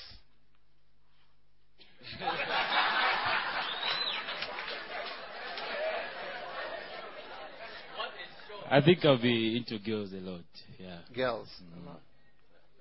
I 8.69 8.81
think 8.81 9.05
I'll 9.05 9.21
be 9.21 9.57
into 9.57 9.77
girls 9.83 10.11
a 10.13 10.17
lot. 10.17 10.41
Yeah. 10.79 10.99
Girls. 11.15 11.47
Mm. 11.61 11.95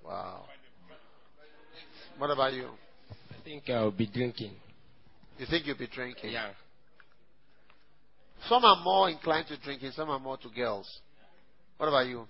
Wow. 0.05 0.45
What 2.19 2.31
about 2.31 2.53
you? 2.55 2.69
I 3.43 3.45
think 3.45 3.69
I'll 3.71 3.91
be 3.91 4.07
drinking. 4.07 4.53
You 5.37 5.47
think 5.47 5.67
you'll 5.67 5.77
be 5.77 5.89
drinking? 5.89 6.31
Yeah. 6.31 6.51
Some 8.49 8.65
are 8.65 8.81
more 8.85 9.11
inclined 9.11 9.49
to 9.49 9.57
drinking, 9.57 9.91
some 9.97 10.11
are 10.11 10.21
more 10.21 10.37
to 10.37 10.49
girls. 10.49 11.01
What 11.77 11.89
about 11.89 12.07
you? 12.07 12.29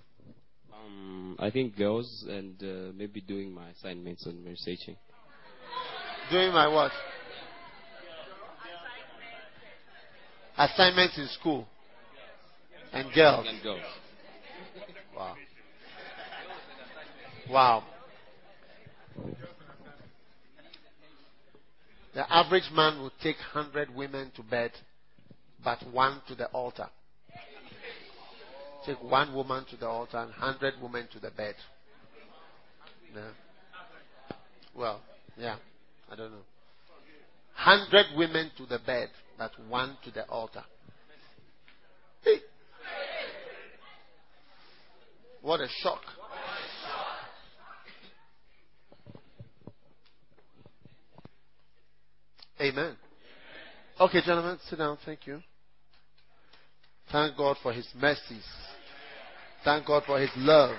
Um, 0.73 1.37
I 1.39 1.51
think 1.51 1.77
girls 1.77 2.25
and 2.27 2.57
uh, 2.63 2.93
maybe 2.95 3.21
doing 3.21 3.53
my 3.53 3.69
assignments 3.69 4.25
and 4.25 4.43
researching. 4.47 4.97
Doing 6.31 6.51
my 6.51 6.67
what? 6.67 6.93
Assignments 10.57 11.19
in 11.19 11.29
school. 11.39 11.67
And 12.95 13.13
girls. 13.13 13.47
And 13.51 13.63
girls. 13.63 13.81
Wow. 15.15 15.35
Wow. 17.51 17.85
The 22.15 22.31
average 22.31 22.71
man 22.75 22.99
will 22.99 23.13
take 23.23 23.37
100 23.55 23.95
women 23.95 24.31
to 24.37 24.43
bed, 24.43 24.73
but 25.65 25.79
one 25.91 26.21
to 26.29 26.35
the 26.35 26.47
altar. 26.47 26.89
Take 28.85 29.03
one 29.03 29.33
woman 29.35 29.65
to 29.71 29.77
the 29.77 29.87
altar 29.87 30.19
and 30.19 30.31
100 30.31 30.75
women 30.83 31.09
to 31.13 31.21
the 31.21 31.31
bed. 31.31 31.55
Well, 34.75 35.01
yeah. 35.37 35.57
I 36.11 36.17
don't 36.17 36.33
know. 36.33 36.45
100 37.65 38.17
women 38.17 38.51
to 38.59 38.67
the 38.67 38.79
bed, 38.85 39.09
but 39.39 39.53
one 39.69 39.97
to 40.05 40.11
the 40.11 40.25
altar. 40.27 40.65
Hey. 42.23 42.37
What 45.41 45.61
a 45.61 45.69
shock. 45.83 46.03
Amen. 52.63 52.97
Okay, 54.01 54.21
gentlemen, 54.25 54.57
sit 54.71 54.79
down. 54.79 54.97
Thank 55.05 55.27
you. 55.27 55.43
Thank 57.11 57.37
God 57.37 57.57
for 57.61 57.73
His 57.73 57.89
mercies. 57.97 58.45
Thank 59.65 59.87
God 59.87 60.05
for 60.07 60.21
His 60.21 60.31
love. 60.37 60.77